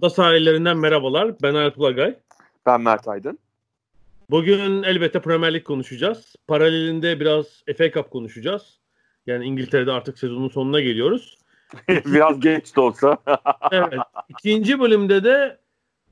Ada 0.00 0.10
sahillerinden 0.10 0.76
merhabalar. 0.76 1.42
Ben 1.42 1.54
Alp 1.54 1.78
Ulagay. 1.78 2.18
Ben 2.66 2.80
Mert 2.80 3.08
Aydın. 3.08 3.38
Bugün 4.30 4.82
elbette 4.82 5.20
Premier 5.20 5.54
Lig 5.54 5.64
konuşacağız. 5.64 6.36
Paralelinde 6.46 7.20
biraz 7.20 7.46
FA 7.78 7.90
Cup 7.90 8.10
konuşacağız. 8.10 8.78
Yani 9.26 9.44
İngiltere'de 9.44 9.92
artık 9.92 10.18
sezonun 10.18 10.48
sonuna 10.48 10.80
geliyoruz. 10.80 11.38
biraz 11.88 12.40
geç 12.40 12.76
de 12.76 12.80
olsa. 12.80 13.18
evet. 13.72 14.00
İkinci 14.28 14.80
bölümde 14.80 15.24
de 15.24 15.58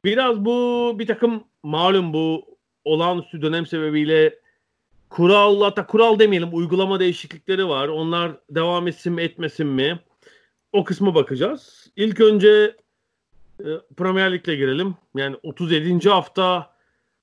biraz 0.05 0.45
bu 0.45 0.93
bir 0.99 1.07
takım 1.07 1.45
malum 1.63 2.13
bu 2.13 2.59
olağanüstü 2.85 3.43
dönem 3.43 3.67
sebebiyle 3.67 4.39
kural 5.11 5.63
hatta 5.63 5.87
kural 5.87 6.19
demeyelim 6.19 6.49
uygulama 6.53 7.01
değişiklikleri 7.01 7.69
var. 7.69 7.89
Onlar 7.89 8.33
devam 8.51 8.89
etsin 8.89 9.13
mi 9.13 9.23
etmesin 9.23 9.67
mi? 9.67 10.01
O 10.73 10.85
kısmı 10.85 11.15
bakacağız. 11.15 11.93
İlk 11.97 12.21
önce 12.21 12.77
Premier 13.97 14.33
Lig'le 14.33 14.57
girelim. 14.57 14.95
Yani 15.17 15.37
37. 15.43 16.09
hafta 16.09 16.71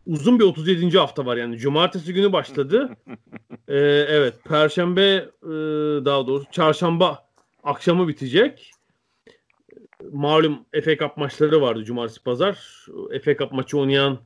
uzun 0.06 0.40
bir 0.40 0.44
37. 0.44 0.98
hafta 0.98 1.26
var 1.26 1.38
yani. 1.38 1.58
Cumartesi 1.58 2.14
günü 2.14 2.34
başladı. 2.34 2.90
ee, 3.68 3.78
evet. 4.10 4.34
Perşembe 4.44 5.02
e, 5.44 5.50
daha 6.06 6.28
doğrusu 6.28 6.52
çarşamba 6.52 7.30
akşamı 7.64 8.08
bitecek. 8.08 8.72
Malum 10.12 10.66
FA 10.84 10.98
Cup 10.98 11.18
maçları 11.18 11.62
vardı 11.62 11.84
cumartesi 11.84 12.24
pazar. 12.24 12.86
FA 13.24 13.38
Cup 13.38 13.52
maçı 13.52 13.78
oynayan 13.78 14.20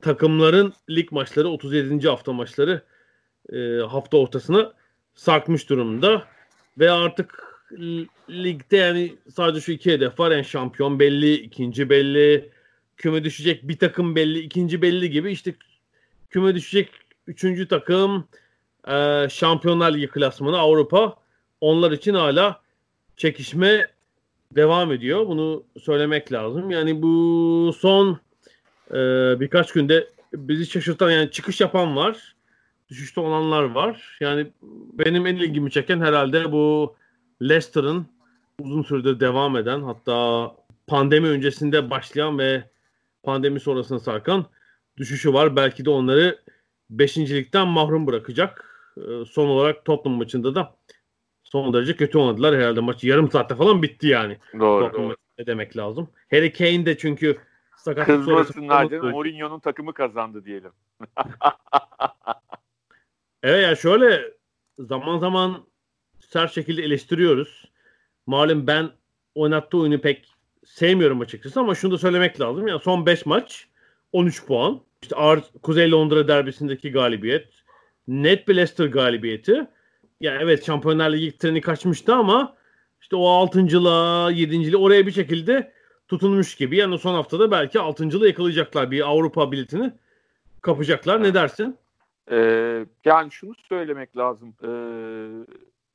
takımların 0.00 0.72
lig 0.90 1.12
maçları 1.12 1.48
37. 1.48 2.08
hafta 2.08 2.32
maçları 2.32 2.82
e, 3.52 3.78
hafta 3.78 4.16
ortasına 4.16 4.72
sarkmış 5.14 5.70
durumda. 5.70 6.24
Ve 6.78 6.90
artık 6.90 7.53
ligde 8.30 8.76
yani 8.76 9.14
sadece 9.34 9.60
şu 9.60 9.72
iki 9.72 9.92
hedef 9.92 10.20
var. 10.20 10.30
Yani 10.30 10.44
şampiyon 10.44 10.98
belli, 10.98 11.34
ikinci 11.34 11.90
belli, 11.90 12.50
küme 12.96 13.24
düşecek 13.24 13.68
bir 13.68 13.78
takım 13.78 14.16
belli, 14.16 14.38
ikinci 14.38 14.82
belli 14.82 15.10
gibi 15.10 15.32
işte 15.32 15.54
küme 16.30 16.54
düşecek 16.54 16.88
üçüncü 17.26 17.68
takım 17.68 18.28
e, 18.88 19.26
Şampiyonlar 19.30 19.94
Ligi 19.94 20.08
klasmanı 20.08 20.58
Avrupa 20.58 21.16
onlar 21.60 21.92
için 21.92 22.14
hala 22.14 22.60
çekişme 23.16 23.88
devam 24.52 24.92
ediyor. 24.92 25.26
Bunu 25.26 25.64
söylemek 25.80 26.32
lazım. 26.32 26.70
Yani 26.70 27.02
bu 27.02 27.72
son 27.78 28.20
e, 28.90 28.94
birkaç 29.40 29.72
günde 29.72 30.08
bizi 30.34 30.66
şaşırtan 30.66 31.10
yani 31.10 31.30
çıkış 31.30 31.60
yapan 31.60 31.96
var. 31.96 32.34
Düşüşte 32.88 33.20
olanlar 33.20 33.62
var. 33.62 34.18
Yani 34.20 34.46
benim 34.92 35.26
en 35.26 35.36
ilgimi 35.36 35.70
çeken 35.70 36.00
herhalde 36.00 36.52
bu 36.52 36.96
Leicester'ın 37.42 38.06
uzun 38.60 38.82
süredir 38.82 39.20
devam 39.20 39.56
eden 39.56 39.82
hatta 39.82 40.50
pandemi 40.86 41.28
öncesinde 41.28 41.90
başlayan 41.90 42.38
ve 42.38 42.64
pandemi 43.22 43.60
sonrasında 43.60 43.98
sarkan 43.98 44.46
düşüşü 44.96 45.32
var. 45.32 45.56
Belki 45.56 45.84
de 45.84 45.90
onları 45.90 46.38
beşincilikten 46.90 47.68
mahrum 47.68 48.06
bırakacak. 48.06 48.70
E, 48.96 49.24
son 49.24 49.48
olarak 49.48 49.84
Tottenham 49.84 50.18
maçında 50.18 50.54
da 50.54 50.76
son 51.44 51.72
derece 51.72 51.96
kötü 51.96 52.18
oynadılar. 52.18 52.56
Herhalde 52.56 52.80
maç 52.80 53.04
yarım 53.04 53.30
saatte 53.30 53.54
falan 53.54 53.82
bitti 53.82 54.06
yani. 54.06 54.38
Doğru. 54.58 54.92
doğru. 54.92 55.16
Ne 55.38 55.46
demek 55.46 55.76
lazım. 55.76 56.08
Harry 56.30 56.52
Kane 56.52 56.86
de 56.86 56.98
çünkü 56.98 57.38
sakatlık 57.76 58.16
Kızmasınlar 58.16 58.90
canım. 58.90 59.10
Mourinho'nun 59.10 59.60
takımı 59.60 59.92
kazandı 59.92 60.44
diyelim. 60.44 60.72
evet 63.42 63.62
ya 63.62 63.76
şöyle 63.76 64.34
zaman 64.78 65.18
zaman 65.18 65.64
sert 66.34 66.52
şekilde 66.52 66.82
eleştiriyoruz. 66.82 67.64
Malum 68.26 68.66
ben 68.66 68.90
oynattığı 69.34 69.78
oyunu 69.78 70.00
pek 70.00 70.28
sevmiyorum 70.66 71.20
açıkçası 71.20 71.60
ama 71.60 71.74
şunu 71.74 71.92
da 71.92 71.98
söylemek 71.98 72.40
lazım. 72.40 72.68
Yani 72.68 72.80
son 72.80 73.06
5 73.06 73.26
maç 73.26 73.68
13 74.12 74.46
puan. 74.46 74.80
İşte 75.02 75.16
Ar 75.16 75.40
Kuzey 75.62 75.90
Londra 75.90 76.28
derbisindeki 76.28 76.92
galibiyet. 76.92 77.48
Net 78.08 78.48
bir 78.48 78.56
Leicester 78.56 78.86
galibiyeti 78.86 79.66
yani 80.20 80.38
evet 80.42 80.66
Şampiyonlar 80.66 81.12
Ligi 81.12 81.38
treni 81.38 81.60
kaçmıştı 81.60 82.14
ama 82.14 82.56
işte 83.00 83.16
o 83.16 83.28
altıncılığa, 83.28 84.30
yedinciliğe 84.30 84.82
oraya 84.82 85.06
bir 85.06 85.12
şekilde 85.12 85.72
tutunmuş 86.08 86.54
gibi. 86.54 86.76
Yani 86.76 86.98
son 86.98 87.14
haftada 87.14 87.50
belki 87.50 87.80
altıncılığı 87.80 88.26
yakalayacaklar. 88.26 88.90
Bir 88.90 89.10
Avrupa 89.10 89.52
biletini 89.52 89.92
kapacaklar. 90.60 91.22
Ne 91.22 91.34
dersin? 91.34 91.76
Ee, 92.30 92.86
yani 93.04 93.32
şunu 93.32 93.54
söylemek 93.68 94.16
lazım. 94.16 94.54
Ee, 94.62 94.68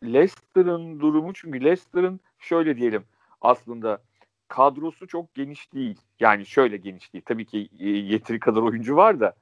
Leicester'ın 0.04 1.00
durumu 1.00 1.34
çünkü 1.34 1.64
Leicester'ın 1.64 2.20
şöyle 2.40 2.78
diyelim 2.78 3.04
aslında 3.42 4.02
kadrosu 4.48 5.08
çok 5.08 5.36
geniş 5.36 5.74
değil. 5.74 5.98
Yani 6.20 6.46
şöyle 6.46 6.78
geniş 6.78 7.14
değil. 7.14 7.24
Tabii 7.28 7.46
ki 7.46 7.70
e, 7.80 7.90
yeteri 7.90 8.40
kadar 8.40 8.62
oyuncu 8.62 8.96
var 8.96 9.20
da 9.20 9.36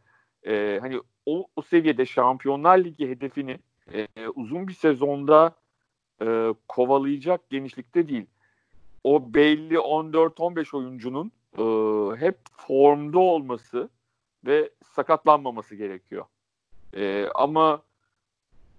e, 0.47 0.79
hani 0.81 1.01
o, 1.25 1.47
o 1.55 1.61
seviyede 1.61 2.05
Şampiyonlar 2.05 2.77
Ligi 2.77 3.09
hedefini 3.09 3.59
e, 3.93 4.07
uzun 4.35 4.67
bir 4.67 4.73
sezonda 4.73 5.55
e, 6.21 6.53
kovalayacak 6.67 7.49
genişlikte 7.49 8.07
değil. 8.07 8.25
O 9.03 9.33
belli 9.33 9.75
14-15 9.75 10.77
oyuncunun 10.77 11.31
e, 11.57 11.63
hep 12.19 12.37
formda 12.57 13.19
olması 13.19 13.89
ve 14.45 14.69
sakatlanmaması 14.95 15.75
gerekiyor. 15.75 16.25
E, 16.95 17.27
ama 17.35 17.81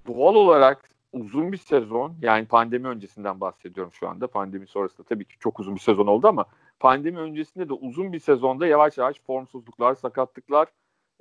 doğal 0.06 0.34
olarak 0.34 0.90
uzun 1.12 1.52
bir 1.52 1.56
sezon 1.56 2.14
yani 2.22 2.46
pandemi 2.46 2.88
öncesinden 2.88 3.40
bahsediyorum 3.40 3.92
şu 3.92 4.08
anda. 4.08 4.26
Pandemi 4.26 4.66
sonrasında 4.66 5.06
tabii 5.06 5.24
ki 5.24 5.34
çok 5.40 5.60
uzun 5.60 5.74
bir 5.74 5.80
sezon 5.80 6.06
oldu 6.06 6.28
ama 6.28 6.44
pandemi 6.80 7.18
öncesinde 7.18 7.68
de 7.68 7.72
uzun 7.72 8.12
bir 8.12 8.18
sezonda 8.18 8.66
yavaş 8.66 8.98
yavaş 8.98 9.20
formsuzluklar, 9.20 9.94
sakatlıklar 9.94 10.68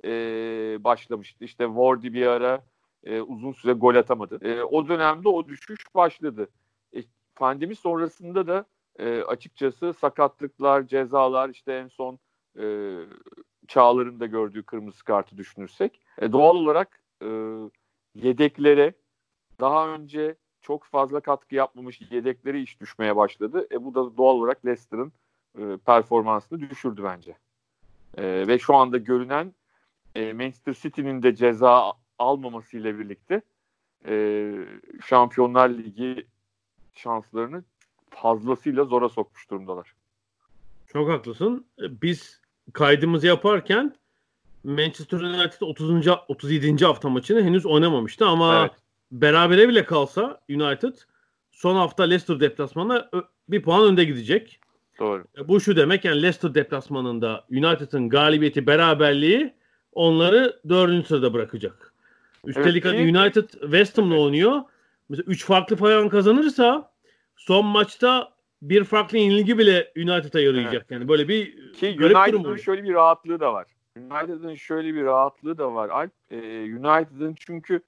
e, 0.04 0.10
başlamıştı. 0.84 1.44
İşte 1.44 1.66
Wardy 1.66 2.12
bir 2.12 2.26
ara 2.26 2.64
e, 3.04 3.20
uzun 3.20 3.52
süre 3.52 3.72
gol 3.72 3.94
atamadı. 3.94 4.48
E, 4.48 4.62
o 4.62 4.88
dönemde 4.88 5.28
o 5.28 5.48
düşüş 5.48 5.94
başladı. 5.94 6.48
E, 6.96 7.02
pandemi 7.36 7.76
sonrasında 7.76 8.46
da 8.46 8.64
e, 8.98 9.22
açıkçası 9.22 9.92
sakatlıklar, 9.92 10.86
cezalar 10.86 11.48
işte 11.48 11.72
en 11.72 11.88
son 11.88 12.18
e, 12.58 12.94
Çağlar'ın 13.68 14.30
gördüğü 14.30 14.62
kırmızı 14.62 15.04
kartı 15.04 15.36
düşünürsek 15.36 16.00
e, 16.18 16.32
doğal 16.32 16.56
olarak 16.56 17.02
e, 17.22 17.28
yedeklere 18.14 18.94
daha 19.60 19.88
önce 19.88 20.36
çok 20.62 20.84
fazla 20.84 21.20
katkı 21.20 21.54
yapmamış 21.54 22.00
yedekleri 22.10 22.62
iş 22.62 22.80
düşmeye 22.80 23.16
başladı. 23.16 23.66
E, 23.72 23.84
bu 23.84 23.94
da 23.94 24.16
doğal 24.16 24.34
olarak 24.34 24.66
Leicester'ın 24.66 25.12
e, 25.58 25.76
performansını 25.76 26.70
düşürdü 26.70 27.02
bence. 27.04 27.36
E, 28.16 28.46
ve 28.48 28.58
şu 28.58 28.74
anda 28.74 28.98
görünen 28.98 29.54
e, 30.14 30.32
Manchester 30.32 30.72
City'nin 30.72 31.22
de 31.22 31.36
ceza 31.36 31.92
almamasıyla 32.18 32.98
birlikte 32.98 33.42
e, 34.06 34.54
Şampiyonlar 35.06 35.68
Ligi 35.68 36.26
şanslarını 36.94 37.64
fazlasıyla 38.10 38.84
zora 38.84 39.08
sokmuş 39.08 39.50
durumdalar. 39.50 39.94
Çok 40.86 41.10
haklısın. 41.10 41.66
Biz 41.78 42.40
kaydımızı 42.72 43.26
yaparken 43.26 43.96
Manchester 44.64 45.20
United 45.20 45.60
30. 45.60 46.08
37. 46.28 46.84
hafta 46.84 47.08
maçını 47.08 47.42
henüz 47.42 47.66
oynamamıştı 47.66 48.26
ama 48.26 48.60
evet. 48.60 48.72
Berabere 49.12 49.68
bile 49.68 49.84
kalsa 49.84 50.40
United 50.50 50.94
son 51.50 51.74
hafta 51.74 52.02
Leicester 52.02 52.40
deplasmanına 52.40 53.10
bir 53.48 53.62
puan 53.62 53.84
önde 53.84 54.04
gidecek. 54.04 54.60
Doğru. 54.98 55.24
E, 55.38 55.48
bu 55.48 55.60
şu 55.60 55.76
demek 55.76 56.04
yani 56.04 56.22
Leicester 56.22 56.54
deplasmanında 56.54 57.44
United'ın 57.50 58.08
galibiyeti 58.08 58.66
beraberliği 58.66 59.54
onları 59.92 60.60
dördüncü 60.68 61.06
sırada 61.06 61.34
bırakacak. 61.34 61.94
Üstelik 62.46 62.86
evet, 62.86 62.98
hani 62.98 63.18
United 63.18 63.48
West 63.50 63.98
Ham'la 63.98 64.20
oynuyor. 64.20 64.60
Mesela 65.08 65.24
3 65.26 65.44
farklı 65.44 65.76
falan 65.76 66.08
kazanırsa 66.08 66.92
son 67.36 67.66
maçta 67.66 68.32
bir 68.62 68.84
farklı 68.84 69.18
yenilgi 69.18 69.58
bile 69.58 69.92
United'a 69.96 70.40
yarayacak. 70.40 70.74
Evet. 70.74 70.90
Yani 70.90 71.08
böyle 71.08 71.28
bir 71.28 71.72
ki 71.72 71.96
United'ın 72.00 72.56
şöyle 72.56 72.84
bir 72.84 72.94
rahatlığı 72.94 73.40
da 73.40 73.52
var. 73.52 73.66
United'ın 73.96 74.54
şöyle 74.54 74.94
bir 74.94 75.04
rahatlığı 75.04 75.58
da 75.58 75.74
var. 75.74 75.88
Alp, 75.88 76.12
e, 76.30 76.36
United'ın 76.62 77.34
çünkü 77.34 77.80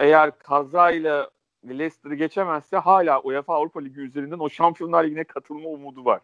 eğer 0.00 0.38
kazayla 0.38 1.30
Leicester'ı 1.68 2.14
geçemezse 2.14 2.76
hala 2.76 3.20
UEFA 3.20 3.54
Avrupa 3.54 3.80
Ligi 3.80 4.00
üzerinden 4.00 4.38
o 4.38 4.48
Şampiyonlar 4.48 5.04
Ligi'ne 5.04 5.24
katılma 5.24 5.68
umudu 5.68 6.04
var. 6.04 6.20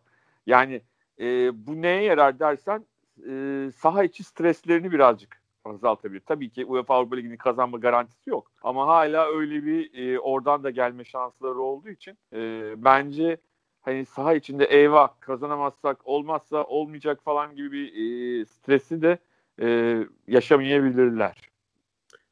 Yani 0.46 0.82
e, 1.20 1.25
bu 1.67 1.82
neye 1.82 2.02
yarar 2.02 2.38
dersen 2.38 2.84
e, 3.28 3.70
saha 3.76 4.05
içi 4.05 4.25
streslerini 4.25 4.93
birazcık 4.93 5.40
azaltabilir. 5.64 6.20
Tabii 6.20 6.50
ki 6.50 6.64
UEFA 6.64 6.94
Avrupa 6.94 7.17
Ligi'ni 7.17 7.38
kazanma 7.38 7.78
garantisi 7.78 8.31
yok. 8.31 8.52
Ama 8.62 8.87
hala 8.87 9.26
öyle 9.26 9.64
bir 9.64 9.94
e, 9.94 10.20
oradan 10.20 10.64
da 10.64 10.70
gelme 10.70 11.05
şansları 11.05 11.58
olduğu 11.58 11.88
için 11.88 12.19
e, 12.32 12.73
bence 12.84 13.37
hani 13.81 14.06
saha 14.06 14.34
içinde 14.34 14.64
eyvah 14.64 15.08
kazanamazsak 15.20 16.06
olmazsa 16.06 16.64
olmayacak 16.64 17.20
falan 17.25 17.56
gibi 17.56 17.73
bir 17.73 17.93
e, 17.93 18.44
stresi 18.44 19.02
de 19.02 19.19
e, 19.62 19.99
yaşamayabilirler. 20.26 21.50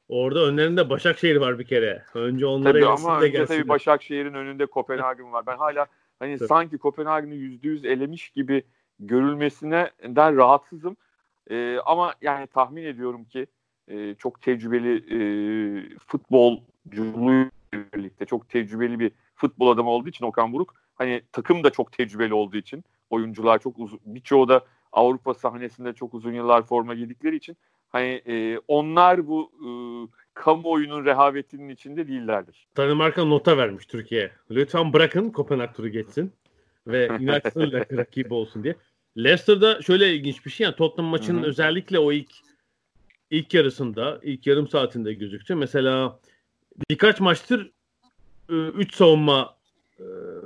Orada 0.08 0.40
önlerinde 0.40 0.90
Başakşehir 0.90 1.36
var 1.36 1.58
bir 1.58 1.64
kere. 1.64 2.04
Önce 2.14 2.46
onlara 2.46 2.72
tabii 2.72 2.86
ama 2.86 3.20
önce 3.20 3.46
tabii 3.46 3.68
Başakşehir'in 3.68 4.34
önünde 4.34 4.66
Kopenhagen 4.66 5.32
var. 5.32 5.46
Ben 5.46 5.56
hala 5.56 5.86
hani 6.18 6.38
tabii. 6.38 6.48
sanki 6.48 6.78
Kopenhagen'i 6.78 7.36
yüz 7.62 7.84
elemiş 7.84 8.30
gibi 8.30 8.62
görülmesinden 9.00 10.36
rahatsızım. 10.36 10.96
E, 11.50 11.78
ama 11.86 12.14
yani 12.22 12.46
tahmin 12.46 12.84
ediyorum 12.84 13.24
ki 13.24 13.46
e, 13.88 14.14
çok 14.14 14.42
tecrübeli 14.42 14.96
e, 14.96 15.18
futbolculuğuyla 15.98 17.50
birlikte 17.94 18.26
çok 18.26 18.48
tecrübeli 18.48 19.00
bir 19.00 19.12
futbol 19.34 19.70
adamı 19.70 19.90
olduğu 19.90 20.08
için 20.08 20.24
Okan 20.24 20.52
Buruk 20.52 20.74
hani 20.94 21.22
takım 21.32 21.64
da 21.64 21.70
çok 21.70 21.92
tecrübeli 21.92 22.34
olduğu 22.34 22.56
için 22.56 22.84
oyuncular 23.10 23.58
çok 23.58 23.78
uzun 23.78 24.00
birçoğu 24.04 24.48
da 24.48 24.64
Avrupa 24.92 25.34
sahnesinde 25.34 25.92
çok 25.92 26.14
uzun 26.14 26.32
yıllar 26.32 26.62
forma 26.62 26.94
giydikleri 26.94 27.36
için 27.36 27.56
hani 27.88 28.22
e, 28.26 28.58
onlar 28.68 29.28
bu 29.28 29.52
e, 29.54 29.68
kamuoyunun 30.34 31.04
rehavetinin 31.04 31.68
içinde 31.68 32.08
değillerdir. 32.08 32.66
Danimarka 32.76 33.24
nota 33.24 33.56
vermiş 33.56 33.86
Türkiye. 33.86 34.30
Lütfen 34.50 34.92
bırakın 34.92 35.30
Kopenhag 35.30 35.74
turu 35.74 35.88
geçsin 35.88 36.32
ve 36.86 37.10
United'ın 37.20 37.72
rakibi 37.72 38.34
olsun 38.34 38.64
diye. 38.64 38.76
Leicester'da 39.16 39.82
şöyle 39.82 40.14
ilginç 40.14 40.46
bir 40.46 40.50
şey 40.50 40.64
yani 40.64 40.76
Tottenham 40.76 41.10
maçının 41.10 41.40
Hı-hı. 41.40 41.48
özellikle 41.48 41.98
o 41.98 42.12
ilk 42.12 42.30
ilk 43.30 43.54
yarısında, 43.54 44.20
ilk 44.22 44.46
yarım 44.46 44.68
saatinde 44.68 45.14
gözüktü. 45.14 45.54
Mesela 45.54 46.20
birkaç 46.90 47.20
maçtır 47.20 47.70
3 48.48 48.94
savunma 48.94 49.56
e, 50.00 50.04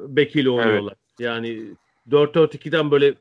bekiyle 0.09 0.51
oynuyorlar. 0.51 0.93
Evet. 0.93 1.21
Yani 1.21 1.63
4-4-2'den 2.11 2.91
böyle 2.91 3.15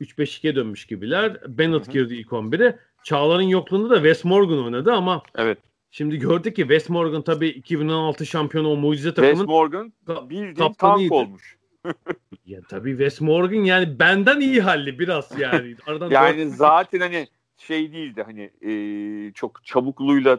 3-5-2'ye 0.00 0.56
dönmüş 0.56 0.86
gibiler. 0.86 1.40
Bennett 1.58 1.86
Hı-hı. 1.86 1.92
girdi 1.92 2.14
ilk 2.14 2.28
11'e. 2.28 2.78
Çağlar'ın 3.04 3.42
yokluğunda 3.42 3.90
da 3.90 3.94
Wes 3.94 4.24
Morgan 4.24 4.64
oynadı 4.64 4.92
ama 4.92 5.22
evet. 5.34 5.58
Şimdi 5.90 6.18
gördük 6.18 6.56
ki 6.56 6.62
Wes 6.62 6.88
Morgan 6.88 7.22
tabii 7.22 7.48
2016 7.48 8.26
şampiyonu 8.26 8.72
o 8.72 8.76
mucize 8.76 9.14
takımın 9.14 9.34
Wes 9.34 9.46
Morgan 9.46 9.92
bildiğin 10.08 10.72
tank 10.72 11.12
olmuş. 11.12 11.56
ya 12.46 12.60
tabii 12.68 12.90
Wes 12.90 13.20
Morgan 13.20 13.64
yani 13.64 13.98
benden 13.98 14.40
iyi 14.40 14.60
halli 14.60 14.98
biraz 14.98 15.38
yani. 15.38 15.76
Aradan 15.86 16.10
yani 16.10 16.46
dört... 16.46 16.54
zaten 16.54 17.00
hani 17.00 17.28
şey 17.56 17.92
değildi 17.92 18.22
hani 18.22 18.50
e, 18.62 19.32
çok 19.32 19.64
çabukluğuyla 19.64 20.38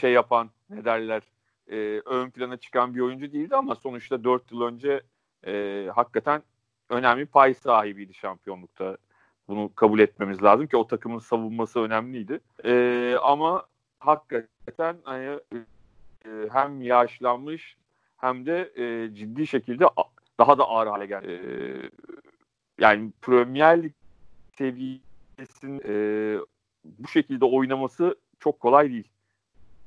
şey 0.00 0.12
yapan 0.12 0.50
ne 0.70 0.84
derler 0.84 1.22
e, 1.70 1.76
ön 2.06 2.30
plana 2.30 2.56
çıkan 2.56 2.94
bir 2.94 3.00
oyuncu 3.00 3.32
değildi 3.32 3.56
ama 3.56 3.74
sonuçta 3.74 4.24
4 4.24 4.52
yıl 4.52 4.60
önce 4.60 5.00
e, 5.46 5.86
hakikaten 5.94 6.42
önemli 6.90 7.26
pay 7.26 7.54
sahibiydi 7.54 8.14
şampiyonlukta. 8.14 8.96
Bunu 9.48 9.70
kabul 9.74 9.98
etmemiz 9.98 10.42
lazım 10.42 10.66
ki 10.66 10.76
o 10.76 10.86
takımın 10.86 11.18
savunması 11.18 11.80
önemliydi. 11.80 12.40
E, 12.64 13.14
ama 13.22 13.66
hakikaten 13.98 14.96
hani 15.04 15.40
e, 16.24 16.28
hem 16.52 16.82
yaşlanmış 16.82 17.76
hem 18.16 18.46
de 18.46 18.72
e, 18.76 19.14
ciddi 19.14 19.46
şekilde 19.46 19.84
daha 20.38 20.58
da 20.58 20.64
ağır 20.64 20.86
hale 20.86 21.06
geldi. 21.06 21.26
E, 21.32 21.40
yani 22.82 23.10
Premier 23.22 23.82
Lig 23.82 23.92
seviyesinin 24.58 25.82
e, 25.88 25.94
bu 26.84 27.08
şekilde 27.08 27.44
oynaması 27.44 28.16
çok 28.40 28.60
kolay 28.60 28.90
değil. 28.90 29.08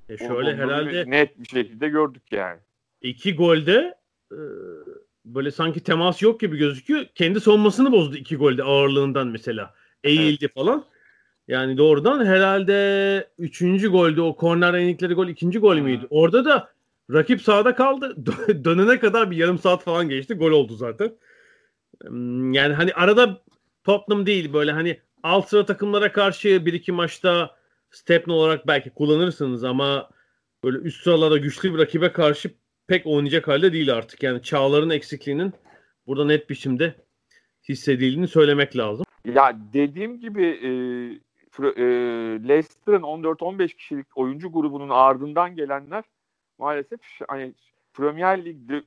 E 0.10 0.18
şöyle 0.18 0.50
Onu, 0.50 0.58
herhalde 0.58 1.10
net 1.12 1.40
bir 1.40 1.48
şekilde 1.48 1.90
gördük 1.90 2.32
yani. 2.32 2.60
İki 3.02 3.36
golde 3.36 3.96
e, 4.32 4.38
böyle 5.36 5.52
sanki 5.52 5.80
temas 5.80 6.22
yok 6.22 6.40
gibi 6.40 6.58
gözüküyor. 6.58 7.06
Kendi 7.16 7.42
savunmasını 7.42 7.92
bozdu 7.92 8.16
iki 8.16 8.36
golde 8.36 8.64
ağırlığından 8.64 9.28
mesela. 9.28 9.74
Eğildi 10.04 10.46
evet. 10.46 10.54
falan. 10.54 10.86
Yani 11.48 11.78
doğrudan 11.78 12.26
herhalde 12.26 13.28
üçüncü 13.38 13.90
golde 13.90 14.22
o 14.22 14.36
korner 14.36 14.74
enikleri 14.74 15.14
gol 15.14 15.28
ikinci 15.28 15.60
gol 15.60 15.76
müydü? 15.76 16.08
Orada 16.10 16.46
da 16.46 16.70
rakip 17.14 17.42
sağda 17.42 17.76
kaldı. 17.76 18.16
Dönene 18.64 19.00
kadar 19.00 19.32
bir 19.32 19.38
yarım 19.38 19.60
saat 19.60 19.84
falan 19.84 20.10
geçti. 20.10 20.34
Gol 20.34 20.52
oldu 20.52 20.76
zaten. 20.76 21.12
Hmm, 22.08 22.54
yani 22.54 22.74
hani 22.74 22.94
arada 22.94 23.42
Tottenham 23.84 24.26
değil 24.26 24.54
böyle 24.54 24.72
hani 24.72 25.00
alt 25.24 25.50
sıra 25.50 25.66
takımlara 25.66 26.12
karşı 26.12 26.66
bir 26.66 26.74
iki 26.74 26.92
maçta 26.92 27.56
stepne 27.92 28.34
olarak 28.34 28.68
belki 28.68 28.90
kullanırsınız 28.90 29.64
ama 29.64 30.10
böyle 30.64 30.78
üst 30.78 31.04
sıralarda 31.04 31.38
güçlü 31.38 31.74
bir 31.74 31.80
rakibe 31.80 32.12
karşı 32.12 32.52
pek 32.90 33.08
oynayacak 33.08 33.48
halde 33.48 33.74
değil 33.74 33.94
artık. 33.94 34.24
Yani 34.24 34.44
çağların 34.44 34.90
eksikliğinin 34.90 35.54
burada 36.08 36.26
net 36.26 36.50
biçimde 36.50 36.96
hissedildiğini 37.70 38.28
söylemek 38.28 38.78
lazım. 38.78 39.06
Ya 39.26 39.58
dediğim 39.74 40.20
gibi 40.20 40.46
e, 40.46 40.70
e, 41.66 41.84
Leicester'ın 42.48 43.02
14-15 43.02 43.76
kişilik 43.76 44.18
oyuncu 44.18 44.52
grubunun 44.52 44.90
ardından 44.90 45.56
gelenler 45.56 46.04
maalesef 46.58 47.00
hani 47.28 47.54
Premier 47.94 48.46
Lig'de 48.46 48.84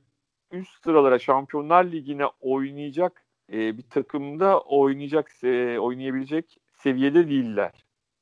üst 0.51 0.83
sıralara 0.83 1.19
Şampiyonlar 1.19 1.83
Ligi'ne 1.83 2.25
oynayacak 2.41 3.23
e, 3.53 3.77
bir 3.77 3.83
takımda 3.83 4.59
oynayacak 4.59 5.31
e, 5.43 5.79
oynayabilecek 5.79 6.57
seviyede 6.73 7.29
değiller. 7.29 7.71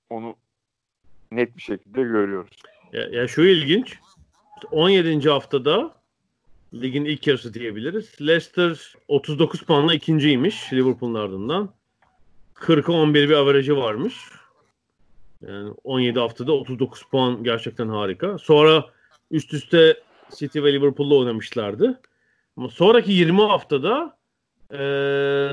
Onu 0.10 0.36
net 1.31 1.57
bir 1.57 1.62
şekilde 1.62 2.01
görüyoruz. 2.01 2.57
Ya, 2.94 3.01
ya 3.01 3.27
şu 3.27 3.42
ilginç. 3.42 4.00
17. 4.72 5.30
haftada 5.30 5.96
ligin 6.74 7.06
ilk 7.06 7.28
yarısı 7.28 7.54
diyebiliriz. 7.54 8.22
Leicester 8.22 8.94
39 9.08 9.62
puanla 9.62 9.94
ikinciymiş 9.94 10.74
Liverpool'un 10.74 11.13
ardından. 11.13 11.74
40'a 12.56 12.94
11 12.94 13.30
bir 13.30 13.34
averajı 13.34 13.78
varmış. 13.78 14.16
Yani 15.48 15.74
17 15.84 16.19
haftada 16.19 16.52
39 16.52 17.04
puan 17.04 17.44
gerçekten 17.44 17.90
harika. 17.90 18.38
Sonra 18.38 18.86
üst 19.32 19.53
üste 19.53 20.03
City 20.36 20.63
ve 20.63 20.74
Liverpool'la 20.74 21.15
oynamışlardı. 21.15 22.01
Ama 22.58 22.70
sonraki 22.70 23.12
20 23.12 23.41
haftada 23.41 24.18
e, 24.72 24.77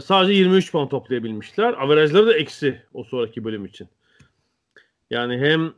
sadece 0.04 0.32
23 0.32 0.72
puan 0.72 0.88
toplayabilmişler. 0.88 1.72
Averajları 1.72 2.26
da 2.26 2.34
eksi 2.34 2.82
o 2.94 3.04
sonraki 3.04 3.44
bölüm 3.44 3.64
için. 3.64 3.88
Yani 5.10 5.38
hem 5.38 5.72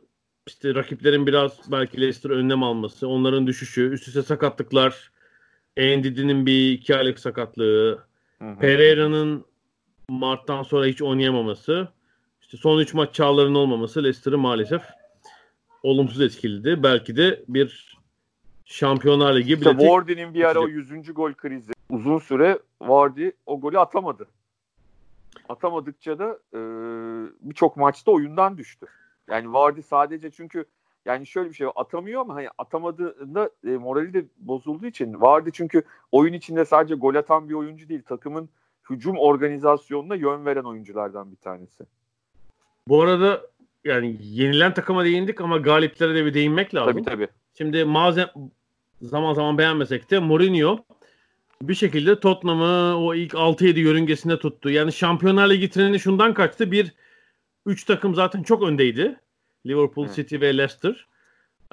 işte 0.47 0.75
rakiplerin 0.75 1.27
biraz 1.27 1.71
belki 1.71 2.01
Leicester 2.01 2.29
önlem 2.29 2.63
alması, 2.63 3.07
onların 3.07 3.47
düşüşü, 3.47 3.89
üst 3.91 4.07
üste 4.07 4.21
sakatlıklar, 4.21 5.11
Endidi'nin 5.77 6.45
bir 6.45 6.71
iki 6.71 6.95
aylık 6.95 7.19
sakatlığı, 7.19 8.03
Pereira'nın 8.59 9.45
Mart'tan 10.09 10.63
sonra 10.63 10.85
hiç 10.85 11.01
oynayamaması, 11.01 11.87
işte 12.41 12.57
son 12.57 12.79
3 12.79 12.93
maç 12.93 13.15
çağların 13.15 13.55
olmaması 13.55 14.03
Leicester'ı 14.03 14.37
maalesef 14.37 14.81
olumsuz 15.83 16.21
etkiledi. 16.21 16.83
Belki 16.83 17.15
de 17.15 17.43
bir 17.47 17.97
Şampiyonlar 18.65 19.35
Ligi 19.35 19.53
işte 19.53 19.69
Wardy'nin 19.69 20.33
bir 20.33 20.43
ara 20.43 20.59
o 20.59 20.67
100. 20.67 21.13
gol 21.13 21.33
krizi. 21.33 21.71
Uzun 21.89 22.19
süre 22.19 22.59
Wardy 22.79 23.29
o 23.45 23.61
golü 23.61 23.79
atamadı. 23.79 24.27
Atamadıkça 25.49 26.19
da 26.19 26.39
e, 26.53 26.59
birçok 27.41 27.77
maçta 27.77 28.11
oyundan 28.11 28.57
düştü. 28.57 28.87
Yani 29.29 29.53
Vardy 29.53 29.81
sadece 29.81 30.31
çünkü 30.31 30.65
yani 31.05 31.27
şöyle 31.27 31.49
bir 31.49 31.55
şey 31.55 31.67
atamıyor 31.75 32.21
ama 32.21 32.35
hani 32.35 32.47
atamadığında 32.57 33.49
e, 33.67 33.69
morali 33.69 34.13
de 34.13 34.25
bozulduğu 34.37 34.85
için 34.85 35.21
Vardy 35.21 35.49
çünkü 35.53 35.83
oyun 36.11 36.33
içinde 36.33 36.65
sadece 36.65 36.95
gol 36.95 37.15
atan 37.15 37.49
bir 37.49 37.53
oyuncu 37.53 37.89
değil 37.89 38.03
takımın 38.03 38.49
hücum 38.89 39.17
organizasyonuna 39.17 40.15
yön 40.15 40.45
veren 40.45 40.63
oyunculardan 40.63 41.31
bir 41.31 41.37
tanesi. 41.37 41.83
Bu 42.87 43.01
arada 43.01 43.41
yani 43.83 44.17
yenilen 44.21 44.73
takıma 44.73 45.05
değindik 45.05 45.41
ama 45.41 45.57
galiplere 45.57 46.15
de 46.15 46.25
bir 46.25 46.33
değinmek 46.33 46.75
lazım. 46.75 46.93
Tabii 46.93 47.03
tabii. 47.03 47.27
Şimdi 47.57 47.85
malzem 47.85 48.27
zaman 49.01 49.33
zaman 49.33 49.57
beğenmesek 49.57 50.11
de 50.11 50.19
Mourinho 50.19 50.77
bir 51.61 51.75
şekilde 51.75 52.19
Tottenham'ı 52.19 52.97
o 52.97 53.15
ilk 53.15 53.33
6-7 53.33 53.79
yörüngesinde 53.79 54.39
tuttu. 54.39 54.69
Yani 54.69 54.93
Şampiyonlar 54.93 55.49
Ligi 55.49 55.69
treni 55.69 55.99
şundan 55.99 56.33
kaçtı. 56.33 56.71
Bir, 56.71 56.93
üç 57.65 57.83
takım 57.83 58.15
zaten 58.15 58.43
çok 58.43 58.63
öndeydi. 58.63 59.19
Liverpool, 59.65 60.05
evet. 60.05 60.15
City 60.15 60.39
ve 60.41 60.57
Leicester. 60.57 61.07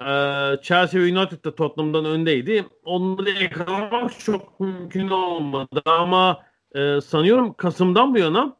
Ee, 0.01 0.63
Chelsea 0.63 1.01
ve 1.01 1.19
United 1.19 1.45
da 1.45 1.55
Tottenham'dan 1.55 2.05
öndeydi. 2.05 2.65
Onları 2.85 3.31
yakalamak 3.31 4.21
çok 4.21 4.61
mümkün 4.61 5.09
olmadı 5.09 5.83
ama 5.85 6.41
e, 6.75 7.01
sanıyorum 7.01 7.55
Kasım'dan 7.55 8.15
bu 8.15 8.19
yana 8.19 8.57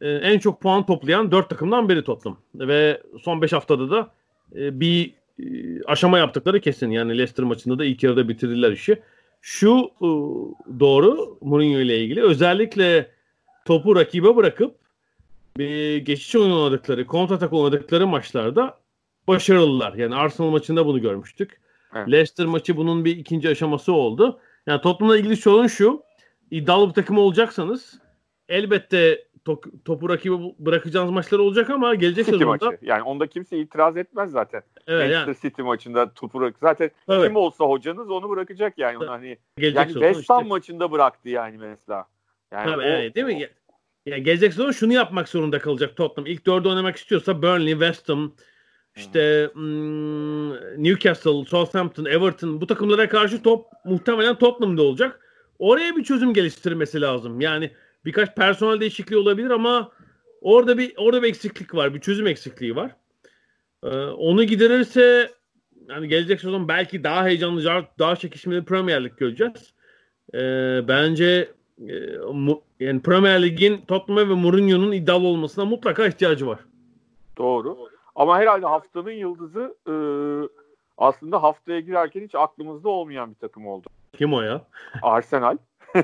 e, 0.00 0.10
en 0.10 0.38
çok 0.38 0.60
puan 0.60 0.86
toplayan 0.86 1.30
dört 1.30 1.50
takımdan 1.50 1.88
biri 1.88 2.04
Tottenham. 2.04 2.38
Ve 2.54 3.02
son 3.22 3.42
beş 3.42 3.52
haftada 3.52 3.90
da 3.90 4.10
e, 4.56 4.80
bir 4.80 5.14
aşama 5.86 6.18
yaptıkları 6.18 6.60
kesin. 6.60 6.90
Yani 6.90 7.12
Leicester 7.12 7.44
maçında 7.44 7.78
da 7.78 7.84
ilk 7.84 8.02
yarıda 8.02 8.28
bitirdiler 8.28 8.72
işi. 8.72 9.02
Şu 9.40 9.90
e, 10.00 10.08
doğru 10.80 11.38
Mourinho 11.40 11.78
ile 11.78 11.98
ilgili 11.98 12.22
özellikle 12.22 13.10
topu 13.64 13.96
rakibe 13.96 14.36
bırakıp 14.36 14.79
bir 15.60 15.96
geçiş 15.96 16.36
oyun 16.36 16.50
oynadıkları, 16.52 17.06
kontratak 17.06 17.52
oynadıkları 17.52 18.06
maçlarda 18.06 18.78
başarılılar. 19.28 19.94
Yani 19.94 20.14
Arsenal 20.14 20.50
maçında 20.50 20.86
bunu 20.86 21.00
görmüştük. 21.00 21.60
Evet. 21.94 22.08
Leicester 22.08 22.46
maçı 22.46 22.76
bunun 22.76 23.04
bir 23.04 23.16
ikinci 23.16 23.48
aşaması 23.48 23.92
oldu. 23.92 24.40
Yani 24.66 24.80
Tottenham'la 24.80 25.18
ilgili 25.18 25.36
sorun 25.36 25.66
şu. 25.66 26.02
İddialı 26.50 26.88
bir 26.88 26.94
takım 26.94 27.18
olacaksanız 27.18 28.00
elbette 28.48 29.24
to- 29.46 29.82
topu 29.84 30.08
rakibi 30.08 30.34
bırakacağınız 30.58 31.10
maçlar 31.10 31.38
olacak 31.38 31.70
ama 31.70 31.94
gelecek 31.94 32.26
City 32.26 32.36
sezonda 32.38 32.66
maçı. 32.66 32.78
Yani 32.82 33.02
onda 33.02 33.26
kimse 33.26 33.58
itiraz 33.58 33.96
etmez 33.96 34.30
zaten. 34.30 34.62
Evet, 34.86 35.00
Manchester 35.10 35.26
yani. 35.26 35.36
City 35.42 35.62
maçında 35.62 36.14
topu 36.14 36.40
bırak. 36.40 36.54
Zaten 36.60 36.90
Evet. 37.08 37.24
kim 37.26 37.36
olsa 37.36 37.64
hocanız 37.64 38.10
onu 38.10 38.30
bırakacak 38.30 38.78
yani. 38.78 38.98
Onu 38.98 39.10
hani 39.10 39.38
gelecek 39.56 39.76
yani 39.76 39.92
West 39.92 40.30
Ham 40.30 40.38
işte. 40.40 40.48
maçında 40.48 40.92
bıraktı 40.92 41.28
yani 41.28 41.58
mesela. 41.58 42.04
Yani 42.52 42.70
Tabii, 42.70 42.82
o- 42.82 42.84
evet, 42.84 43.14
değil 43.14 43.26
mi? 43.26 43.48
Ya 44.06 44.18
gelecek 44.18 44.52
sezon 44.54 44.72
şunu 44.72 44.92
yapmak 44.92 45.28
zorunda 45.28 45.58
kalacak 45.58 45.96
Tottenham. 45.96 46.26
İlk 46.26 46.46
dörde 46.46 46.68
oynamak 46.68 46.96
istiyorsa 46.96 47.42
Burnley, 47.42 47.72
West 47.72 48.08
Ham, 48.08 48.34
işte 48.96 49.50
hmm, 49.52 50.50
Newcastle, 50.84 51.44
Southampton, 51.44 52.04
Everton 52.04 52.60
bu 52.60 52.66
takımlara 52.66 53.08
karşı 53.08 53.42
top 53.42 53.66
muhtemelen 53.84 54.38
Tottenham'da 54.38 54.82
olacak. 54.82 55.20
Oraya 55.58 55.96
bir 55.96 56.04
çözüm 56.04 56.34
geliştirmesi 56.34 57.00
lazım. 57.00 57.40
Yani 57.40 57.70
birkaç 58.04 58.34
personel 58.36 58.80
değişikliği 58.80 59.16
olabilir 59.16 59.50
ama 59.50 59.92
orada 60.40 60.78
bir 60.78 60.92
orada 60.96 61.22
bir 61.22 61.28
eksiklik 61.28 61.74
var. 61.74 61.94
Bir 61.94 62.00
çözüm 62.00 62.26
eksikliği 62.26 62.76
var. 62.76 62.96
Ee, 63.84 63.88
onu 63.96 64.44
giderirse 64.44 65.30
yani 65.88 66.08
gelecek 66.08 66.40
sezon 66.40 66.68
belki 66.68 67.04
daha 67.04 67.26
heyecanlı, 67.26 67.64
daha- 67.98 68.16
çekişmeli 68.16 68.64
Premier 68.64 69.04
Lig 69.04 69.16
göreceğiz. 69.16 69.74
Ee, 70.34 70.38
bence 70.88 71.48
yani 72.80 73.02
Premier 73.02 73.42
Lig'in 73.42 73.80
Tottenham 73.88 74.28
ve 74.28 74.34
Mourinho'nun 74.34 74.92
iddialı 74.92 75.26
olmasına 75.26 75.64
mutlaka 75.64 76.06
ihtiyacı 76.06 76.46
var. 76.46 76.58
Doğru. 77.38 77.76
Ama 78.14 78.38
herhalde 78.38 78.66
haftanın 78.66 79.10
yıldızı 79.10 79.76
e, 79.88 79.94
aslında 80.98 81.42
haftaya 81.42 81.80
girerken 81.80 82.20
hiç 82.20 82.34
aklımızda 82.34 82.88
olmayan 82.88 83.30
bir 83.30 83.34
takım 83.34 83.66
oldu. 83.66 83.88
Kim 84.12 84.34
o 84.34 84.40
ya? 84.40 84.62
Arsenal. 85.02 85.56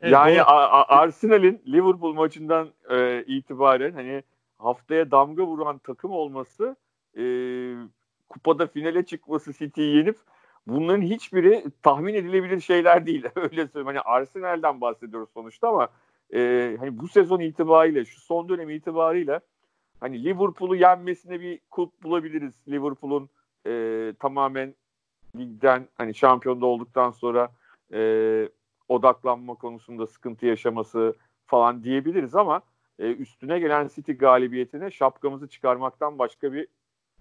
Evet, 0.00 0.12
yani 0.12 0.42
Arsenal'in 0.42 1.62
Liverpool 1.66 2.12
maçından 2.12 2.68
e, 2.90 3.24
itibaren 3.26 3.92
hani 3.92 4.22
haftaya 4.58 5.10
damga 5.10 5.42
vuran 5.42 5.78
takım 5.78 6.12
olması 6.12 6.76
e, 7.16 7.24
kupada 8.28 8.66
finale 8.66 9.02
çıkması 9.06 9.52
City'yi 9.52 9.96
yenip 9.96 10.16
bunların 10.66 11.02
hiçbiri 11.02 11.64
tahmin 11.82 12.14
edilebilir 12.14 12.60
şeyler 12.60 13.06
değil. 13.06 13.24
Öyle 13.36 13.68
söyleyeyim. 13.68 13.86
Hani 13.86 14.00
Arsenal'den 14.00 14.80
bahsediyoruz 14.80 15.30
sonuçta 15.34 15.68
ama 15.68 15.88
e, 16.34 16.76
hani 16.80 16.98
bu 16.98 17.08
sezon 17.08 17.40
itibariyle 17.40 18.04
şu 18.04 18.20
son 18.20 18.48
dönem 18.48 18.70
itibariyle 18.70 19.40
hani 20.00 20.24
Liverpool'u 20.24 20.76
yenmesine 20.76 21.40
bir 21.40 21.60
kulp 21.70 22.02
bulabiliriz. 22.02 22.52
Liverpool'un 22.68 23.28
e, 23.66 24.12
tamamen 24.18 24.74
ligden 25.36 25.88
hani 25.94 26.14
şampiyonda 26.14 26.66
olduktan 26.66 27.10
sonra 27.10 27.48
e, 27.92 28.48
odaklanma 28.88 29.54
konusunda 29.54 30.06
sıkıntı 30.06 30.46
yaşaması 30.46 31.14
falan 31.46 31.84
diyebiliriz 31.84 32.34
ama 32.34 32.62
e, 32.98 33.12
üstüne 33.12 33.58
gelen 33.58 33.88
City 33.94 34.12
galibiyetine 34.12 34.90
şapkamızı 34.90 35.48
çıkarmaktan 35.48 36.18
başka 36.18 36.52
bir 36.52 36.66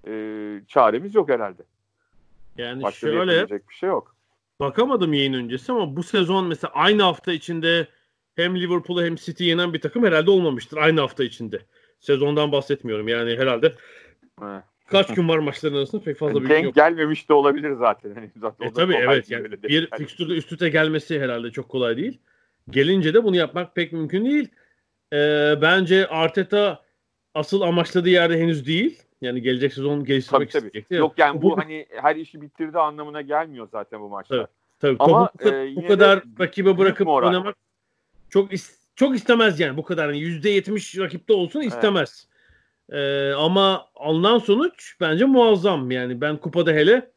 e, 0.08 0.66
çaremiz 0.66 1.16
yok 1.16 1.30
herhalde. 1.30 1.64
Yani 2.58 2.84
Başka 2.84 3.00
şöyle 3.00 3.50
bir 3.50 3.74
şey 3.74 3.90
yok. 3.90 4.16
bakamadım 4.60 5.14
yayın 5.14 5.34
öncesi 5.34 5.72
ama 5.72 5.96
bu 5.96 6.04
sezon 6.04 6.48
mesela 6.48 6.72
aynı 6.74 7.02
hafta 7.04 7.32
içinde 7.32 7.88
hem 8.36 8.56
Liverpool'u 8.56 9.04
hem 9.04 9.16
City 9.16 9.44
yenen 9.44 9.74
bir 9.74 9.82
takım 9.82 10.06
herhalde 10.06 10.32
olmamıştır 10.32 10.78
aynı 10.78 11.00
hafta 11.02 11.24
içinde. 11.24 11.62
Sezondan 12.00 12.52
bahsetmiyorum 12.52 13.08
yani 13.08 13.38
herhalde 13.38 13.74
Evet. 14.44 14.64
kaç 14.88 15.14
gün 15.14 15.30
var 15.30 15.38
maçların 15.38 15.76
arasında 15.76 16.04
pek 16.04 16.18
fazla 16.18 16.34
Yani 16.34 16.44
bir 16.46 16.50
denk 16.50 16.66
yok. 16.66 16.76
gelmemiş 16.76 17.30
de 17.30 17.34
olabilir 17.34 17.74
zaten. 17.74 18.14
Hani 18.16 18.32
zaten 18.36 18.66
E 18.66 18.70
o 18.70 18.72
da 18.72 18.80
tabii 18.80 18.94
kolay 18.94 19.06
evet 19.06 19.30
değil 19.30 19.42
yani 19.42 19.52
bir 19.52 19.62
denk 19.62 19.70
gelmek. 19.70 19.98
fikstürde 19.98 20.34
üst 20.34 20.52
üste 20.52 20.70
gelmesi 20.70 21.20
herhalde 21.20 21.52
çok 21.52 21.70
kolay 21.70 21.98
değil. 21.98 22.20
Gelince 22.70 23.14
de 23.14 23.24
bunu 23.24 23.36
yapmak 23.36 23.76
pek 23.76 23.92
mümkün 23.94 24.26
değil. 24.26 24.50
Ee, 25.14 25.54
bence 25.62 26.08
Arteta 26.08 26.84
asıl 27.34 27.62
amaçladığı 27.62 28.10
yerde 28.10 28.40
henüz 28.40 28.68
değil. 28.68 29.02
Yani 29.22 29.42
gelecek 29.42 29.74
sezon 29.74 29.98
Tabii 30.00 30.08
geliştirmek 30.08 30.52
tabii. 30.52 30.66
isteyecekti. 30.68 30.96
Yok 30.96 31.14
yani 31.18 31.42
bu 31.42 31.58
hani 31.58 31.86
her 32.02 32.16
işi 32.16 32.42
bitirdi 32.42 32.80
anlamına 32.80 33.22
gelmiyor 33.22 33.68
zaten 33.72 34.02
bu 34.02 34.10
maçlar. 34.10 34.38
Evet. 34.38 34.50
Tabii 34.80 34.96
Ama, 35.00 35.30
bu, 35.34 35.38
kadar- 35.38 35.54
e, 35.66 35.76
bu 35.76 35.88
kadar 35.88 36.24
rakibe 36.40 36.78
bırakıp 36.78 37.08
moral. 37.08 37.28
oynamak 37.28 37.56
çok 38.30 38.54
is- 38.54 38.78
çok 38.96 39.16
istemez 39.16 39.60
yani 39.60 39.78
bu 39.78 39.84
kadar. 39.84 40.08
Yani 40.10 40.20
%70 40.20 41.00
rakipte 41.00 41.34
olsun 41.34 41.62
istemez. 41.62 42.28
Ee, 42.90 43.32
ama 43.32 43.88
alınan 43.96 44.40
sonuç 44.40 44.96
bence 45.02 45.26
muazzam. 45.26 45.92
Yani 45.92 46.22
ben 46.22 46.38
kupada 46.38 46.72
hele 46.72 47.12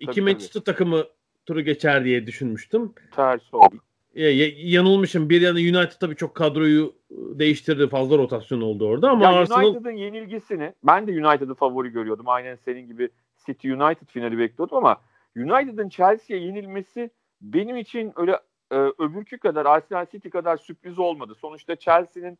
iki 0.00 0.06
Tabii, 0.12 0.20
Manchester 0.20 0.60
takımı 0.60 1.04
turu 1.46 1.60
geçer 1.60 2.04
diye 2.04 2.26
düşünmüştüm. 2.26 2.92
Ters 3.16 3.54
oldu. 3.54 3.74
Ya, 4.16 4.30
ya- 4.30 4.52
yanılmışım. 4.56 5.30
Bir 5.30 5.40
yana 5.40 5.58
United 5.58 5.98
tabii 6.00 6.16
çok 6.16 6.34
kadroyu 6.34 6.94
ıı, 7.10 7.38
değiştirdi. 7.38 7.88
Fazla 7.88 8.18
rotasyon 8.18 8.60
oldu 8.60 8.88
orada 8.88 9.10
ama 9.10 9.24
Ya 9.24 9.30
Arsenal 9.30 9.64
United'ın 9.66 9.90
yenilgisini 9.90 10.72
ben 10.84 11.06
de 11.06 11.26
United'ı 11.26 11.54
favori 11.54 11.88
görüyordum. 11.88 12.28
Aynen 12.28 12.54
senin 12.54 12.86
gibi 12.86 13.08
City 13.46 13.72
United 13.72 14.06
finali 14.06 14.38
bekliyordum 14.38 14.76
ama 14.76 15.00
United'ın 15.36 15.88
Chelsea'ye 15.88 16.42
yenilmesi 16.42 17.10
benim 17.40 17.76
için 17.76 18.12
öyle 18.16 18.32
e, 18.70 18.76
öbürkü 18.76 19.38
kadar 19.38 19.66
Arsenal 19.66 20.06
City 20.12 20.28
kadar 20.28 20.56
sürpriz 20.56 20.98
olmadı. 20.98 21.34
Sonuçta 21.40 21.76
Chelsea'nin 21.76 22.38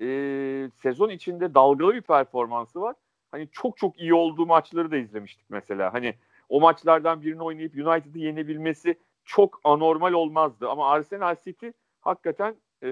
e, 0.00 0.70
sezon 0.82 1.08
içinde 1.08 1.54
dalgalı 1.54 1.94
bir 1.94 2.00
performansı 2.00 2.80
var. 2.80 2.94
Hani 3.30 3.48
çok 3.52 3.76
çok 3.76 4.00
iyi 4.00 4.14
olduğu 4.14 4.46
maçları 4.46 4.90
da 4.90 4.96
izlemiştik 4.96 5.50
mesela. 5.50 5.94
Hani 5.94 6.14
o 6.48 6.60
maçlardan 6.60 7.22
birini 7.22 7.42
oynayıp 7.42 7.74
United'ı 7.74 8.18
yenebilmesi 8.18 8.98
çok 9.28 9.60
anormal 9.64 10.12
olmazdı. 10.12 10.68
Ama 10.68 10.90
Arsenal 10.90 11.36
City 11.44 11.68
hakikaten 12.00 12.56
e, 12.84 12.90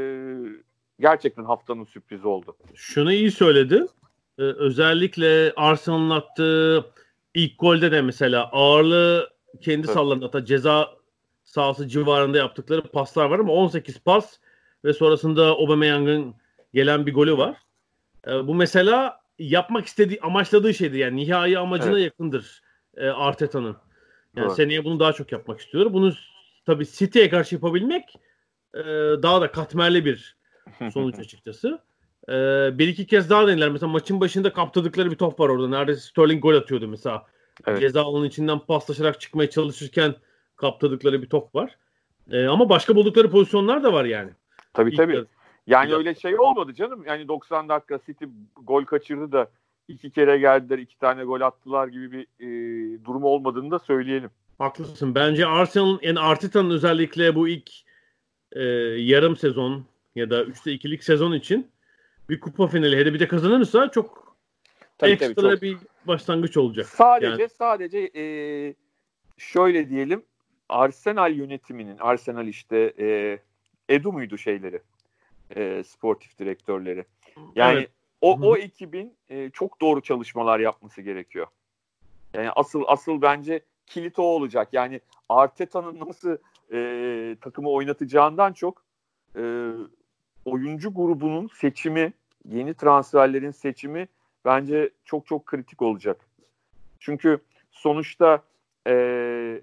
gerçekten 1.00 1.45
haftanın 1.45 1.85
sürprizi 1.85 2.26
oldu. 2.28 2.57
şunu 2.75 3.12
iyi 3.12 3.31
söyledi. 3.31 3.87
Ee, 4.38 4.43
özellikle 4.43 5.52
Arsenal'ın 5.57 6.11
attığı 6.11 6.85
ilk 7.35 7.59
golde 7.59 7.93
de 7.93 8.02
mesela 8.02 8.50
ağırlığı 8.52 9.31
kendi 9.61 9.87
Evet. 9.87 9.95
salladı. 9.95 10.25
Hatta 10.25 10.45
ceza 10.45 10.90
sahası 11.45 11.88
civarında 11.88 12.38
yaptıkları 12.38 12.83
paslar 12.83 13.26
var 13.31 13.38
ama 13.38 13.52
18 13.52 13.99
pas 13.99 14.38
ve 14.85 14.93
sonrasında 14.93 15.47
Aubameyang'ın 15.47 16.35
gelen 16.75 17.07
bir 17.07 17.14
golü 17.14 17.37
var. 17.38 17.57
Ee, 18.26 18.47
bu 18.47 18.55
mesela 18.55 19.21
yapmak 19.38 19.87
istediği, 19.87 20.21
amaçladığı 20.21 20.75
şeydir. 20.75 20.99
Yani 20.99 21.16
nihai 21.16 21.59
amacına 21.59 21.93
Evet. 21.99 22.05
yakındır 22.05 22.62
e, 22.97 23.09
Arteta'nın. 23.09 23.76
Yani 24.37 24.47
Doğru. 24.47 24.55
seneye 24.55 24.85
bunu 24.85 25.00
daha 25.00 25.12
çok 25.12 25.33
yapmak 25.33 25.61
istiyor. 25.61 25.93
Bunu 25.93 26.12
tabii 26.66 26.87
City'ye 26.87 27.31
karşı 27.31 27.55
yapabilmek 27.55 28.05
e, 28.75 28.83
daha 29.23 29.40
da 29.40 29.52
katmerli 29.52 30.05
bir 30.05 30.37
sonuç 30.93 31.19
açıkçası. 31.19 31.78
Ee, 32.28 32.71
bir 32.78 32.88
iki 32.88 33.07
kez 33.07 33.31
daha 33.31 33.47
denediler. 33.47 33.69
Mesela 33.69 33.93
maçın 33.93 34.21
başında 34.21 34.52
kaptırdıkları 34.52 35.11
bir 35.11 35.16
top 35.16 35.40
var 35.40 35.49
orada. 35.49 35.69
Neredeyse 35.69 36.00
Sterling 36.00 36.43
gol 36.43 36.55
atıyordu 36.55 36.88
mesela. 36.88 37.26
Evet. 37.66 37.81
Ceza 37.81 38.02
alanının 38.02 38.28
içinden 38.28 38.59
paslaşarak 38.59 39.21
çıkmaya 39.21 39.50
çalışırken 39.50 40.14
kaptırdıkları 40.57 41.23
bir 41.23 41.28
top 41.28 41.55
var. 41.55 41.76
Ee, 42.31 42.47
ama 42.47 42.69
başka 42.69 42.97
buldukları 42.97 43.31
pozisyonlar 43.31 43.83
da 43.83 43.93
var 43.93 44.05
yani. 44.05 44.31
Tabii 44.73 44.90
İlk 44.90 44.97
tabii. 44.97 45.14
yarı. 45.14 45.26
Yani 45.66 45.90
Ya- 45.90 45.97
öyle 45.97 46.14
şey 46.14 46.38
olmadı 46.38 46.75
canım. 46.75 47.05
Yani 47.07 47.28
90 47.28 47.69
dakika 47.69 47.99
City 48.07 48.25
gol 48.62 48.85
kaçırdı 48.85 49.33
da 49.33 49.50
iki 49.88 50.11
kere 50.11 50.38
geldiler, 50.38 50.78
iki 50.78 50.99
tane 50.99 51.25
gol 51.25 51.40
attılar 51.40 51.88
gibi 51.88 52.12
bir 52.12 52.26
e, 52.40 53.05
durum 53.05 53.25
olmadığını 53.25 53.71
da 53.71 53.78
söyleyelim. 53.78 54.31
Haklısın. 54.59 55.14
Bence 55.14 55.47
Arsenal'ın 55.47 55.99
yani 56.02 56.21
Arteta'nın 56.21 56.71
özellikle 56.71 57.35
bu 57.35 57.49
ilk 57.49 57.71
e, 58.52 58.62
yarım 58.99 59.37
sezon 59.37 59.85
ya 60.14 60.31
da 60.31 60.43
3'te 60.43 60.71
2'lik 60.71 61.05
sezon 61.05 61.33
için 61.33 61.71
bir 62.28 62.40
kupa 62.40 62.66
finali 62.66 62.97
hele 62.97 63.14
bir 63.14 63.21
de 63.21 63.28
kazanırsa 63.28 63.90
çok 63.90 64.37
ekstra 65.02 65.61
bir 65.61 65.76
başlangıç 66.07 66.57
olacak. 66.57 66.87
Sadece 66.87 67.26
Yani- 67.26 67.49
sadece 67.49 68.11
e, 68.16 68.25
şöyle 69.38 69.88
diyelim 69.88 70.23
Arsenal 70.69 71.35
yönetiminin 71.35 71.99
Arsenal 71.99 72.47
işte 72.47 72.95
e, 72.99 73.38
Edu 73.88 74.12
muydu 74.12 74.38
şeyleri 74.38 74.81
e, 75.57 75.83
sportif 75.85 76.38
direktörleri. 76.38 77.05
Yani 77.55 77.78
Evet. 77.78 77.90
O 78.20 78.38
o 78.42 78.56
ekibin 78.56 79.14
e, 79.28 79.50
çok 79.50 79.80
doğru 79.80 80.00
çalışmalar 80.00 80.61
yapması 80.61 81.02
gerekiyor. 81.02 81.46
Yani 82.35 82.50
asıl 82.50 82.82
asıl 82.87 83.23
bence 83.23 83.61
kilit 83.87 84.18
o 84.18 84.23
olacak. 84.23 84.68
Yani 84.73 85.00
Arteta'nın 85.28 86.08
nasıl 86.08 86.37
e, 86.73 87.37
takımı 87.40 87.70
oynatacağından 87.70 88.52
çok 88.52 88.85
e, 89.37 89.70
oyuncu 90.44 90.94
grubunun 90.94 91.50
seçimi, 91.54 92.12
yeni 92.44 92.75
transferlerin 92.75 93.50
seçimi 93.50 94.08
bence 94.44 94.90
çok 95.04 95.26
çok 95.26 95.46
kritik 95.46 95.82
olacak. 95.82 96.26
Çünkü 97.00 97.38
sonuçta 97.70 98.42
e, 98.87 99.61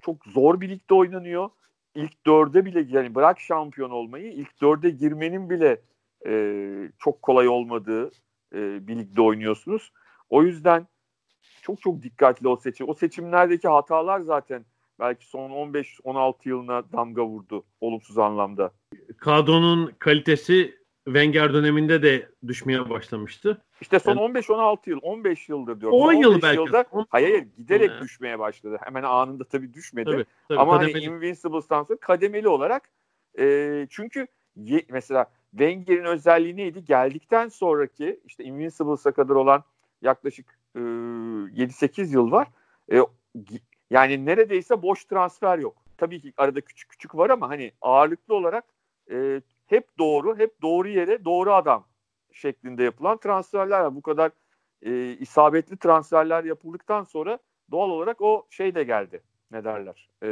çok 0.00 0.24
zor 0.26 0.60
bir 0.60 0.68
ligde 0.68 0.94
oynanıyor. 0.94 1.50
İlk 1.94 2.26
dörde 2.26 2.64
bile 2.64 2.98
yani 2.98 3.14
bırak 3.14 3.40
şampiyon 3.40 3.90
olmayı 3.90 4.32
ilk 4.32 4.60
dörde 4.60 4.90
girmenin 4.90 5.50
bile 5.50 5.80
e, 6.26 6.90
çok 6.98 7.22
kolay 7.22 7.48
olmadığı 7.48 8.10
e, 8.54 8.88
bir 8.88 8.96
ligde 8.96 9.22
oynuyorsunuz. 9.22 9.92
O 10.30 10.42
yüzden 10.42 10.86
çok 11.62 11.80
çok 11.80 12.02
dikkatli 12.02 12.48
o 12.48 12.56
seçim. 12.56 12.88
O 12.88 12.94
seçimlerdeki 12.94 13.68
hatalar 13.68 14.20
zaten 14.20 14.64
belki 15.00 15.26
son 15.26 15.50
15-16 15.50 16.34
yılına 16.44 16.92
damga 16.92 17.26
vurdu 17.26 17.64
olumsuz 17.80 18.18
anlamda. 18.18 18.70
Kadronun 19.18 19.92
kalitesi 19.98 20.76
Wenger 21.04 21.54
döneminde 21.54 22.02
de 22.02 22.28
düşmeye 22.46 22.90
başlamıştı. 22.90 23.62
İşte 23.80 23.98
son 23.98 24.16
yani, 24.16 24.38
15-16 24.38 24.90
yıl, 24.90 24.98
15 25.02 25.48
yıldır 25.48 25.80
diyorum. 25.80 25.98
10 25.98 26.12
yıl 26.12 26.42
belki. 26.42 26.60
Yılda, 26.60 26.84
hayır 27.08 27.30
hayır 27.30 27.46
giderek 27.56 27.90
yani. 27.90 28.00
düşmeye 28.00 28.38
başladı. 28.38 28.78
Hemen 28.84 29.02
anında 29.02 29.44
tabii 29.44 29.74
düşmedi. 29.74 30.10
Tabii, 30.10 30.24
tabii, 30.48 30.58
Ama 30.58 30.72
hani 30.72 30.80
kademeli. 30.80 31.06
hani 31.06 31.16
Invincibles'tan 31.16 31.82
sonra 31.82 31.98
kademeli 32.00 32.48
olarak 32.48 32.90
e, 33.38 33.86
çünkü 33.90 34.26
ye, 34.56 34.82
mesela 34.90 35.26
Wenger'in 35.58 36.04
özelliği 36.04 36.56
neydi? 36.56 36.84
Geldikten 36.84 37.48
sonraki 37.48 38.20
işte 38.24 38.44
Invincibles'a 38.44 39.12
kadar 39.12 39.34
olan 39.34 39.64
yaklaşık 40.02 40.58
e, 40.74 40.78
7-8 40.78 42.12
yıl 42.12 42.30
var. 42.30 42.48
E, 42.92 43.00
yani 43.90 44.26
neredeyse 44.26 44.82
boş 44.82 45.04
transfer 45.04 45.58
yok. 45.58 45.76
Tabii 45.96 46.20
ki 46.20 46.32
arada 46.36 46.60
küçük 46.60 46.88
küçük 46.88 47.14
var 47.14 47.30
ama 47.30 47.48
hani 47.48 47.72
ağırlıklı 47.80 48.34
olarak 48.34 48.64
e, 49.10 49.40
hep 49.66 49.98
doğru, 49.98 50.38
hep 50.38 50.62
doğru 50.62 50.88
yere 50.88 51.24
doğru 51.24 51.52
adam 51.52 51.84
şeklinde 52.32 52.82
yapılan 52.82 53.18
transferler 53.18 53.80
var. 53.80 53.96
Bu 53.96 54.02
kadar 54.02 54.30
e, 54.82 55.16
isabetli 55.20 55.76
transferler 55.76 56.44
yapıldıktan 56.44 57.04
sonra 57.04 57.38
doğal 57.70 57.90
olarak 57.90 58.20
o 58.20 58.46
şey 58.50 58.74
de 58.74 58.84
geldi. 58.84 59.22
Ne 59.50 59.64
derler? 59.64 60.08
E, 60.22 60.28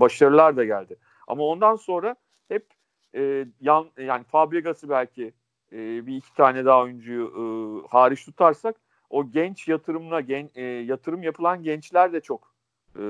başarılar 0.00 0.56
da 0.56 0.64
geldi. 0.64 0.96
Ama 1.26 1.42
ondan 1.42 1.76
sonra 1.76 2.16
hep 2.48 2.66
e, 3.14 3.46
yan 3.60 3.86
yani 3.98 4.24
Fabregas'ı 4.24 4.88
belki 4.88 5.32
e, 5.72 6.06
bir 6.06 6.16
iki 6.16 6.34
tane 6.34 6.64
daha 6.64 6.82
oyuncuyu 6.82 7.26
e, 7.26 7.42
hariç 7.88 8.24
tutarsak 8.24 8.76
o 9.10 9.30
genç 9.30 9.68
yatırımla 9.68 10.20
gen, 10.20 10.50
e, 10.54 10.62
yatırım 10.62 11.22
yapılan 11.22 11.62
gençler 11.62 12.12
de 12.12 12.20
çok 12.20 12.54
e, 12.98 13.02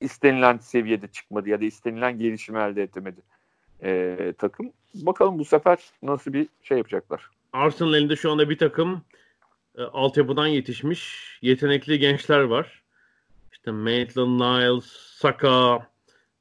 istenilen 0.00 0.58
seviyede 0.58 1.08
çıkmadı 1.08 1.48
ya 1.48 1.60
da 1.60 1.64
istenilen 1.64 2.18
gelişimi 2.18 2.58
elde 2.58 2.82
edemedi 2.82 3.20
e, 3.82 4.34
takım. 4.38 4.72
Bakalım 4.94 5.38
bu 5.38 5.44
sefer 5.44 5.78
nasıl 6.02 6.32
bir 6.32 6.48
şey 6.62 6.78
yapacaklar. 6.78 7.30
Arsenal 7.52 7.94
elinde 7.94 8.16
şu 8.16 8.32
anda 8.32 8.50
bir 8.50 8.58
takım 8.58 9.02
e, 9.78 9.82
altyapıdan 9.82 10.46
yetişmiş 10.46 11.38
yetenekli 11.42 11.98
gençler 11.98 12.40
var. 12.40 12.82
İşte 13.52 13.70
Maitland 13.70 14.40
Niles, 14.40 14.84
Saka, 15.18 15.86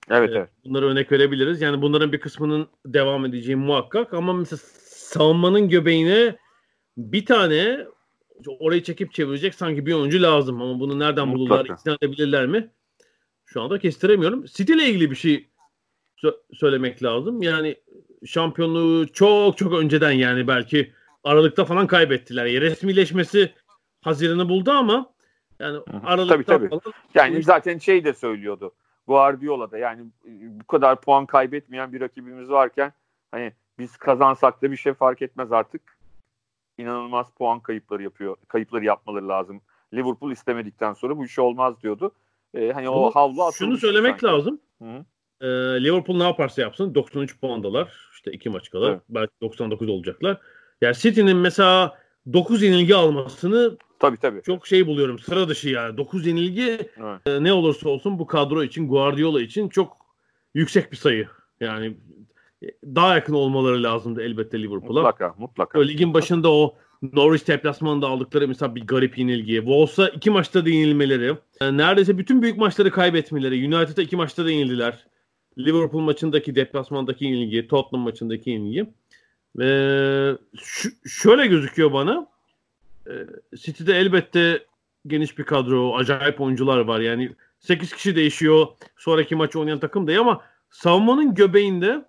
Evet, 0.09 0.29
evet. 0.33 0.49
Bunları 0.65 0.85
örnek 0.85 1.11
verebiliriz. 1.11 1.61
Yani 1.61 1.81
bunların 1.81 2.11
bir 2.11 2.19
kısmının 2.19 2.67
devam 2.85 3.25
edeceği 3.25 3.55
muhakkak 3.55 4.13
ama 4.13 4.33
mesela 4.33 4.59
savunmanın 4.85 5.69
göbeğine 5.69 6.35
bir 6.97 7.25
tane 7.25 7.85
orayı 8.59 8.83
çekip 8.83 9.13
çevirecek 9.13 9.55
sanki 9.55 9.85
bir 9.85 9.93
oyuncu 9.93 10.21
lazım 10.21 10.61
ama 10.61 10.79
bunu 10.79 10.99
nereden 10.99 11.27
Mutlaka. 11.27 11.63
bulurlar, 11.63 11.79
ikna 11.79 11.97
edebilirler 12.01 12.45
mi? 12.45 12.69
Şu 13.45 13.61
anda 13.61 13.79
kestiremiyorum. 13.79 14.45
City 14.45 14.73
ile 14.73 14.89
ilgili 14.89 15.11
bir 15.11 15.15
şey 15.15 15.49
sö- 16.23 16.37
söylemek 16.53 17.03
lazım. 17.03 17.41
Yani 17.41 17.75
şampiyonluğu 18.25 19.07
çok 19.07 19.57
çok 19.57 19.73
önceden 19.73 20.11
yani 20.11 20.47
belki 20.47 20.93
Aralık'ta 21.23 21.65
falan 21.65 21.87
kaybettiler. 21.87 22.45
Resmileşmesi 22.45 23.53
Haziran'ı 24.01 24.49
buldu 24.49 24.71
ama 24.71 25.13
yani 25.59 25.79
Aralık'ta 26.03 26.35
tabii, 26.35 26.45
tabii. 26.45 26.69
falan. 26.69 26.93
Yani 27.15 27.43
zaten 27.43 27.77
şey 27.77 28.05
de 28.05 28.13
söylüyordu. 28.13 28.73
Guardiola 29.07 29.71
da 29.71 29.77
yani 29.77 30.05
bu 30.25 30.67
kadar 30.67 31.01
puan 31.01 31.25
kaybetmeyen 31.25 31.93
bir 31.93 32.01
rakibimiz 32.01 32.49
varken 32.49 32.93
hani 33.31 33.53
biz 33.79 33.97
kazansak 33.97 34.61
da 34.61 34.71
bir 34.71 34.77
şey 34.77 34.93
fark 34.93 35.21
etmez 35.21 35.51
artık. 35.51 35.81
İnanılmaz 36.77 37.27
puan 37.31 37.59
kayıpları 37.59 38.03
yapıyor. 38.03 38.35
Kayıpları 38.47 38.85
yapmaları 38.85 39.27
lazım. 39.27 39.61
Liverpool 39.93 40.31
istemedikten 40.31 40.93
sonra 40.93 41.17
bu 41.17 41.25
iş 41.25 41.39
olmaz 41.39 41.81
diyordu. 41.81 42.11
Ee, 42.53 42.71
hani 42.71 42.89
o 42.89 43.11
havlu 43.11 43.51
Şunu 43.53 43.77
söylemek 43.77 44.11
sanki. 44.11 44.25
lazım. 44.25 44.59
Hı. 44.81 45.05
Ee, 45.41 45.47
Liverpool 45.83 46.17
ne 46.17 46.23
yaparsa 46.23 46.61
yapsın 46.61 46.95
93 46.95 47.39
puandalar. 47.39 48.09
İşte 48.13 48.31
iki 48.31 48.49
maç 48.49 48.69
kadar. 48.69 48.89
Evet. 48.89 49.01
Belki 49.09 49.31
99 49.41 49.89
olacaklar. 49.89 50.37
Yani 50.81 50.95
City'nin 50.95 51.37
mesela 51.37 51.97
9 52.33 52.63
yenilgi 52.63 52.95
almasını 52.95 53.77
tabii, 54.07 54.17
tabii. 54.17 54.41
çok 54.41 54.67
şey 54.67 54.87
buluyorum. 54.87 55.19
Sıra 55.19 55.49
dışı 55.49 55.69
yani. 55.69 55.97
9 55.97 56.27
yenilgi 56.27 56.89
evet. 56.97 57.21
e, 57.25 57.43
ne 57.43 57.53
olursa 57.53 57.89
olsun 57.89 58.19
bu 58.19 58.27
kadro 58.27 58.63
için 58.63 58.87
Guardiola 58.87 59.41
için 59.41 59.69
çok 59.69 59.97
yüksek 60.53 60.91
bir 60.91 60.97
sayı. 60.97 61.27
Yani 61.59 61.97
daha 62.83 63.15
yakın 63.15 63.33
olmaları 63.33 63.83
lazımdı 63.83 64.21
elbette 64.21 64.61
Liverpool'a. 64.61 65.01
Mutlaka, 65.01 65.35
mutlaka. 65.37 65.79
O, 65.79 65.83
ligin 65.83 66.13
başında 66.13 66.51
o 66.51 66.75
Norwich 67.13 67.47
deplasmanında 67.47 68.07
aldıkları 68.07 68.47
mesela 68.47 68.75
bir 68.75 68.87
garip 68.87 69.17
yenilgi. 69.17 69.55
Wolves'a 69.55 70.09
iki 70.09 70.29
maçta 70.29 70.65
da 70.65 70.69
yenilmeleri. 70.69 71.35
Yani 71.61 71.77
neredeyse 71.77 72.17
bütün 72.17 72.41
büyük 72.41 72.57
maçları 72.57 72.91
kaybetmeleri. 72.91 73.75
United'a 73.75 74.01
iki 74.01 74.15
maçta 74.15 74.45
da 74.45 74.51
yenildiler. 74.51 75.07
Liverpool 75.57 76.01
maçındaki 76.01 76.55
deplasmandaki 76.55 77.25
yenilgi, 77.25 77.67
Tottenham 77.67 78.03
maçındaki 78.03 78.49
yenilgi. 78.49 78.85
Şu, 80.57 80.89
şöyle 81.05 81.47
gözüküyor 81.47 81.93
bana. 81.93 82.27
E, 83.07 83.13
City'de 83.55 83.93
elbette 83.93 84.65
geniş 85.07 85.37
bir 85.37 85.43
kadro, 85.43 85.95
acayip 85.95 86.41
oyuncular 86.41 86.79
var. 86.79 86.99
Yani 86.99 87.31
8 87.59 87.93
kişi 87.93 88.15
değişiyor. 88.15 88.67
Sonraki 88.97 89.35
maç 89.35 89.55
oynayan 89.55 89.79
takım 89.79 90.07
değil 90.07 90.19
ama 90.19 90.41
savunmanın 90.69 91.35
göbeğinde 91.35 92.05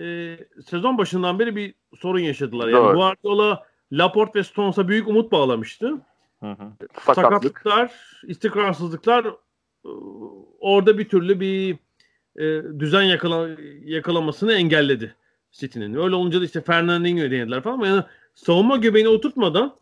e, 0.00 0.36
sezon 0.66 0.98
başından 0.98 1.38
beri 1.38 1.56
bir 1.56 1.74
sorun 1.98 2.18
yaşadılar. 2.18 2.68
Yani 2.68 2.84
Doğru. 2.84 2.96
Guardiola, 2.96 3.66
Laporte 3.92 4.38
ve 4.38 4.44
Stones'a 4.44 4.88
büyük 4.88 5.08
umut 5.08 5.32
bağlamıştı. 5.32 5.92
Hı 6.40 6.50
hı. 6.50 6.72
Sakatlıklar, 7.14 7.92
istikrarsızlıklar 8.26 9.24
e, 9.24 9.88
orada 10.60 10.98
bir 10.98 11.08
türlü 11.08 11.40
bir 11.40 11.78
e, 12.36 12.62
düzen 12.80 13.02
yakala, 13.02 13.48
yakalamasını 13.84 14.52
engelledi 14.52 15.14
City'nin. 15.52 15.94
Öyle 15.94 16.14
olunca 16.14 16.40
da 16.40 16.44
işte 16.44 16.60
Fernandinho'yu 16.60 17.30
denediler 17.30 17.62
falan 17.62 17.74
ama 17.74 17.86
yani 17.86 18.02
savunma 18.34 18.76
göbeğini 18.76 19.08
oturtmadan 19.08 19.76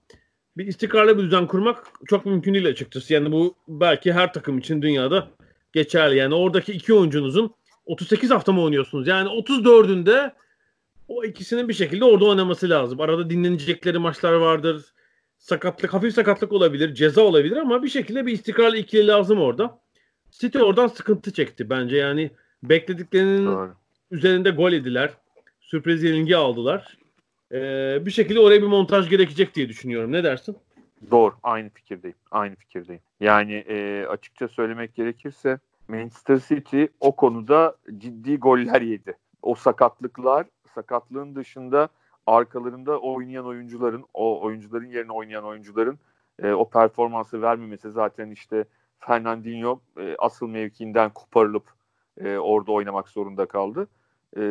bir 0.56 0.66
istikrarlı 0.66 1.18
bir 1.18 1.22
düzen 1.22 1.46
kurmak 1.46 1.86
çok 2.06 2.26
mümkün 2.26 2.54
değil 2.54 2.66
açıkçası. 2.66 3.14
Yani 3.14 3.32
bu 3.32 3.54
belki 3.68 4.12
her 4.12 4.32
takım 4.32 4.58
için 4.58 4.82
dünyada 4.82 5.28
geçerli. 5.72 6.16
Yani 6.16 6.34
oradaki 6.34 6.72
iki 6.72 6.94
oyuncunuzun 6.94 7.54
38 7.86 8.30
hafta 8.30 8.52
mı 8.52 8.62
oynuyorsunuz? 8.62 9.08
Yani 9.08 9.28
34'ünde 9.28 10.32
o 11.08 11.24
ikisinin 11.24 11.68
bir 11.68 11.74
şekilde 11.74 12.04
orada 12.04 12.24
oynaması 12.24 12.70
lazım. 12.70 13.00
Arada 13.00 13.30
dinlenecekleri 13.30 13.98
maçlar 13.98 14.32
vardır. 14.32 14.84
Sakatlık, 15.38 15.94
hafif 15.94 16.14
sakatlık 16.14 16.52
olabilir, 16.52 16.94
ceza 16.94 17.20
olabilir 17.20 17.56
ama 17.56 17.82
bir 17.82 17.88
şekilde 17.88 18.26
bir 18.26 18.32
istikrarlı 18.32 18.76
ikili 18.76 19.06
lazım 19.06 19.40
orada. 19.40 19.80
City 20.30 20.58
oradan 20.58 20.86
sıkıntı 20.86 21.32
çekti 21.32 21.70
bence. 21.70 21.96
Yani 21.96 22.30
beklediklerinin 22.62 23.46
Doğru. 23.46 23.74
üzerinde 24.10 24.50
gol 24.50 24.72
ediler. 24.72 25.10
Sürpriz 25.60 26.02
yenilgi 26.02 26.36
aldılar. 26.36 26.98
Ee, 27.54 28.06
bir 28.06 28.10
şekilde 28.10 28.40
oraya 28.40 28.62
bir 28.62 28.66
montaj 28.66 29.10
gerekecek 29.10 29.54
diye 29.54 29.68
düşünüyorum. 29.68 30.12
Ne 30.12 30.24
dersin? 30.24 30.56
Doğru. 31.10 31.34
Aynı 31.42 31.70
fikirdeyim. 31.70 32.16
Aynı 32.30 32.54
fikirdeyim. 32.54 33.02
Yani 33.20 33.54
e, 33.54 34.06
açıkça 34.06 34.48
söylemek 34.48 34.94
gerekirse 34.94 35.58
Manchester 35.88 36.38
City 36.48 36.84
o 37.00 37.16
konuda 37.16 37.76
ciddi 37.98 38.36
goller 38.36 38.80
yedi. 38.80 39.16
O 39.42 39.54
sakatlıklar, 39.54 40.46
sakatlığın 40.74 41.34
dışında 41.34 41.88
arkalarında 42.26 42.98
oynayan 42.98 43.46
oyuncuların, 43.46 44.04
o 44.14 44.42
oyuncuların 44.42 44.86
yerine 44.86 45.12
oynayan 45.12 45.44
oyuncuların 45.44 45.98
e, 46.42 46.52
o 46.52 46.70
performansı 46.70 47.42
vermemesi 47.42 47.90
zaten 47.90 48.30
işte 48.30 48.64
Fernandinho 48.98 49.80
e, 50.00 50.14
asıl 50.18 50.48
mevkiinden 50.48 51.10
koparılıp 51.10 51.64
e, 52.20 52.36
orada 52.36 52.72
oynamak 52.72 53.08
zorunda 53.08 53.46
kaldı. 53.46 53.88
E, 54.36 54.42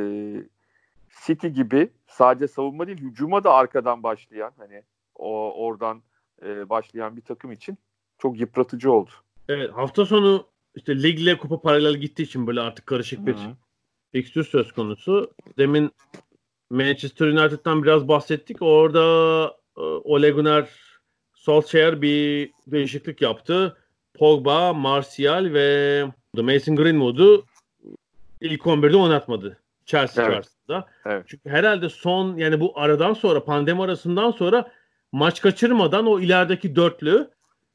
City 1.26 1.48
gibi 1.48 1.90
sadece 2.08 2.48
savunma 2.48 2.88
değil 2.88 2.98
hücuma 2.98 3.44
da 3.44 3.54
arkadan 3.54 4.04
başlayan 4.04 4.54
hani 4.58 4.84
o 5.16 5.54
oradan 5.66 6.04
e, 6.46 6.70
başlayan 6.70 7.18
bir 7.18 7.22
takım 7.22 7.52
için 7.52 7.78
çok 8.18 8.40
yıpratıcı 8.40 8.92
oldu. 8.92 9.10
Evet 9.50 9.72
hafta 9.74 10.06
sonu 10.06 10.48
işte 10.76 11.04
ligle 11.04 11.38
kupa 11.38 11.62
paralel 11.62 11.96
gittiği 11.96 12.24
için 12.24 12.48
böyle 12.48 12.62
artık 12.62 12.86
karışık 12.86 13.26
bir 13.26 13.36
fikstür 14.12 14.44
söz 14.44 14.72
konusu. 14.72 15.34
Demin 15.58 15.92
Manchester 16.70 17.28
United'dan 17.28 17.84
biraz 17.84 18.08
bahsettik. 18.08 18.62
Orada 18.62 19.46
e, 19.78 19.82
Ole 19.82 20.30
Gunnar 20.30 20.70
Solskjaer 21.34 22.02
bir 22.02 22.52
değişiklik 22.68 23.22
yaptı. 23.22 23.78
Pogba, 24.14 24.74
Martial 24.74 25.54
ve 25.54 26.06
Mason 26.34 26.76
Greenwood'u 26.76 27.46
ilk 28.42 28.62
11'de 28.62 28.98
oynatmadı. 28.98 29.60
Chelsea 29.86 30.26
evet. 30.26 30.50
Karşısında. 30.68 30.86
Evet. 31.06 31.26
Çünkü 31.28 31.50
herhalde 31.50 31.90
son 31.90 32.38
yani 32.38 32.60
bu 32.60 32.80
aradan 32.80 33.14
sonra 33.14 33.44
pandemi 33.44 33.84
arasından 33.84 34.32
sonra 34.32 34.72
maç 35.12 35.42
kaçırmadan 35.42 36.08
o 36.08 36.20
ilerideki 36.20 36.76
dörtlü 36.76 37.30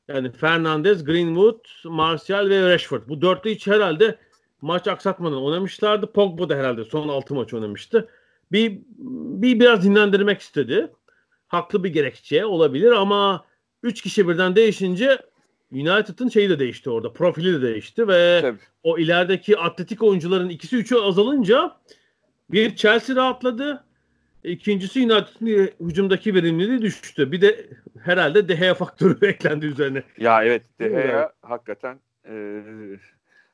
Yani 0.09 0.33
Fernandez, 0.33 1.05
Greenwood, 1.05 1.65
Martial 1.85 2.49
ve 2.49 2.69
Rashford. 2.69 3.03
Bu 3.09 3.21
dörtlü 3.23 3.51
hiç 3.51 3.67
herhalde 3.67 4.19
maç 4.63 4.89
aksatmadan 4.89 5.43
oynamışlardı. 5.43 6.13
Pogba 6.13 6.49
da 6.49 6.57
herhalde 6.57 6.85
son 6.85 7.09
6 7.09 7.35
maç 7.35 7.55
oynamıştı. 7.55 8.09
Bir, 8.53 8.79
bir 9.43 9.61
biraz 9.61 9.85
dinlendirmek 9.85 10.41
istedi. 10.41 10.93
Haklı 11.49 11.85
bir 11.85 11.93
gerekçe 11.93 12.47
olabilir 12.47 12.93
ama 12.93 13.45
3 13.83 14.03
kişi 14.03 14.29
birden 14.29 14.57
değişince 14.57 15.19
United'ın 15.73 16.29
şeyi 16.29 16.51
de 16.51 16.59
değişti 16.59 16.91
orada. 16.91 17.13
Profili 17.13 17.53
de 17.53 17.63
değişti 17.63 18.09
ve 18.09 18.39
Tabii. 18.43 18.59
o 18.83 18.99
ilerideki 18.99 19.59
atletik 19.59 20.03
oyuncuların 20.03 20.49
ikisi 20.49 20.77
üçü 20.77 20.97
azalınca 20.97 21.77
bir 22.51 22.77
Chelsea 22.77 23.17
rahatladı. 23.17 23.85
İkincisi 24.45 25.01
United'ın 25.01 25.87
hücumdaki 25.87 26.35
verimliliği 26.35 26.83
düştü. 26.83 27.33
Bir 27.33 27.41
de 27.41 27.71
herhalde 28.05 28.49
De 28.49 28.55
Gea 28.55 28.75
faktörü 28.75 29.27
eklendi 29.27 29.67
üzerine. 29.67 30.03
Ya 30.19 30.45
evet 30.45 30.63
De 30.81 30.89
Gea 30.89 31.33
hakikaten 31.43 32.01
e, 32.29 32.63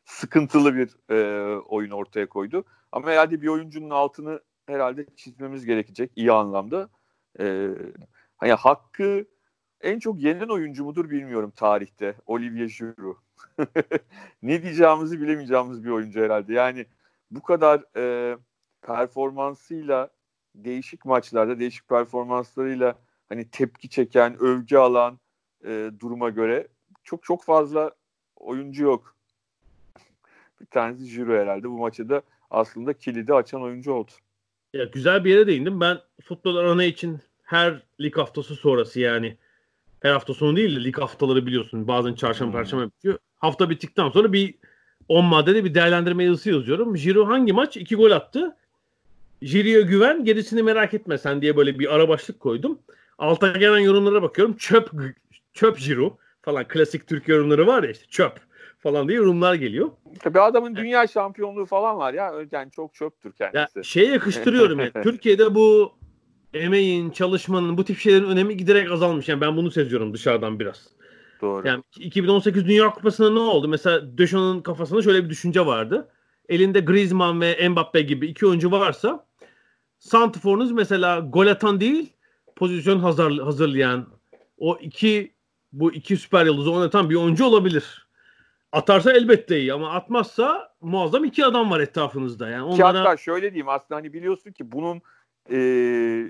sıkıntılı 0.05 0.75
bir 0.77 1.15
e, 1.15 1.57
oyun 1.57 1.91
ortaya 1.91 2.29
koydu. 2.29 2.65
Ama 2.93 3.11
herhalde 3.11 3.43
bir 3.43 3.49
oyuncunun 3.49 3.91
altını 3.91 4.41
herhalde 4.67 5.07
çizmemiz 5.17 5.67
gerekecek 5.67 6.11
iyi 6.17 6.33
anlamda. 6.33 6.89
E, 7.41 7.69
hani 8.37 8.53
hakkı 8.53 9.25
en 9.81 9.99
çok 9.99 10.23
yenilen 10.23 10.49
oyuncu 10.49 10.85
mudur 10.85 11.11
bilmiyorum 11.11 11.53
tarihte. 11.57 12.15
Olivier 12.27 12.67
Giroud. 12.67 13.17
ne 14.43 14.63
diyeceğimizi 14.63 15.21
bilemeyeceğimiz 15.21 15.85
bir 15.85 15.91
oyuncu 15.91 16.21
herhalde. 16.21 16.53
Yani 16.53 16.87
bu 17.31 17.43
kadar 17.43 17.85
e, 17.97 18.37
performansıyla 18.87 20.11
değişik 20.55 21.05
maçlarda 21.05 21.61
değişik 21.61 21.89
performanslarıyla 21.89 22.99
hani 23.29 23.51
tepki 23.51 23.89
çeken, 23.89 24.37
övgü 24.41 24.77
alan 24.77 25.19
e, 25.65 25.91
duruma 26.01 26.31
göre 26.31 26.69
çok 27.05 27.23
çok 27.23 27.45
fazla 27.45 27.91
oyuncu 28.37 28.85
yok. 28.85 29.17
bir 30.61 30.67
tanesi 30.67 31.05
Jiro 31.07 31.33
herhalde 31.33 31.71
bu 31.71 31.79
maçı 31.79 32.09
da 32.09 32.23
aslında 32.51 32.93
kilidi 32.93 33.35
açan 33.35 33.63
oyuncu 33.63 33.93
oldu. 33.93 34.11
Ya 34.73 34.85
güzel 34.85 35.25
bir 35.25 35.31
yere 35.31 35.47
değindim. 35.47 35.81
Ben 35.81 35.99
futbol 36.23 36.57
arana 36.57 36.85
için 36.85 37.21
her 37.43 37.83
lig 38.01 38.17
haftası 38.17 38.55
sonrası 38.55 39.01
yani 39.01 39.37
her 40.01 40.13
hafta 40.13 40.35
sonu 40.35 40.57
değil 40.57 40.77
de 40.77 40.85
lig 40.85 40.99
haftaları 40.99 41.47
biliyorsun. 41.47 41.89
Bazen 41.89 42.15
çarşamba 42.15 42.53
hmm. 42.53 42.61
perşembe 42.61 42.87
bitiyor. 42.87 43.19
Hafta 43.37 43.71
bittikten 43.71 44.11
sonra 44.11 44.33
bir 44.33 44.55
10 45.09 45.25
maddede 45.25 45.65
bir 45.65 45.75
değerlendirme 45.75 46.25
yazısı 46.25 46.51
yazıyorum. 46.51 46.97
Jiro 46.97 47.27
hangi 47.27 47.53
maç? 47.53 47.77
2 47.77 47.97
gol 47.97 48.11
attı. 48.11 48.57
Jiro'ya 49.45 49.81
güven 49.81 50.25
gerisini 50.25 50.63
merak 50.63 50.95
etme 50.95 51.19
sen 51.19 51.43
diye 51.43 51.57
böyle 51.57 51.79
bir 51.79 51.95
ara 51.95 52.09
başlık 52.09 52.41
koydum. 52.41 52.79
Alta 53.19 53.53
gelen 53.53 53.79
yorumlara 53.79 54.23
bakıyorum. 54.23 54.57
Çöp 54.57 54.91
çöp 55.53 55.79
Jiro 55.79 56.19
falan 56.43 56.69
klasik 56.69 57.07
Türk 57.07 57.29
yorumları 57.29 57.67
var 57.67 57.83
ya 57.83 57.91
işte 57.91 58.05
çöp 58.07 58.41
falan 58.79 59.09
diye 59.09 59.19
yorumlar 59.19 59.55
geliyor. 59.55 59.91
Tabii 60.21 60.41
adamın 60.41 60.77
dünya 60.77 61.07
şampiyonluğu 61.07 61.67
falan 61.67 61.99
var 61.99 62.15
ya. 62.15 62.33
Yani 62.53 62.71
çok 62.71 62.95
çöptür 62.95 63.33
kendisi. 63.33 63.79
Ya 63.79 63.83
şey 63.83 64.09
yakıştırıyorum 64.09 64.81
yani. 64.81 64.93
Türkiye'de 65.03 65.55
bu 65.55 65.93
emeğin, 66.55 67.11
çalışmanın, 67.11 67.79
bu 67.79 67.85
tip 67.85 67.99
şeylerin 67.99 68.25
önemi 68.25 68.57
giderek 68.57 68.91
azalmış. 68.91 69.29
Yani 69.29 69.41
ben 69.41 69.57
bunu 69.57 69.71
seziyorum 69.71 70.15
dışarıdan 70.15 70.61
biraz. 70.61 70.89
Doğru. 71.41 71.69
Yani 71.69 71.83
2018 71.97 72.67
Dünya 72.67 72.91
Kupası'nda 72.91 73.31
ne 73.31 73.39
oldu? 73.39 73.69
Mesela 73.69 74.19
Deschamps' 74.19 74.63
kafasında 74.63 75.03
şöyle 75.03 75.25
bir 75.25 75.31
düşünce 75.31 75.67
vardı. 75.67 76.09
Elinde 76.49 76.81
Griezmann 76.81 77.41
ve 77.41 77.69
Mbappe 77.69 78.03
gibi 78.03 78.27
iki 78.27 78.47
oyuncu 78.47 78.71
varsa 78.71 79.27
Santifor'unuz 80.05 80.73
mesela 80.73 81.21
gol 81.21 81.47
atan 81.47 81.81
değil 81.81 82.13
pozisyon 82.57 82.99
hazır, 82.99 83.39
hazırlayan 83.39 84.07
o 84.59 84.77
iki 84.77 85.33
bu 85.73 85.93
iki 85.93 86.17
süper 86.17 86.47
yıldızı 86.47 86.73
oynatan 86.73 87.11
bir 87.11 87.15
oyuncu 87.15 87.45
olabilir. 87.45 88.09
Atarsa 88.73 89.13
elbette 89.13 89.61
iyi 89.61 89.73
ama 89.73 89.91
atmazsa 89.91 90.75
muazzam 90.81 91.25
iki 91.25 91.45
adam 91.45 91.71
var 91.71 91.81
etrafınızda. 91.81 92.49
Yani 92.49 92.63
onlara... 92.63 92.77
Ki 92.77 92.99
hatta 92.99 93.17
şöyle 93.17 93.51
diyeyim 93.51 93.69
aslında 93.69 93.97
hani 93.99 94.13
biliyorsun 94.13 94.53
ki 94.53 94.73
bunun 94.73 95.03
e, 95.51 95.57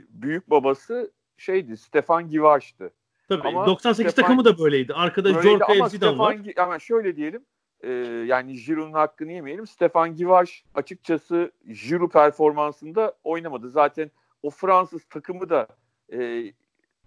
büyük 0.09 0.51
babası 0.51 1.13
şeydi 1.37 1.77
Stefan 1.77 2.31
Givaş'tı. 2.31 2.91
Tabii 3.29 3.49
ama 3.49 3.67
98 3.67 4.13
Stefan, 4.13 4.29
takımı 4.29 4.45
da 4.45 4.59
böyleydi. 4.59 4.95
Arkada 4.95 5.43
Jorka 5.43 5.75
Evzi'den 5.75 6.19
var. 6.19 6.37
Ama 6.57 6.79
şöyle 6.79 7.17
diyelim 7.17 7.45
e, 7.85 7.93
yani 8.27 8.57
Giroud'un 8.57 8.93
hakkını 8.93 9.33
yemeyelim. 9.33 9.67
Stefan 9.67 10.17
Givaş 10.17 10.65
açıkçası 10.75 11.53
Giroud 11.89 12.11
performansında 12.11 13.15
oynamadı. 13.25 13.71
Zaten 13.71 14.11
o 14.43 14.51
Fransız 14.51 15.05
takımı 15.05 15.51
da 15.51 15.67
e, 16.13 16.45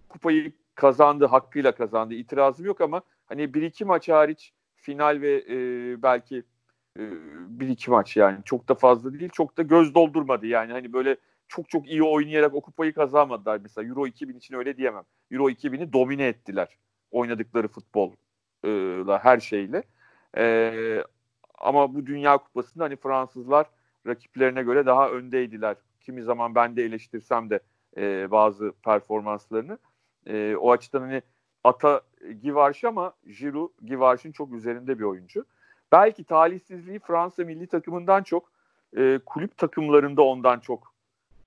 kupayı 0.09 0.51
kazandı, 0.75 1.25
hakkıyla 1.25 1.71
kazandı. 1.71 2.13
İtirazım 2.13 2.65
yok 2.65 2.81
ama 2.81 3.01
hani 3.25 3.53
bir 3.53 3.61
iki 3.61 3.85
maç 3.85 4.09
hariç 4.09 4.53
final 4.75 5.21
ve 5.21 5.43
e, 5.49 5.57
belki 6.03 6.43
e, 6.99 7.01
bir 7.47 7.67
iki 7.67 7.91
maç 7.91 8.17
yani 8.17 8.37
çok 8.45 8.69
da 8.69 8.75
fazla 8.75 9.19
değil, 9.19 9.29
çok 9.33 9.57
da 9.57 9.61
göz 9.61 9.95
doldurmadı 9.95 10.45
yani 10.47 10.71
hani 10.71 10.93
böyle 10.93 11.17
çok 11.47 11.69
çok 11.69 11.87
iyi 11.87 12.03
oynayarak 12.03 12.53
o 12.55 12.61
kupayı 12.61 12.93
kazanmadılar 12.93 13.59
mesela 13.63 13.87
Euro 13.87 14.07
2000 14.07 14.37
için 14.37 14.55
öyle 14.55 14.77
diyemem. 14.77 15.03
Euro 15.31 15.49
2000'i 15.49 15.93
domine 15.93 16.27
ettiler 16.27 16.77
oynadıkları 17.11 17.67
futbolla 17.67 19.19
her 19.23 19.39
şeyle. 19.39 19.83
E, 20.37 21.03
ama 21.57 21.95
bu 21.95 22.05
Dünya 22.05 22.37
Kupası'nda 22.37 22.83
hani 22.83 22.95
Fransızlar 22.95 23.65
rakiplerine 24.07 24.63
göre 24.63 24.85
daha 24.85 25.09
öndeydiler. 25.09 25.75
Kimi 26.01 26.23
zaman 26.23 26.55
ben 26.55 26.75
de 26.75 26.83
eleştirsem 26.83 27.49
de 27.49 27.59
e, 27.97 28.31
bazı 28.31 28.73
performanslarını. 28.83 29.77
E, 30.25 30.55
o 30.55 30.71
açıdan 30.71 31.01
hani 31.01 31.21
Ata 31.63 32.01
Givarş 32.41 32.83
ama 32.83 33.13
Giroud 33.39 33.69
Givarş'ın 33.85 34.31
çok 34.31 34.53
üzerinde 34.53 34.99
bir 34.99 35.03
oyuncu. 35.03 35.45
Belki 35.91 36.23
talihsizliği 36.23 36.99
Fransa 36.99 37.43
milli 37.43 37.67
takımından 37.67 38.23
çok 38.23 38.51
e, 38.97 39.19
kulüp 39.25 39.57
takımlarında 39.57 40.21
ondan 40.21 40.59
çok 40.59 40.93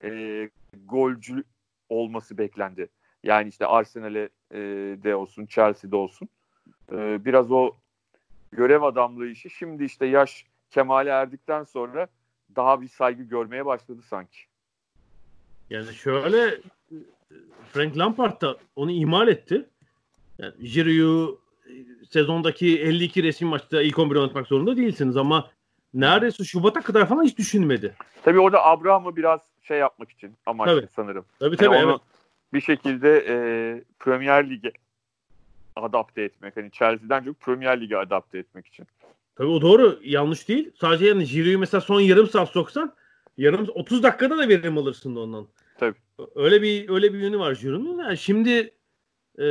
e, 0.04 0.50
golcü 0.86 1.44
olması 1.88 2.38
beklendi. 2.38 2.88
Yani 3.22 3.48
işte 3.48 3.66
Arsenal'e 3.66 4.28
e, 4.50 4.58
de 5.02 5.14
olsun, 5.14 5.46
Chelsea'de 5.46 5.96
olsun. 5.96 6.28
E, 6.92 7.24
biraz 7.24 7.52
o 7.52 7.72
görev 8.52 8.82
adamlığı 8.82 9.26
işi 9.26 9.50
şimdi 9.50 9.84
işte 9.84 10.06
yaş 10.06 10.46
kemale 10.70 11.10
erdikten 11.10 11.64
sonra 11.64 12.08
daha 12.56 12.80
bir 12.80 12.88
saygı 12.88 13.22
görmeye 13.22 13.66
başladı 13.66 14.02
sanki. 14.02 14.38
Yani 15.70 15.94
şöyle 15.94 16.60
Frank 17.72 17.98
Lampard 17.98 18.40
da 18.40 18.56
onu 18.76 18.90
ihmal 18.90 19.28
etti. 19.28 19.66
Yani 20.38 20.54
Giroud'u 20.72 21.40
sezondaki 22.10 22.80
52 22.80 23.22
resim 23.22 23.48
maçta 23.48 23.82
ilk 23.82 23.98
11 23.98 24.16
oynatmak 24.16 24.46
zorunda 24.46 24.76
değilsiniz 24.76 25.16
ama 25.16 25.50
neredeyse 25.94 26.44
Şubat'a 26.44 26.80
kadar 26.80 27.08
falan 27.08 27.24
hiç 27.24 27.38
düşünmedi. 27.38 27.94
Tabii 28.22 28.40
orada 28.40 28.64
Abraham'ı 28.64 29.16
biraz 29.16 29.40
şey 29.62 29.78
yapmak 29.78 30.10
için 30.10 30.36
amaçlı 30.46 30.80
tabii. 30.80 30.88
sanırım. 30.96 31.24
Tabii 31.38 31.56
tabii 31.56 31.74
yani 31.74 31.90
evet. 31.90 32.00
Bir 32.52 32.60
şekilde 32.60 33.24
e, 33.28 33.34
Premier 33.98 34.50
Lig'e 34.50 34.72
adapte 35.82 36.22
etmek. 36.22 36.56
Hani 36.56 36.70
Chelsea'den 36.70 37.24
çok 37.24 37.40
Premier 37.40 37.80
Lig'e 37.80 37.96
adapte 37.96 38.38
etmek 38.38 38.66
için. 38.66 38.86
Tabii 39.36 39.48
o 39.48 39.60
doğru. 39.60 40.00
Yanlış 40.04 40.48
değil. 40.48 40.70
Sadece 40.80 41.06
yani 41.06 41.24
Giroud'u 41.24 41.58
mesela 41.58 41.80
son 41.80 42.00
yarım 42.00 42.28
saat 42.28 42.48
soksan 42.48 42.94
yarım 43.36 43.66
30 43.74 44.02
dakikada 44.02 44.38
da 44.38 44.48
verim 44.48 44.78
alırsın 44.78 45.16
da 45.16 45.20
ondan. 45.20 45.46
Tabii. 45.78 45.98
Öyle 46.34 46.62
bir 46.62 46.88
öyle 46.88 47.14
bir 47.14 47.18
yönü 47.18 47.38
var 47.38 47.52
Giroud'un. 47.52 47.98
Yani 47.98 48.18
şimdi 48.18 48.74
e, 49.40 49.46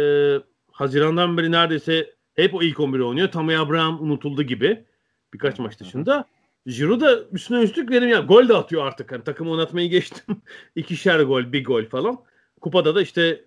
Haziran'dan 0.71 1.37
beri 1.37 1.51
neredeyse 1.51 2.13
hep 2.35 2.55
o 2.55 2.63
ilk 2.63 2.79
11 2.79 2.99
oynuyor. 2.99 3.31
Tammy 3.31 3.57
Abraham 3.57 4.03
unutuldu 4.03 4.43
gibi. 4.43 4.85
Birkaç 5.33 5.59
maç 5.59 5.79
dışında. 5.79 6.25
Giroud 6.65 7.01
da 7.01 7.23
üstüne 7.31 7.63
üstlük 7.63 7.91
verim 7.91 8.09
ya. 8.09 8.19
Gol 8.19 8.49
de 8.49 8.53
atıyor 8.53 8.85
artık. 8.85 9.11
Hani 9.11 9.23
takımı 9.23 9.51
oynatmayı 9.51 9.89
geçtim. 9.89 10.41
İkişer 10.75 11.19
gol, 11.19 11.53
bir 11.53 11.65
gol 11.65 11.85
falan. 11.85 12.17
Kupada 12.61 12.95
da 12.95 13.01
işte 13.01 13.45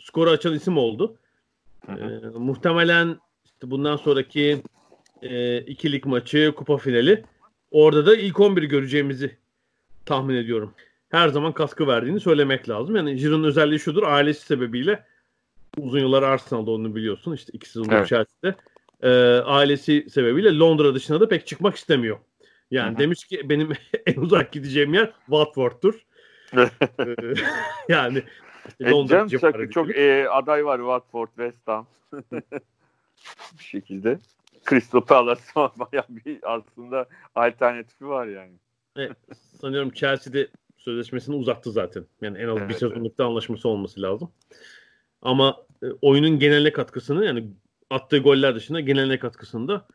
skoru 0.00 0.30
açan 0.30 0.54
isim 0.54 0.78
oldu. 0.78 1.18
Hı 1.86 1.92
hı. 1.92 2.32
E, 2.34 2.38
muhtemelen 2.38 3.18
işte 3.44 3.70
bundan 3.70 3.96
sonraki 3.96 4.62
e, 5.22 5.60
ikilik 5.60 6.06
maçı, 6.06 6.52
kupa 6.56 6.76
finali 6.76 7.24
orada 7.70 8.06
da 8.06 8.16
ilk 8.16 8.40
11 8.40 8.62
göreceğimizi 8.62 9.36
tahmin 10.06 10.36
ediyorum. 10.36 10.74
Her 11.08 11.28
zaman 11.28 11.52
kaskı 11.52 11.86
verdiğini 11.86 12.20
söylemek 12.20 12.68
lazım. 12.68 12.96
Yani 12.96 13.16
Giroud'un 13.16 13.44
özelliği 13.44 13.80
şudur. 13.80 14.02
Ailesi 14.02 14.46
sebebiyle 14.46 15.04
uzun 15.78 15.98
yıllar 15.98 16.22
Arsenal'da 16.22 16.70
onu 16.70 16.94
biliyorsun. 16.94 17.32
İşte 17.32 17.52
iki 17.52 17.70
sezon 17.70 17.88
evet. 17.90 18.06
içerisinde. 18.06 18.54
E, 19.02 19.10
ailesi 19.44 20.06
sebebiyle 20.10 20.58
Londra 20.58 20.94
dışına 20.94 21.20
da 21.20 21.28
pek 21.28 21.46
çıkmak 21.46 21.76
istemiyor. 21.76 22.18
Yani 22.70 22.90
Hı-hı. 22.90 22.98
demiş 22.98 23.24
ki 23.24 23.48
benim 23.48 23.72
en 24.06 24.20
uzak 24.20 24.52
gideceğim 24.52 24.94
yer 24.94 25.12
Watford'tur. 25.26 25.94
Ee, 26.58 26.68
yani 27.88 28.22
e, 28.80 28.90
Londra 28.90 29.28
çok, 29.28 29.72
çok 29.72 29.96
e, 29.96 30.28
aday 30.28 30.64
var 30.64 30.78
Watford, 30.78 31.28
West 31.28 31.68
Ham. 31.68 31.86
bir 33.58 33.64
şekilde. 33.64 34.18
Crystal 34.68 35.00
Palace 35.00 35.42
bayağı 35.56 36.06
bir 36.08 36.38
aslında 36.42 37.06
alternatifi 37.34 38.08
var 38.08 38.26
yani. 38.26 38.52
Evet, 38.96 39.16
sanıyorum 39.60 39.90
Chelsea'de 39.90 40.48
sözleşmesini 40.76 41.36
uzattı 41.36 41.72
zaten. 41.72 42.04
Yani 42.20 42.38
en 42.38 42.48
az 42.48 42.58
evet, 42.58 42.68
bir 42.68 42.74
sezonlukta 42.74 43.22
evet. 43.24 43.30
anlaşması 43.30 43.68
olması 43.68 44.02
lazım. 44.02 44.32
Ama 45.22 45.56
e, 45.82 45.86
oyunun 46.02 46.38
geneline 46.38 46.72
katkısını 46.72 47.24
yani 47.24 47.48
attığı 47.90 48.18
goller 48.18 48.54
dışında 48.54 48.80
geneline 48.80 49.18
katkısını 49.18 49.68
da 49.68 49.86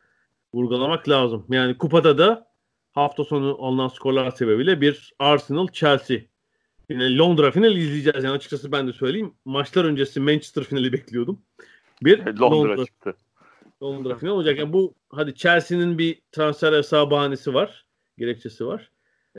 vurgulamak 0.54 1.08
lazım. 1.08 1.46
Yani 1.50 1.78
kupada 1.78 2.18
da 2.18 2.48
hafta 2.92 3.24
sonu 3.24 3.56
alınan 3.60 3.88
skorlar 3.88 4.30
sebebiyle 4.30 4.80
bir 4.80 5.12
Arsenal 5.18 5.68
Chelsea 5.68 6.18
Yine 6.88 7.16
Londra 7.16 7.50
finali 7.50 7.78
izleyeceğiz. 7.78 8.24
Yani 8.24 8.34
açıkçası 8.34 8.72
ben 8.72 8.88
de 8.88 8.92
söyleyeyim. 8.92 9.34
Maçlar 9.44 9.84
öncesi 9.84 10.20
Manchester 10.20 10.64
finali 10.64 10.92
bekliyordum. 10.92 11.40
Bir 12.02 12.18
Londra, 12.18 12.50
Londra 12.50 12.84
çıktı. 12.84 13.16
Londra 13.82 14.18
finali 14.18 14.34
olacak. 14.34 14.58
Yani 14.58 14.72
bu 14.72 14.94
hadi 15.10 15.34
Chelsea'nin 15.34 15.98
bir 15.98 16.20
transfer 16.32 16.72
hesabı 16.72 17.10
bahanesi 17.10 17.54
var. 17.54 17.86
Gerekçesi 18.18 18.66
var. 18.66 18.90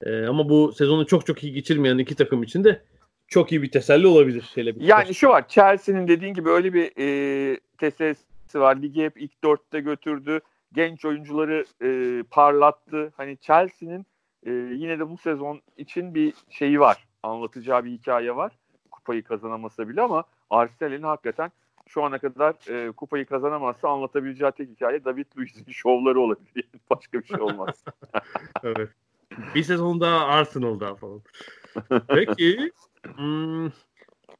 Ee, 0.01 0.25
ama 0.25 0.49
bu 0.49 0.73
sezonu 0.73 1.05
çok 1.05 1.25
çok 1.25 1.43
iyi 1.43 1.53
geçirmeyen 1.53 1.97
iki 1.97 2.15
takım 2.15 2.43
için 2.43 2.63
de 2.63 2.81
çok 3.27 3.51
iyi 3.51 3.61
bir 3.61 3.71
teselli 3.71 4.07
olabilir. 4.07 4.51
Hele 4.55 4.75
bir 4.75 4.81
yani 4.81 5.15
şu 5.15 5.27
var 5.27 5.47
Chelsea'nin 5.47 6.07
dediğin 6.07 6.33
gibi 6.33 6.49
öyle 6.49 6.73
bir 6.73 6.91
e, 6.97 7.59
tesellisi 7.77 8.59
var. 8.59 8.81
Ligi 8.81 9.03
hep 9.03 9.21
ilk 9.21 9.43
dörtte 9.43 9.79
götürdü. 9.79 10.39
Genç 10.73 11.05
oyuncuları 11.05 11.65
e, 11.83 12.23
parlattı. 12.23 13.13
Hani 13.17 13.37
Chelsea'nin 13.37 14.05
e, 14.45 14.51
yine 14.51 14.99
de 14.99 15.09
bu 15.09 15.17
sezon 15.17 15.61
için 15.77 16.15
bir 16.15 16.33
şeyi 16.49 16.79
var. 16.79 17.08
Anlatacağı 17.23 17.85
bir 17.85 17.91
hikaye 17.91 18.35
var. 18.35 18.51
Kupayı 18.91 19.23
kazanamasa 19.23 19.89
bile 19.89 20.01
ama 20.01 20.23
Arsenal'in 20.49 21.03
hakikaten 21.03 21.51
şu 21.87 22.03
ana 22.03 22.19
kadar 22.19 22.53
e, 22.69 22.91
kupayı 22.91 23.25
kazanamazsa 23.25 23.89
anlatabileceği 23.89 24.51
tek 24.51 24.69
hikaye 24.69 25.05
David 25.05 25.25
Luiz'in 25.37 25.65
şovları 25.71 26.19
olabilir. 26.19 26.65
Başka 26.89 27.19
bir 27.19 27.27
şey 27.27 27.41
olmaz. 27.41 27.83
evet. 28.63 28.89
Bir 29.55 29.63
sezon 29.63 30.01
daha 30.01 30.25
Arsenal'da 30.25 30.95
falan. 30.95 31.21
Peki 32.07 32.71
hmm, 33.15 33.67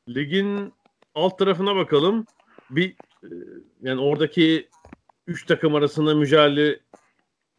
ligin 0.08 0.74
alt 1.16 1.38
tarafına 1.38 1.76
bakalım. 1.76 2.26
Bir 2.70 2.96
e, 3.24 3.30
yani 3.82 4.02
oradaki 4.02 4.70
üç 5.28 5.46
takım 5.46 5.76
arasında 5.76 6.16
mücadele 6.16 6.80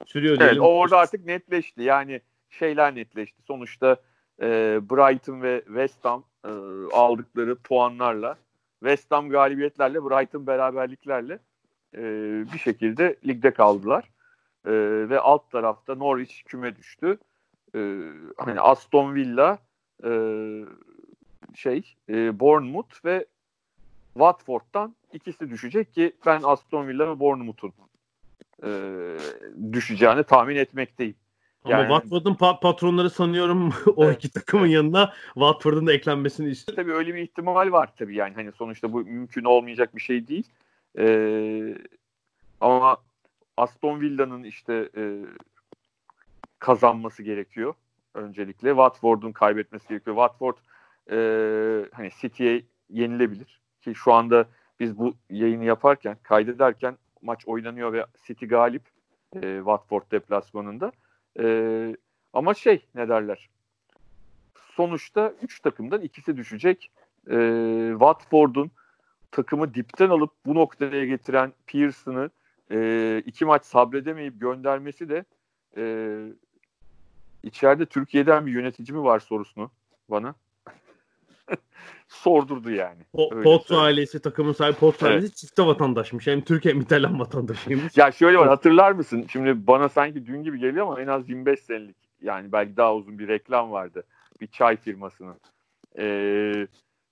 sürüyor 0.06 0.38
diyelim. 0.38 0.62
Evet, 0.62 0.70
orada 0.70 0.98
artık 0.98 1.26
netleşti. 1.26 1.82
Yani 1.82 2.20
şeyler 2.50 2.94
netleşti. 2.94 3.42
Sonuçta 3.42 3.96
e, 4.40 4.80
Brighton 4.90 5.42
ve 5.42 5.62
West 5.66 6.04
Ham 6.04 6.24
e, 6.44 6.50
aldıkları 6.92 7.56
puanlarla 7.56 8.36
West 8.80 9.10
Ham 9.10 9.30
galibiyetlerle 9.30 10.04
Brighton 10.04 10.46
beraberliklerle 10.46 11.38
e, 11.96 12.02
bir 12.52 12.58
şekilde 12.58 13.16
ligde 13.26 13.50
kaldılar. 13.50 14.10
E, 14.66 14.72
ve 15.08 15.20
alt 15.20 15.50
tarafta 15.50 15.94
Norwich 15.94 16.44
küme 16.44 16.76
düştü. 16.76 17.18
E, 17.74 18.00
hani 18.36 18.60
Aston 18.60 19.14
Villa 19.14 19.58
e, 20.04 20.10
şey 21.54 21.94
e, 22.08 22.40
Bournemouth 22.40 23.04
ve 23.04 23.26
Watford'dan 24.14 24.94
ikisi 25.12 25.50
düşecek 25.50 25.94
ki 25.94 26.12
ben 26.26 26.40
Aston 26.44 26.88
Villa 26.88 27.08
ve 27.08 27.20
Bournemouth'un 27.20 27.72
e, 28.64 28.70
düşeceğini 29.72 30.24
tahmin 30.24 30.56
etmekteyim. 30.56 31.14
Ama 31.64 31.74
yani, 31.74 31.88
Watford'un 31.88 32.34
pa- 32.34 32.60
patronları 32.60 33.10
sanıyorum 33.10 33.72
o 33.96 34.04
evet, 34.04 34.16
iki 34.16 34.30
takımın 34.30 34.64
evet. 34.64 34.74
yanına 34.74 35.12
Watford'un 35.34 35.86
da 35.86 35.92
eklenmesini 35.92 36.50
istiyor. 36.50 36.76
Tabii 36.76 36.92
öyle 36.92 37.14
bir 37.14 37.22
ihtimal 37.22 37.72
var 37.72 37.90
tabii 37.98 38.16
yani 38.16 38.34
hani 38.34 38.52
sonuçta 38.52 38.92
bu 38.92 39.00
mümkün 39.00 39.44
olmayacak 39.44 39.96
bir 39.96 40.00
şey 40.00 40.28
değil. 40.28 40.48
Ee, 40.98 41.74
ama 42.60 42.96
Aston 43.56 44.00
Villa'nın 44.00 44.42
işte 44.42 44.88
e, 44.96 45.24
kazanması 46.58 47.22
gerekiyor 47.22 47.74
öncelikle. 48.14 48.68
Watford'un 48.68 49.32
kaybetmesi 49.32 49.88
gerekiyor. 49.88 50.16
Watford 50.16 50.56
e, 51.10 51.88
hani 51.92 52.10
City'ye 52.20 52.62
yenilebilir 52.90 53.60
ki 53.82 53.94
şu 53.94 54.12
anda 54.12 54.46
biz 54.80 54.98
bu 54.98 55.14
yayını 55.30 55.64
yaparken 55.64 56.16
kaydederken 56.22 56.96
maç 57.22 57.46
oynanıyor 57.46 57.92
ve 57.92 58.06
City 58.26 58.46
galip 58.46 58.82
e, 59.36 59.56
Watford 59.56 60.02
deplasmanında. 60.10 60.92
E, 61.38 61.96
ama 62.32 62.54
şey 62.54 62.86
ne 62.94 63.08
derler? 63.08 63.48
Sonuçta 64.72 65.34
3 65.42 65.60
takımdan 65.60 66.00
ikisi 66.00 66.36
düşecek. 66.36 66.90
E, 67.30 67.36
Watford'un 67.90 68.70
takımı 69.30 69.74
dipten 69.74 70.10
alıp 70.10 70.30
bu 70.46 70.54
noktaya 70.54 71.04
getiren 71.06 71.52
Pearson'ı 71.66 72.30
e, 72.72 73.22
iki 73.26 73.44
maç 73.44 73.64
sabredemeyip 73.64 74.40
göndermesi 74.40 75.08
de 75.08 75.24
e, 75.76 75.84
içeride 77.42 77.86
Türkiye'den 77.86 78.46
bir 78.46 78.52
yönetici 78.52 78.98
mi 78.98 79.04
var 79.04 79.18
sorusunu 79.20 79.70
bana 80.08 80.34
sordurdu 82.08 82.70
yani. 82.70 82.98
O, 83.12 83.28
Potts 83.28 83.72
ailesi 83.72 84.20
takımın 84.20 84.52
sahibi 84.52 84.76
Potts 84.76 85.02
evet. 85.02 85.12
ailesi 85.12 85.34
çifte 85.34 85.66
vatandaşmış. 85.66 86.26
Hem 86.26 86.40
Türkiye 86.40 86.74
hem 86.74 86.80
İtalyan 86.80 87.20
vatandaşıymış. 87.20 87.96
ya 87.96 88.12
şöyle 88.12 88.38
var 88.38 88.48
hatırlar 88.48 88.92
mısın? 88.92 89.26
Şimdi 89.28 89.66
bana 89.66 89.88
sanki 89.88 90.26
dün 90.26 90.42
gibi 90.42 90.58
geliyor 90.58 90.86
ama 90.86 91.00
en 91.00 91.06
az 91.06 91.28
25 91.28 91.60
senelik 91.60 91.96
yani 92.22 92.52
belki 92.52 92.76
daha 92.76 92.94
uzun 92.94 93.18
bir 93.18 93.28
reklam 93.28 93.70
vardı. 93.70 94.04
Bir 94.40 94.46
çay 94.46 94.76
firmasının. 94.76 95.36
Ee, 95.98 96.66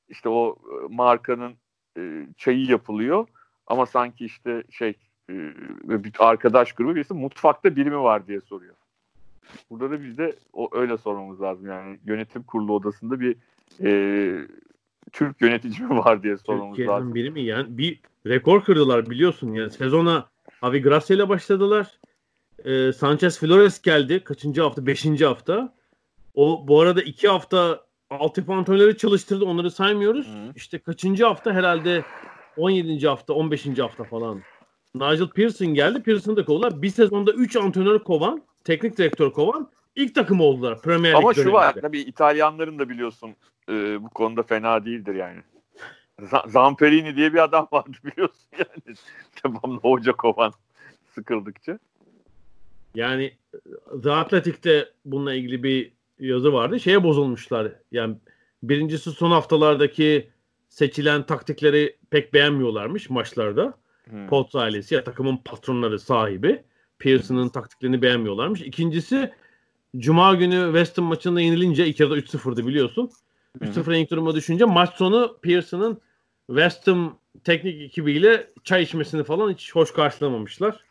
işte 0.08 0.28
o 0.28 0.56
e, 0.66 0.94
markanın 0.94 1.54
e, 1.98 2.26
çayı 2.36 2.66
yapılıyor 2.66 3.26
ama 3.66 3.86
sanki 3.86 4.24
işte 4.24 4.62
şey 4.70 4.94
e, 5.30 5.34
bir 5.84 6.12
arkadaş 6.18 6.72
grubu 6.72 6.94
birisi 6.94 7.14
mutfakta 7.14 7.76
biri 7.76 7.90
mi 7.90 8.02
var 8.02 8.26
diye 8.26 8.40
soruyor. 8.40 8.74
Burada 9.70 9.90
da 9.90 10.04
biz 10.04 10.18
de 10.18 10.36
o 10.52 10.68
öyle 10.72 10.96
sormamız 10.96 11.40
lazım 11.40 11.66
yani 11.66 11.98
yönetim 12.04 12.42
kurulu 12.42 12.72
odasında 12.72 13.20
bir 13.20 13.36
e, 13.84 13.90
Türk 15.12 15.40
yönetici 15.40 15.80
mi 15.80 15.96
var 15.96 16.22
diye 16.22 16.36
sormamız 16.36 16.76
Türkiye'nin 16.76 16.92
lazım. 16.92 17.14
biri 17.14 17.30
mi 17.30 17.42
yani? 17.42 17.78
Bir 17.78 18.00
rekor 18.26 18.64
kırdılar 18.64 19.10
biliyorsun 19.10 19.52
yani. 19.52 19.70
Sezona 19.70 20.28
Avi 20.62 20.82
Gracia 20.82 21.16
ile 21.16 21.28
başladılar. 21.28 21.98
Ee, 22.64 22.92
Sanchez 22.92 23.38
Flores 23.38 23.82
geldi. 23.82 24.24
Kaçıncı 24.24 24.62
hafta? 24.62 24.86
Beşinci 24.86 25.26
hafta. 25.26 25.74
O 26.34 26.64
bu 26.68 26.80
arada 26.80 27.02
iki 27.02 27.28
hafta 27.28 27.84
altyapı 28.10 28.52
antrenörleri 28.52 28.96
çalıştırdı. 28.96 29.44
Onları 29.44 29.70
saymıyoruz. 29.70 30.26
Hı. 30.26 30.52
İşte 30.56 30.78
kaçıncı 30.78 31.24
hafta? 31.24 31.52
Herhalde 31.52 32.04
17. 32.56 33.08
hafta, 33.08 33.32
15. 33.32 33.78
hafta 33.78 34.04
falan. 34.04 34.42
Nigel 34.94 35.28
Pearson 35.28 35.74
geldi. 35.74 36.02
Pearson'ı 36.02 36.36
da 36.36 36.44
kovdular. 36.44 36.82
Bir 36.82 36.90
sezonda 36.90 37.32
3 37.32 37.56
antrenör 37.56 37.98
kovan, 37.98 38.42
teknik 38.68 38.98
direktör 38.98 39.30
kovan 39.30 39.70
ilk 39.96 40.14
takım 40.14 40.40
oldular 40.40 40.82
Premier 40.82 41.12
Lig 41.12 41.18
Ama 41.18 41.34
şu 41.34 41.52
var 41.52 41.74
tabii 41.80 42.00
İtalyanların 42.00 42.78
da 42.78 42.88
biliyorsun 42.88 43.34
e, 43.68 44.02
bu 44.02 44.10
konuda 44.10 44.42
fena 44.42 44.84
değildir 44.84 45.14
yani. 45.14 45.40
Z- 46.20 46.50
Zamperini 46.50 47.16
diye 47.16 47.32
bir 47.32 47.44
adam 47.44 47.68
vardı 47.72 47.96
biliyorsun 48.04 48.48
yani. 48.58 48.96
Devamlı 49.44 49.80
hoca 49.80 50.12
kovan 50.12 50.52
sıkıldıkça. 51.14 51.78
Yani 52.94 53.32
The 54.02 54.12
Athletic'te 54.12 54.88
bununla 55.04 55.34
ilgili 55.34 55.62
bir 55.62 55.92
yazı 56.18 56.52
vardı. 56.52 56.80
Şeye 56.80 57.02
bozulmuşlar. 57.02 57.72
Yani 57.92 58.16
birincisi 58.62 59.10
son 59.10 59.30
haftalardaki 59.30 60.30
seçilen 60.68 61.26
taktikleri 61.26 61.96
pek 62.10 62.34
beğenmiyorlarmış 62.34 63.10
maçlarda. 63.10 63.74
Hmm. 64.10 64.26
Potts 64.26 64.54
ailesi 64.54 64.94
ya 64.94 65.04
takımın 65.04 65.36
patronları 65.36 65.98
sahibi. 65.98 66.64
Pearson'ın 66.98 67.48
taktiklerini 67.48 68.02
beğenmiyorlarmış. 68.02 68.60
İkincisi 68.60 69.32
Cuma 69.96 70.34
günü 70.34 70.64
West 70.64 70.98
Ham 70.98 71.04
maçında 71.04 71.40
yenilince 71.40 71.86
ilk 71.86 72.00
yarıda 72.00 72.18
3-0'dı 72.18 72.66
biliyorsun. 72.66 73.10
3-0 73.60 73.96
ilk 73.96 74.10
duruma 74.10 74.34
düşünce 74.34 74.64
maç 74.64 74.94
sonu 74.94 75.38
Pearson'ın 75.42 76.00
West 76.46 76.86
Ham 76.86 77.18
teknik 77.44 77.82
ekibiyle 77.82 78.50
çay 78.64 78.82
içmesini 78.82 79.24
falan 79.24 79.52
hiç 79.52 79.74
hoş 79.74 79.92
karşılamamışlar. 79.92 80.84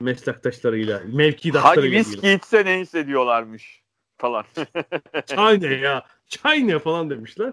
Meslektaşlarıyla, 0.00 1.02
mevkidaşlarıyla. 1.06 1.98
Hadi 1.98 2.08
viski 2.08 2.32
içse 2.32 2.64
ne 2.64 2.80
hissediyorlarmış 2.80 3.82
falan. 4.18 4.44
çay 5.26 5.60
ne 5.60 5.74
ya? 5.74 6.06
Çay 6.28 6.66
ne 6.66 6.78
falan 6.78 7.10
demişler. 7.10 7.52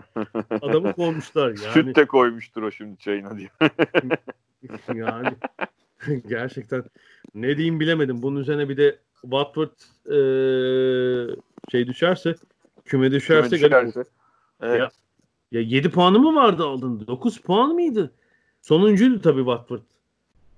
Adamı 0.62 0.94
kovmuşlar 0.94 1.48
yani. 1.48 1.74
Süt 1.74 1.96
de 1.96 2.06
koymuştur 2.06 2.64
o 2.64 2.72
şimdi 2.72 2.98
çayına 2.98 3.38
diye. 3.38 3.50
yani 4.94 5.36
gerçekten 6.28 6.84
ne 7.36 7.58
diyeyim 7.58 7.80
bilemedim. 7.80 8.22
Bunun 8.22 8.40
üzerine 8.40 8.70
bir 8.70 8.78
de 8.78 9.00
Watford 9.22 9.72
e, 10.06 10.18
şey 11.72 11.88
düşerse 11.88 12.36
küme 12.86 13.12
düşerse, 13.12 13.58
küme 13.58 13.70
düşerse. 13.70 14.04
Evet. 14.62 14.80
Ya, 14.80 14.92
ya 15.52 15.62
7 15.62 15.90
puanı 15.90 16.20
mı 16.20 16.36
vardı 16.36 16.66
aldığında? 16.66 17.08
9 17.08 17.42
puan 17.42 17.74
mıydı? 17.74 18.12
Sonuncuydu 18.62 19.22
tabii 19.22 19.40
Watford. 19.40 19.82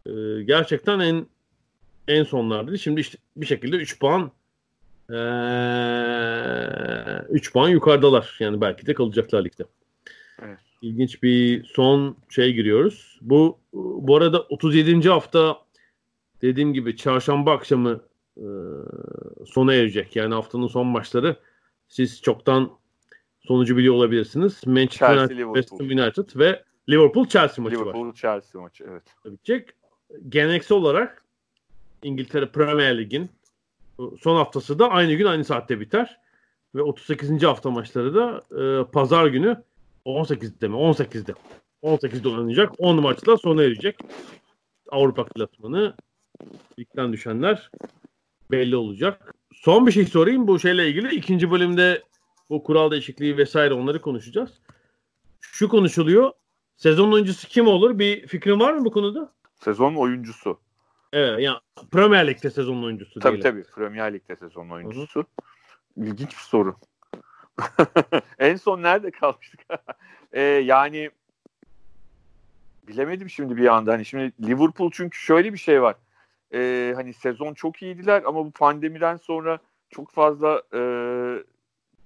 Ee, 0.05 0.43
gerçekten 0.43 0.99
en 0.99 1.25
en 2.07 2.23
sonlardaydı. 2.23 2.79
Şimdi 2.79 3.01
işte 3.01 3.17
bir 3.35 3.45
şekilde 3.45 3.75
3 3.75 3.99
puan 3.99 4.31
ee, 5.09 5.13
3 7.29 7.53
puan 7.53 7.69
yukarıdalar. 7.69 8.37
Yani 8.39 8.61
belki 8.61 8.85
de 8.85 8.93
kalacaklar 8.93 9.45
ligde. 9.45 9.63
Evet. 10.41 10.59
İlginç 10.81 11.23
bir 11.23 11.63
son 11.63 12.17
şey 12.29 12.53
giriyoruz. 12.53 13.19
Bu 13.21 13.57
bu 13.73 14.15
arada 14.15 14.39
37. 14.41 15.09
hafta 15.09 15.57
dediğim 16.41 16.73
gibi 16.73 16.97
çarşamba 16.97 17.51
akşamı 17.53 18.01
e, 18.37 18.45
sona 19.45 19.73
erecek. 19.73 20.15
Yani 20.15 20.33
haftanın 20.33 20.67
son 20.67 20.87
maçları 20.87 21.35
siz 21.87 22.21
çoktan 22.21 22.71
sonucu 23.39 23.77
biliyor 23.77 23.93
olabilirsiniz. 23.93 24.67
Manchester 24.67 25.07
Chelsea, 25.07 25.47
United, 25.47 25.55
West 25.55 25.81
Ham 25.81 25.87
United 25.87 26.39
ve 26.39 26.63
Liverpool 26.89 27.27
Chelsea 27.27 27.63
maçı 27.63 27.75
Liverpool, 27.75 28.07
var. 28.07 28.13
Chelsea 28.13 28.61
maçı 28.61 28.85
evet. 28.91 29.03
Bitecek. 29.25 29.69
geleneksel 30.29 30.77
olarak 30.77 31.23
İngiltere 32.03 32.45
Premier 32.45 32.97
Lig'in 32.97 33.29
son 34.19 34.35
haftası 34.35 34.79
da 34.79 34.89
aynı 34.89 35.13
gün 35.13 35.25
aynı 35.25 35.45
saatte 35.45 35.79
biter. 35.79 36.19
Ve 36.75 36.81
38. 36.81 37.43
hafta 37.43 37.69
maçları 37.69 38.15
da 38.15 38.43
e, 38.61 38.91
pazar 38.91 39.27
günü 39.27 39.63
18'de 40.07 40.67
mi? 40.67 40.75
18'de. 40.75 41.33
18'de 41.83 42.29
oynanacak. 42.29 42.71
10 42.77 43.01
maçla 43.01 43.37
sona 43.37 43.63
erecek. 43.63 43.99
Avrupa 44.91 45.25
klasmanı 45.25 45.93
ligden 46.79 47.13
düşenler 47.13 47.71
belli 48.51 48.75
olacak. 48.75 49.33
Son 49.53 49.87
bir 49.87 49.91
şey 49.91 50.05
sorayım 50.05 50.47
bu 50.47 50.59
şeyle 50.59 50.87
ilgili. 50.89 51.15
ikinci 51.15 51.51
bölümde 51.51 52.03
bu 52.49 52.63
kural 52.63 52.91
değişikliği 52.91 53.37
vesaire 53.37 53.73
onları 53.73 54.01
konuşacağız. 54.01 54.51
Şu 55.41 55.69
konuşuluyor. 55.69 56.31
Sezon 56.77 57.11
oyuncusu 57.11 57.47
kim 57.47 57.67
olur? 57.67 57.99
Bir 57.99 58.27
fikrin 58.27 58.59
var 58.59 58.73
mı 58.73 58.85
bu 58.85 58.91
konuda? 58.91 59.33
Sezon 59.55 59.95
oyuncusu. 59.95 60.59
Evet 61.13 61.39
yani 61.39 61.57
Premier 61.91 62.27
Lig'de 62.27 62.49
sezon 62.49 62.83
oyuncusu 62.83 63.19
Tabii 63.19 63.41
diyelim. 63.41 63.63
tabii 63.63 63.73
Premier 63.75 64.13
Lig'de 64.13 64.35
sezon 64.35 64.69
oyuncusu. 64.69 65.19
Hı-hı. 65.19 66.05
İlginç 66.05 66.29
bir 66.29 66.43
soru. 66.43 66.75
en 68.39 68.55
son 68.55 68.83
nerede 68.83 69.11
kalmıştık? 69.11 69.59
ee, 70.33 70.41
yani 70.41 71.09
bilemedim 72.87 73.29
şimdi 73.29 73.57
bir 73.57 73.67
anda. 73.67 73.93
Hani 73.93 74.05
şimdi 74.05 74.31
Liverpool 74.47 74.91
çünkü 74.93 75.19
şöyle 75.19 75.53
bir 75.53 75.57
şey 75.57 75.81
var. 75.81 75.95
Ee, 76.53 76.93
hani 76.95 77.13
sezon 77.13 77.53
çok 77.53 77.81
iyiydiler 77.81 78.23
ama 78.25 78.45
bu 78.45 78.51
pandemiden 78.51 79.17
sonra 79.17 79.59
çok 79.89 80.11
fazla 80.11 80.61
e, 80.73 80.81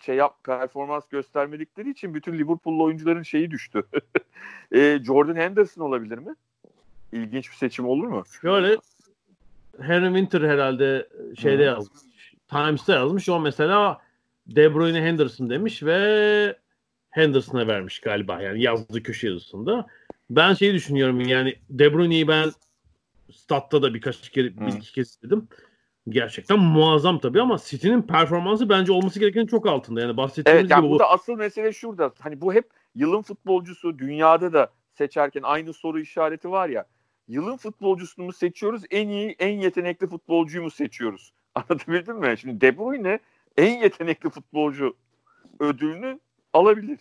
şey 0.05 0.15
yap 0.15 0.43
performans 0.43 1.07
göstermedikleri 1.09 1.89
için 1.89 2.13
bütün 2.13 2.33
Liverpool'lu 2.33 2.83
oyuncuların 2.83 3.23
şeyi 3.23 3.51
düştü. 3.51 3.83
e, 4.71 4.99
Jordan 5.03 5.35
Henderson 5.35 5.81
olabilir 5.81 6.17
mi? 6.17 6.35
İlginç 7.11 7.51
bir 7.51 7.55
seçim 7.55 7.87
olur 7.87 8.07
mu? 8.07 8.23
Şöyle 8.41 8.77
Henry 9.81 10.05
Winter 10.05 10.49
herhalde 10.49 11.09
şeyde 11.37 11.57
hmm. 11.57 11.75
yazmış. 11.75 12.01
Times'ta 12.47 12.93
yazmış. 12.93 13.29
O 13.29 13.39
mesela 13.39 14.01
De 14.55 14.75
Bruyne 14.75 15.01
Henderson 15.01 15.49
demiş 15.49 15.83
ve 15.83 16.57
Henderson'a 17.09 17.67
vermiş 17.67 17.99
galiba. 17.99 18.41
Yani 18.41 18.61
yazdığı 18.61 19.03
köşe 19.03 19.27
yazısında. 19.27 19.87
Ben 20.29 20.53
şeyi 20.53 20.73
düşünüyorum 20.73 21.21
yani 21.21 21.55
De 21.69 21.93
Bruyne'yi 21.93 22.27
ben 22.27 22.51
statta 23.31 23.81
da 23.81 23.93
birkaç 23.93 24.29
kere 24.29 24.57
bir 24.57 24.77
iki 24.77 24.93
kez 24.93 25.09
izledim. 25.09 25.47
Gerçekten 26.09 26.59
muazzam 26.59 27.19
tabii 27.19 27.41
ama 27.41 27.57
City'nin 27.65 28.01
performansı 28.01 28.69
bence 28.69 28.91
olması 28.91 29.19
gerekenin 29.19 29.47
çok 29.47 29.67
altında. 29.67 30.01
Yani 30.01 30.17
bahsettiğimiz 30.17 30.61
evet, 30.61 30.71
yani 30.71 30.81
gibi 30.81 30.91
burada 30.91 31.03
bu... 31.03 31.07
asıl 31.07 31.35
mesele 31.35 31.73
şurada. 31.73 32.11
Hani 32.19 32.41
bu 32.41 32.53
hep 32.53 32.69
yılın 32.95 33.21
futbolcusu 33.21 33.99
dünyada 33.99 34.53
da 34.53 34.71
seçerken 34.93 35.41
aynı 35.43 35.73
soru 35.73 35.99
işareti 35.99 36.51
var 36.51 36.69
ya. 36.69 36.85
Yılın 37.27 37.57
futbolcusunu 37.57 38.25
mu 38.25 38.33
seçiyoruz? 38.33 38.83
En 38.91 39.09
iyi, 39.09 39.35
en 39.39 39.59
yetenekli 39.59 40.07
futbolcuyu 40.07 40.63
mu 40.63 40.71
seçiyoruz? 40.71 41.33
Anlatabildim 41.55 42.17
mi? 42.17 42.35
Şimdi 42.37 42.61
De 42.61 42.77
Bruyne 42.77 43.19
en 43.57 43.79
yetenekli 43.79 44.29
futbolcu 44.29 44.97
ödülünü 45.59 46.19
alabilir. 46.53 46.99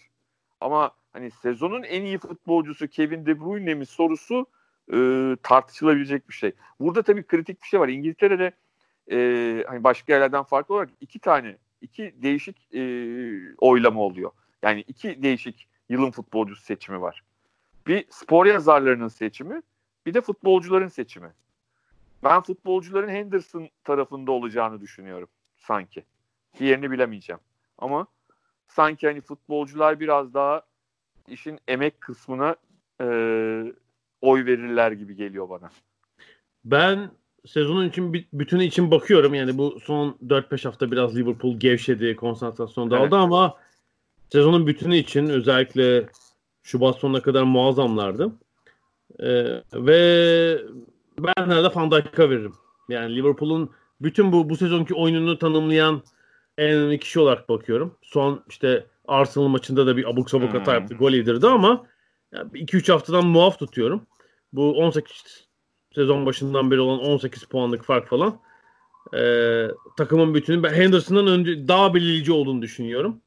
Ama 0.61 0.91
hani 1.13 1.31
sezonun 1.31 1.83
en 1.83 2.03
iyi 2.03 2.19
futbolcusu 2.19 2.89
Kevin 2.89 3.27
De 3.27 3.41
Bruyne 3.41 3.75
mi 3.75 3.87
sorusu 3.87 4.47
e, 4.93 4.97
tartışılabilecek 5.43 6.29
bir 6.29 6.35
şey. 6.35 6.53
Burada 6.81 7.03
tabii 7.03 7.27
kritik 7.27 7.63
bir 7.63 7.69
şey 7.69 7.81
var. 7.81 7.89
İngiltere'de 7.89 8.53
e, 9.11 9.65
hani 9.69 9.85
başka 9.85 10.13
yerlerden 10.13 10.43
farklı 10.43 10.75
olarak 10.75 10.91
iki 11.01 11.19
tane 11.19 11.57
iki 11.81 12.15
değişik 12.23 12.75
e, 12.75 12.81
oylama 13.59 14.01
oluyor. 14.01 14.31
Yani 14.63 14.81
iki 14.81 15.23
değişik 15.23 15.69
yılın 15.89 16.11
futbolcusu 16.11 16.63
seçimi 16.63 17.01
var. 17.01 17.23
Bir 17.87 18.05
spor 18.11 18.47
yazarlarının 18.47 19.09
seçimi, 19.09 19.63
bir 20.07 20.15
de 20.15 20.21
futbolcuların 20.21 20.89
seçimi. 20.89 21.33
Ben 22.25 22.41
futbolcuların 22.41 23.09
Henderson 23.09 23.69
tarafında 23.85 24.33
olacağını 24.33 24.81
düşünüyorum 24.81 25.29
sanki. 25.57 26.05
Diğerini 26.59 26.91
bilemeyeceğim. 26.91 27.41
Ama 27.79 28.07
sanki 28.67 29.07
hani 29.07 29.21
futbolcular 29.21 30.01
biraz 30.01 30.35
daha 30.35 30.63
işin 31.29 31.59
emek 31.69 32.01
kısmına 32.01 32.57
e, 33.01 33.07
oy 34.21 34.47
verirler 34.47 34.93
gibi 34.93 35.17
geliyor 35.17 35.49
bana. 35.49 35.71
Ben 36.65 37.11
sezonun 37.47 37.89
için 37.89 38.13
bütünü 38.33 38.65
için 38.65 38.91
bakıyorum. 38.91 39.35
Yani 39.35 39.59
bu 39.59 39.81
son 39.81 40.19
4-5 40.27 40.65
hafta 40.65 40.91
biraz 40.91 41.17
Liverpool 41.17 41.57
gevşedi, 41.57 42.17
konsantrasyon 42.17 42.91
dağıldı 42.91 43.03
evet. 43.03 43.13
ama 43.13 43.57
sezonun 44.33 44.67
bütünü 44.67 44.97
için 44.97 45.29
özellikle 45.29 46.07
Şubat 46.63 46.97
sonuna 46.97 47.23
kadar 47.23 47.43
muazzamlardı. 47.43 48.33
Ee, 49.21 49.63
ve 49.75 50.59
ben 51.19 51.33
herhalde 51.37 51.75
Van 51.75 51.91
Dijk'a 51.91 52.31
veririm. 52.31 52.55
Yani 52.89 53.17
Liverpool'un 53.17 53.71
bütün 54.01 54.33
bu 54.33 54.51
bu 54.51 54.57
sezonki 54.57 54.95
oyununu 54.95 55.39
tanımlayan 55.39 56.03
en 56.61 56.71
önemli 56.71 56.99
kişi 56.99 57.21
olarak 57.21 57.49
bakıyorum. 57.49 57.97
Son 58.03 58.45
işte 58.49 58.87
Arsenal 59.09 59.49
maçında 59.49 59.87
da 59.87 59.97
bir 59.97 60.11
abuk 60.11 60.31
sabuk 60.31 60.55
hata 60.55 60.75
yaptı. 60.75 60.95
Gol 60.95 61.13
yedirdi 61.13 61.47
ama 61.47 61.87
2-3 62.33 62.93
haftadan 62.93 63.27
muaf 63.27 63.59
tutuyorum. 63.59 64.07
Bu 64.53 64.79
18 64.79 65.49
sezon 65.95 66.27
başından 66.27 66.71
beri 66.71 66.81
olan 66.81 66.99
18 66.99 67.45
puanlık 67.45 67.85
fark 67.85 68.09
falan. 68.09 68.41
Ee, 69.15 69.67
takımın 69.97 70.35
bütünü 70.35 70.63
ben 70.63 70.73
Henderson'dan 70.73 71.27
önce 71.27 71.69
daha 71.69 71.95
belirleyici 71.95 72.33
olduğunu 72.33 72.63
düşünüyorum. 72.63 73.21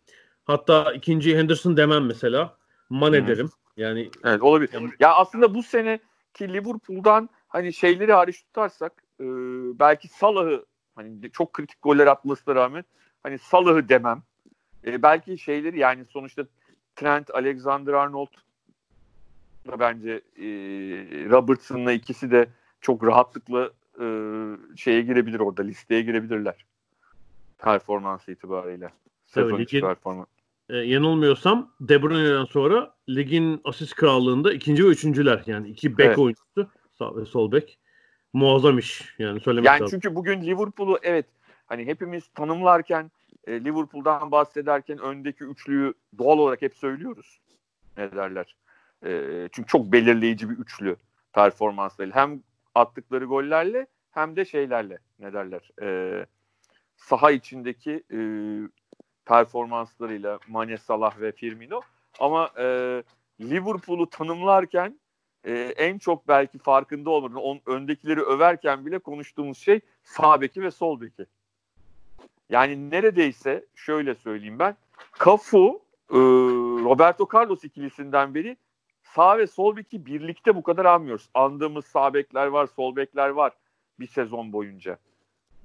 Hatta 0.45 0.93
ikinci 0.93 1.37
Henderson 1.37 1.77
demem 1.77 2.05
mesela. 2.05 2.57
Man 2.89 3.13
ederim. 3.13 3.49
Yani 3.77 4.09
Evet 4.23 4.41
olabilir. 4.41 4.69
Yani, 4.73 4.89
ya 4.99 5.13
aslında 5.13 5.55
bu 5.55 5.63
sene 5.63 5.99
ki 6.33 6.53
Liverpool'dan 6.53 7.29
hani 7.47 7.73
şeyleri 7.73 8.13
hariç 8.13 8.43
tutarsak 8.43 9.03
e, 9.19 9.25
belki 9.79 10.07
Salah'ı 10.07 10.65
hani 10.95 11.31
çok 11.31 11.53
kritik 11.53 11.81
goller 11.81 12.07
atmasına 12.07 12.55
rağmen 12.55 12.83
hani 13.23 13.37
Salah'ı 13.37 13.89
demem. 13.89 14.23
E, 14.85 15.01
belki 15.01 15.37
şeyleri 15.37 15.79
yani 15.79 16.05
sonuçta 16.05 16.43
Trent, 16.95 17.29
Alexander-Arnold 17.29 18.33
da 19.67 19.79
bence 19.79 20.11
e, 20.37 20.45
Robertson'la 21.29 21.91
ikisi 21.91 22.31
de 22.31 22.47
çok 22.81 23.05
rahatlıkla 23.05 23.71
e, 24.01 24.05
şeye 24.75 25.01
girebilir 25.01 25.39
orada 25.39 25.61
listeye 25.61 26.01
girebilirler. 26.01 26.65
Performans 27.57 28.29
itibariyle. 28.29 28.89
Sezon 29.25 29.59
ligin, 29.59 29.81
performans. 29.81 30.27
E, 30.69 30.77
yanılmıyorsam 30.77 31.71
De 31.81 32.03
Bruyne'den 32.03 32.45
sonra 32.45 32.93
ligin 33.09 33.61
asist 33.63 33.95
krallığında 33.95 34.53
ikinci 34.53 34.85
ve 34.85 34.87
üçüncüler. 34.87 35.43
Yani 35.45 35.69
iki 35.69 35.97
bek 35.97 36.05
evet. 36.05 36.17
oyuncusu 36.17 36.67
sağ 36.97 37.15
ve 37.15 37.25
sol 37.25 37.51
bek. 37.51 37.79
Muazzam 38.33 38.79
iş 38.79 39.15
yani 39.19 39.39
söylemek 39.39 39.67
yani 39.67 39.81
lazım. 39.81 39.99
Çünkü 40.01 40.15
bugün 40.15 40.41
Liverpool'u 40.41 40.99
evet 41.03 41.25
hani 41.65 41.85
hepimiz 41.85 42.27
tanımlarken 42.27 43.11
e, 43.47 43.63
Liverpool'dan 43.63 44.31
bahsederken 44.31 44.97
öndeki 44.97 45.43
üçlüyü 45.43 45.93
doğal 46.17 46.37
olarak 46.37 46.61
hep 46.61 46.75
söylüyoruz. 46.75 47.39
Ne 47.97 48.11
derler? 48.11 48.55
E, 49.05 49.49
çünkü 49.51 49.67
çok 49.67 49.91
belirleyici 49.91 50.49
bir 50.49 50.55
üçlü 50.55 50.95
performansları. 51.33 52.11
Hem 52.11 52.43
attıkları 52.75 53.25
gollerle 53.25 53.87
hem 54.11 54.35
de 54.35 54.45
şeylerle 54.45 54.99
ne 55.19 55.33
derler? 55.33 55.71
E, 55.81 56.25
saha 56.95 57.31
içindeki 57.31 58.03
e, 58.13 58.19
performanslarıyla 59.25 60.39
Mane, 60.47 60.77
Salah 60.77 61.19
ve 61.19 61.31
Firmino. 61.31 61.81
Ama 62.19 62.49
e, 62.57 62.65
Liverpool'u 63.41 64.09
tanımlarken 64.09 64.99
e, 65.43 65.53
en 65.77 65.97
çok 65.97 66.27
belki 66.27 66.57
farkında 66.57 67.09
olmadan 67.09 67.35
on, 67.35 67.61
öndekileri 67.65 68.21
överken 68.21 68.85
bile 68.85 68.99
konuştuğumuz 68.99 69.57
şey 69.57 69.79
sağ 70.03 70.41
beki 70.41 70.61
ve 70.61 70.71
sol 70.71 71.01
beki. 71.01 71.25
Yani 72.53 72.89
neredeyse 72.91 73.65
şöyle 73.75 74.15
söyleyeyim 74.15 74.59
ben. 74.59 74.75
Cafu, 75.25 75.81
e, 76.11 76.17
Roberto 76.83 77.27
Carlos 77.33 77.63
ikilisinden 77.63 78.35
beri 78.35 78.57
sağ 79.03 79.37
ve 79.37 79.47
sol 79.47 79.75
beki 79.75 80.05
birlikte 80.05 80.55
bu 80.55 80.63
kadar 80.63 80.85
almıyoruz. 80.85 81.29
Andığımız 81.33 81.85
sağ 81.85 82.13
bekler 82.13 82.47
var, 82.47 82.67
sol 82.75 82.95
bekler 82.95 83.29
var 83.29 83.53
bir 83.99 84.07
sezon 84.07 84.53
boyunca. 84.53 84.97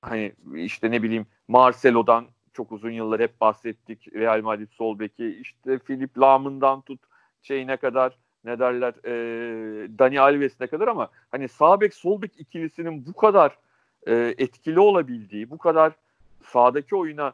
Hani 0.03 0.33
işte 0.55 0.91
ne 0.91 1.03
bileyim 1.03 1.27
Marcelo'dan 1.49 2.27
çok 2.53 2.73
uzun 2.73 2.91
yıllar 2.91 3.21
hep 3.21 3.41
bahsettik. 3.41 4.15
Real 4.15 4.43
Madrid 4.43 4.69
sol 4.71 4.99
beki 4.99 5.39
işte 5.41 5.79
Philip 5.79 6.19
Lahm'ından 6.19 6.81
tut 6.81 7.01
şeyine 7.43 7.77
kadar 7.77 8.19
ne 8.45 8.59
derler 8.59 8.95
e, 9.05 9.89
Dani 9.99 10.21
Alves'ine 10.21 10.67
kadar 10.67 10.89
ama 10.89 11.11
hani 11.31 11.49
sağ 11.49 11.81
bek 11.81 11.95
sol 11.95 12.23
bek 12.23 12.33
ikilisinin 12.39 13.07
bu 13.07 13.13
kadar 13.13 13.59
e, 14.07 14.35
etkili 14.39 14.81
olabildiği, 14.81 15.51
bu 15.51 15.59
kadar 15.59 15.93
sağdaki 16.45 16.97
oyuna 16.97 17.33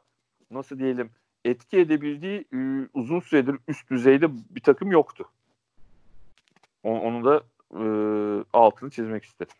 nasıl 0.51 0.79
diyelim 0.79 1.11
etki 1.45 1.79
edebildiği 1.79 2.45
e, 2.55 2.89
uzun 2.95 3.21
süredir 3.21 3.57
üst 3.69 3.91
düzeyde 3.91 4.29
bir 4.51 4.61
takım 4.61 4.93
yoktu. 4.93 5.25
Onu, 6.83 7.01
onu 7.01 7.25
da 7.25 7.43
e, 7.75 7.85
altını 8.53 8.91
çizmek 8.91 9.25
istedim. 9.25 9.57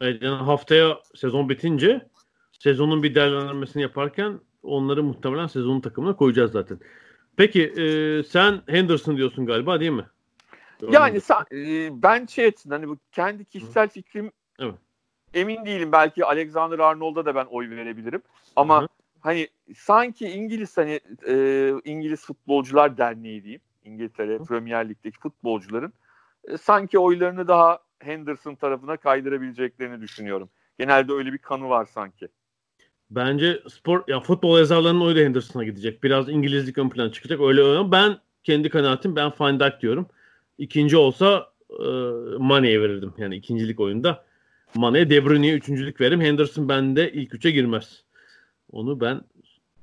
Evet, 0.00 0.22
yani 0.22 0.42
haftaya 0.42 1.00
sezon 1.14 1.48
bitince 1.48 2.08
sezonun 2.52 3.02
bir 3.02 3.14
değerlendirmesini 3.14 3.82
yaparken 3.82 4.40
onları 4.62 5.02
muhtemelen 5.02 5.46
sezonun 5.46 5.80
takımına 5.80 6.16
koyacağız 6.16 6.52
zaten. 6.52 6.78
Peki 7.36 7.62
e, 7.62 8.22
sen 8.22 8.62
Henderson 8.66 9.16
diyorsun 9.16 9.46
galiba 9.46 9.80
değil 9.80 9.90
mi? 9.90 10.06
Yani 10.90 11.20
sen, 11.20 11.44
e, 11.52 11.90
ben 12.02 12.26
şey 12.26 12.46
açısından 12.46 12.76
hani 12.76 12.88
bu 12.88 12.98
kendi 13.12 13.44
kişisel 13.44 13.88
fikrim 13.88 14.32
Evet. 14.58 14.74
Emin 15.36 15.66
değilim 15.66 15.92
belki 15.92 16.24
Alexander 16.24 16.78
Arnold'a 16.78 17.24
da 17.24 17.34
ben 17.34 17.44
oy 17.44 17.70
verebilirim. 17.70 18.22
Ama 18.56 18.80
Hı-hı. 18.80 18.88
hani 19.20 19.48
sanki 19.76 20.28
İngiliz 20.28 20.76
hani 20.76 21.00
e, 21.28 21.72
İngiliz 21.84 22.26
Futbolcular 22.26 22.98
Derneği 22.98 23.42
diyeyim. 23.42 23.60
İngiltere 23.84 24.34
Hı-hı. 24.34 24.44
Premier 24.44 24.88
Lig'deki 24.88 25.18
futbolcuların 25.18 25.92
e, 26.44 26.56
sanki 26.56 26.98
oylarını 26.98 27.48
daha 27.48 27.78
Henderson 27.98 28.54
tarafına 28.54 28.96
kaydırabileceklerini 28.96 30.00
düşünüyorum. 30.00 30.50
Genelde 30.78 31.12
öyle 31.12 31.32
bir 31.32 31.38
kanı 31.38 31.68
var 31.68 31.84
sanki. 31.84 32.28
Bence 33.10 33.62
spor 33.68 34.04
ya 34.08 34.20
futbol 34.20 34.58
yazarlarının 34.58 35.00
oyu 35.00 35.16
da 35.16 35.20
Henderson'a 35.20 35.64
gidecek. 35.64 36.02
Biraz 36.02 36.28
İngilizlik 36.28 36.78
ön 36.78 36.88
plana 36.88 37.12
çıkacak. 37.12 37.40
Öyle 37.40 37.62
öyle. 37.62 37.92
Ben 37.92 38.18
kendi 38.44 38.68
kanaatim 38.68 39.16
ben 39.16 39.32
Van 39.38 39.60
Dijk 39.60 39.80
diyorum. 39.80 40.06
İkinci 40.58 40.96
olsa 40.96 41.52
e, 41.70 41.84
Mane'ye 42.38 42.80
verirdim. 42.80 43.14
Yani 43.18 43.36
ikincilik 43.36 43.80
oyunda. 43.80 44.25
Mane'ye 44.74 45.10
De 45.10 45.24
Bruyne'ye 45.24 45.54
üçüncülük 45.54 46.00
veririm. 46.00 46.20
Henderson 46.20 46.68
bende 46.68 47.12
ilk 47.12 47.34
üçe 47.34 47.50
girmez. 47.50 48.02
Onu 48.72 49.00
ben 49.00 49.20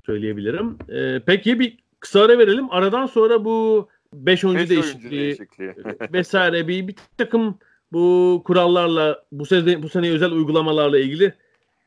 söyleyebilirim. 0.06 0.78
E, 0.90 1.20
peki 1.26 1.60
bir 1.60 1.78
kısa 2.00 2.22
ara 2.22 2.40
verelim. 2.40 2.72
Aradan 2.72 3.06
sonra 3.06 3.46
bu 3.46 3.90
5 4.14 4.46
oyuncu, 4.46 4.70
değişikliği, 4.70 5.12
değişikliği. 5.12 5.76
Vesaire 6.14 6.68
bir, 6.68 6.88
bir 6.88 6.96
takım 7.18 7.60
bu 7.92 8.42
kurallarla 8.46 9.24
bu 9.32 9.46
sene 9.46 9.84
bu 9.84 9.90
sene 9.90 10.10
özel 10.10 10.32
uygulamalarla 10.32 11.00
ilgili 11.00 11.34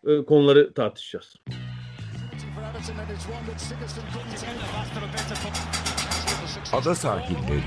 e, 0.06 0.24
konuları 0.24 0.72
tartışacağız. 0.72 1.36
Ada 6.72 6.94
sahilleri. 6.94 7.62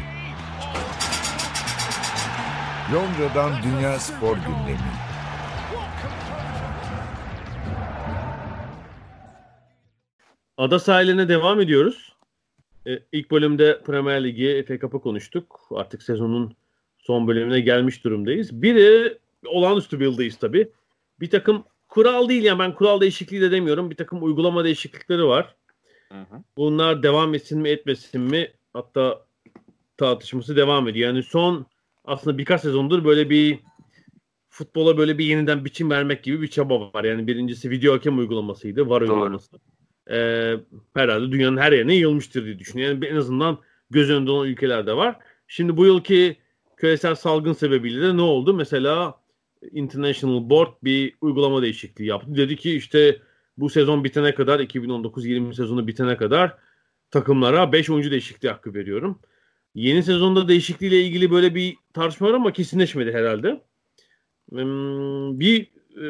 Londra'dan 2.94 3.52
Dünya 3.64 4.00
Spor 4.00 4.36
Gündemi. 4.36 5.09
Ada 10.60 10.80
sahiline 10.80 11.30
devam 11.30 11.62
ediyoruz. 11.62 12.16
Ee, 12.88 13.00
ilk 13.12 13.32
bölümde 13.32 13.82
Premier 13.84 14.24
Ligi, 14.24 14.66
FA 14.68 14.80
Cup'ı 14.80 15.02
konuştuk. 15.02 15.60
Artık 15.72 16.04
sezonun 16.04 16.56
son 16.98 17.28
bölümüne 17.28 17.60
gelmiş 17.60 18.04
durumdayız. 18.04 18.62
Biri 18.62 19.18
olağanüstü 19.46 20.00
bir 20.00 20.06
yıldayız 20.06 20.38
tabii. 20.38 20.72
Bir 21.20 21.30
takım 21.30 21.64
kural 21.90 22.30
değil 22.30 22.44
yani 22.44 22.60
ben 22.60 22.76
kural 22.76 23.02
değişikliği 23.02 23.42
de 23.42 23.52
demiyorum. 23.52 23.90
Bir 23.90 23.96
takım 23.96 24.24
uygulama 24.24 24.64
değişiklikleri 24.64 25.26
var. 25.26 25.56
Hı 26.12 26.20
hı. 26.20 26.44
Bunlar 26.58 27.04
devam 27.04 27.34
etsin 27.34 27.62
mi 27.62 27.70
etmesin 27.70 28.22
mi 28.22 28.52
hatta 28.74 29.26
tartışması 29.98 30.56
devam 30.56 30.88
ediyor. 30.88 31.10
Yani 31.10 31.24
son 31.24 31.66
aslında 32.06 32.38
birkaç 32.38 32.62
sezondur 32.62 33.06
böyle 33.06 33.30
bir 33.30 33.60
futbola 34.50 34.98
böyle 34.98 35.18
bir 35.18 35.26
yeniden 35.26 35.66
biçim 35.66 35.90
vermek 35.90 36.24
gibi 36.24 36.42
bir 36.42 36.48
çaba 36.48 36.94
var. 36.94 37.04
Yani 37.04 37.28
birincisi 37.28 37.70
video 37.70 37.94
hakem 37.94 38.18
uygulamasıydı. 38.20 38.90
Var 38.90 39.02
uygulaması. 39.02 39.58
Ee, 40.12 40.56
herhalde 40.94 41.32
dünyanın 41.32 41.58
her 41.58 41.72
yerine 41.72 41.94
yayılmıştır 41.94 42.46
diye 42.46 42.60
düşünüyorum. 42.60 43.04
Yani 43.04 43.14
en 43.14 43.16
azından 43.16 43.58
göz 43.90 44.10
önünde 44.10 44.32
olan 44.32 44.48
ülkelerde 44.48 44.96
var. 44.96 45.20
Şimdi 45.48 45.78
bu 45.78 45.86
yılki 45.86 46.38
küresel 46.78 47.16
salgın 47.16 47.54
sebebiyle 47.54 48.02
de 48.02 48.18
ne 48.18 48.22
oldu? 48.22 48.54
Mesela 48.54 49.16
International 49.72 50.50
Board 50.50 50.74
bir 50.84 51.14
uygulama 51.22 51.62
değişikliği 51.62 52.06
yaptı. 52.06 52.36
Dedi 52.36 52.56
ki 52.56 52.76
işte 52.76 53.22
bu 53.58 53.70
sezon 53.70 54.04
bitene 54.04 54.36
kadar 54.36 54.60
2019-20 54.60 55.54
sezonu 55.54 55.88
bitene 55.88 56.18
kadar 56.18 56.58
takımlara 57.12 57.72
5 57.72 57.90
oyuncu 57.90 58.12
değişikliği 58.12 58.50
hakkı 58.50 58.74
veriyorum. 58.74 59.20
Yeni 59.76 60.04
sezonda 60.04 60.48
değişikliğiyle 60.48 61.02
ilgili 61.02 61.32
böyle 61.32 61.56
bir 61.56 61.76
tartışma 61.94 62.28
var 62.28 62.34
ama 62.34 62.54
kesinleşmedi 62.54 63.14
herhalde. 63.14 63.62
Hmm, 64.50 65.40
bir 65.40 65.62
e, 66.02 66.06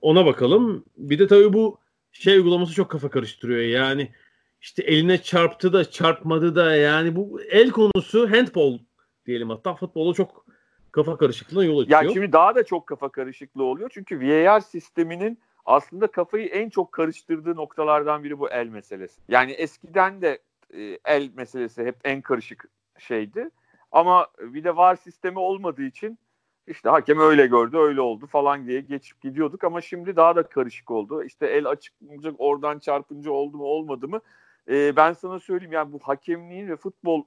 ona 0.00 0.26
bakalım. 0.26 0.84
Bir 0.96 1.18
de 1.18 1.26
tabii 1.26 1.52
bu 1.52 1.78
şey 2.12 2.36
uygulaması 2.36 2.72
çok 2.72 2.90
kafa 2.90 3.10
karıştırıyor. 3.10 3.60
Yani 3.60 4.12
işte 4.60 4.82
eline 4.82 5.22
çarptı 5.22 5.72
da 5.72 5.90
çarpmadı 5.90 6.56
da 6.56 6.76
yani 6.76 7.16
bu 7.16 7.40
el 7.42 7.70
konusu 7.70 8.30
handball 8.30 8.78
diyelim 9.26 9.50
hatta 9.50 9.74
futbolu 9.74 10.14
çok 10.14 10.46
kafa 10.92 11.16
karışıklığına 11.16 11.64
yol 11.64 11.78
açıyor. 11.78 12.02
Ya 12.02 12.10
şimdi 12.10 12.32
daha 12.32 12.54
da 12.54 12.64
çok 12.64 12.86
kafa 12.86 13.08
karışıklığı 13.08 13.64
oluyor. 13.64 13.90
Çünkü 13.94 14.20
VAR 14.20 14.60
sisteminin 14.60 15.38
aslında 15.64 16.06
kafayı 16.06 16.46
en 16.46 16.70
çok 16.70 16.92
karıştırdığı 16.92 17.56
noktalardan 17.56 18.24
biri 18.24 18.38
bu 18.38 18.50
el 18.50 18.66
meselesi. 18.66 19.20
Yani 19.28 19.52
eskiden 19.52 20.22
de 20.22 20.38
e, 20.74 20.98
el 21.04 21.30
meselesi 21.36 21.84
hep 21.84 21.96
en 22.04 22.20
karışık 22.20 22.68
şeydi. 22.98 23.50
Ama 23.92 24.26
bir 24.40 24.64
de 24.64 24.76
VAR 24.76 24.96
sistemi 24.96 25.38
olmadığı 25.38 25.82
için 25.82 26.18
işte 26.66 26.88
hakem 26.88 27.20
öyle 27.20 27.46
gördü, 27.46 27.76
öyle 27.76 28.00
oldu 28.00 28.26
falan 28.26 28.66
diye 28.66 28.80
geçip 28.80 29.20
gidiyorduk 29.20 29.64
ama 29.64 29.80
şimdi 29.80 30.16
daha 30.16 30.36
da 30.36 30.42
karışık 30.42 30.90
oldu. 30.90 31.24
İşte 31.24 31.46
el 31.46 31.66
açıklanacak 31.66 32.34
oradan 32.38 32.78
çarpınca 32.78 33.30
oldu 33.30 33.56
mu 33.56 33.64
olmadı 33.64 34.08
mı? 34.08 34.20
Ee, 34.68 34.96
ben 34.96 35.12
sana 35.12 35.40
söyleyeyim 35.40 35.72
yani 35.72 35.92
bu 35.92 35.98
hakemliğin 35.98 36.68
ve 36.68 36.76
futbol 36.76 37.24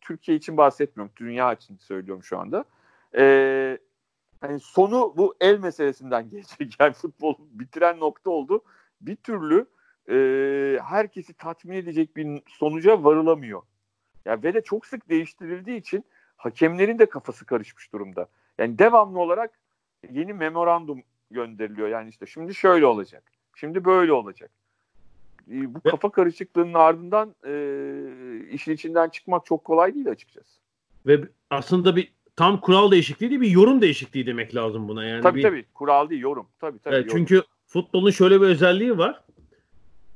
Türkiye 0.00 0.36
için 0.36 0.56
bahsetmiyorum, 0.56 1.12
dünya 1.16 1.52
için 1.52 1.76
söylüyorum 1.76 2.22
şu 2.22 2.38
anda. 2.38 2.64
Ee, 3.16 3.78
hani 4.40 4.60
sonu 4.60 5.14
bu 5.16 5.34
el 5.40 5.58
meselesinden 5.58 6.28
gelecek. 6.30 6.76
Yani 6.80 6.92
futbol 6.92 7.34
bitiren 7.50 8.00
nokta 8.00 8.30
oldu. 8.30 8.62
Bir 9.00 9.16
türlü 9.16 9.66
e, 10.08 10.16
herkesi 10.82 11.34
tatmin 11.34 11.76
edecek 11.76 12.16
bir 12.16 12.42
sonuca 12.46 13.04
varılamıyor. 13.04 13.62
Yani 14.24 14.42
ve 14.42 14.54
de 14.54 14.60
çok 14.60 14.86
sık 14.86 15.08
değiştirildiği 15.08 15.80
için 15.80 16.04
hakemlerin 16.36 16.98
de 16.98 17.06
kafası 17.06 17.46
karışmış 17.46 17.92
durumda. 17.92 18.28
Yani 18.58 18.78
devamlı 18.78 19.18
olarak 19.20 19.50
yeni 20.12 20.32
memorandum 20.32 21.02
gönderiliyor. 21.30 21.88
Yani 21.88 22.08
işte 22.08 22.26
şimdi 22.26 22.54
şöyle 22.54 22.86
olacak. 22.86 23.22
Şimdi 23.56 23.84
böyle 23.84 24.12
olacak. 24.12 24.50
Bu 25.46 25.80
kafa 25.80 26.10
karışıklığının 26.10 26.74
ardından 26.74 27.34
e, 27.46 27.52
işin 28.50 28.72
içinden 28.72 29.08
çıkmak 29.08 29.46
çok 29.46 29.64
kolay 29.64 29.94
değil 29.94 30.10
açıkçası. 30.10 30.60
Ve 31.06 31.20
aslında 31.50 31.96
bir 31.96 32.12
tam 32.36 32.60
kural 32.60 32.90
değişikliği 32.90 33.30
değil 33.30 33.40
bir 33.40 33.50
yorum 33.50 33.82
değişikliği 33.82 34.26
demek 34.26 34.54
lazım 34.54 34.88
buna. 34.88 35.04
Yani 35.04 35.22
tabii 35.22 35.38
bir, 35.38 35.42
tabii 35.42 35.64
kural 35.74 36.10
değil 36.10 36.22
yorum. 36.22 36.46
Tabii 36.60 36.78
tabii. 36.78 36.94
Evet, 36.94 37.10
çünkü 37.10 37.42
futbolun 37.66 38.10
şöyle 38.10 38.40
bir 38.40 38.46
özelliği 38.46 38.98
var. 38.98 39.20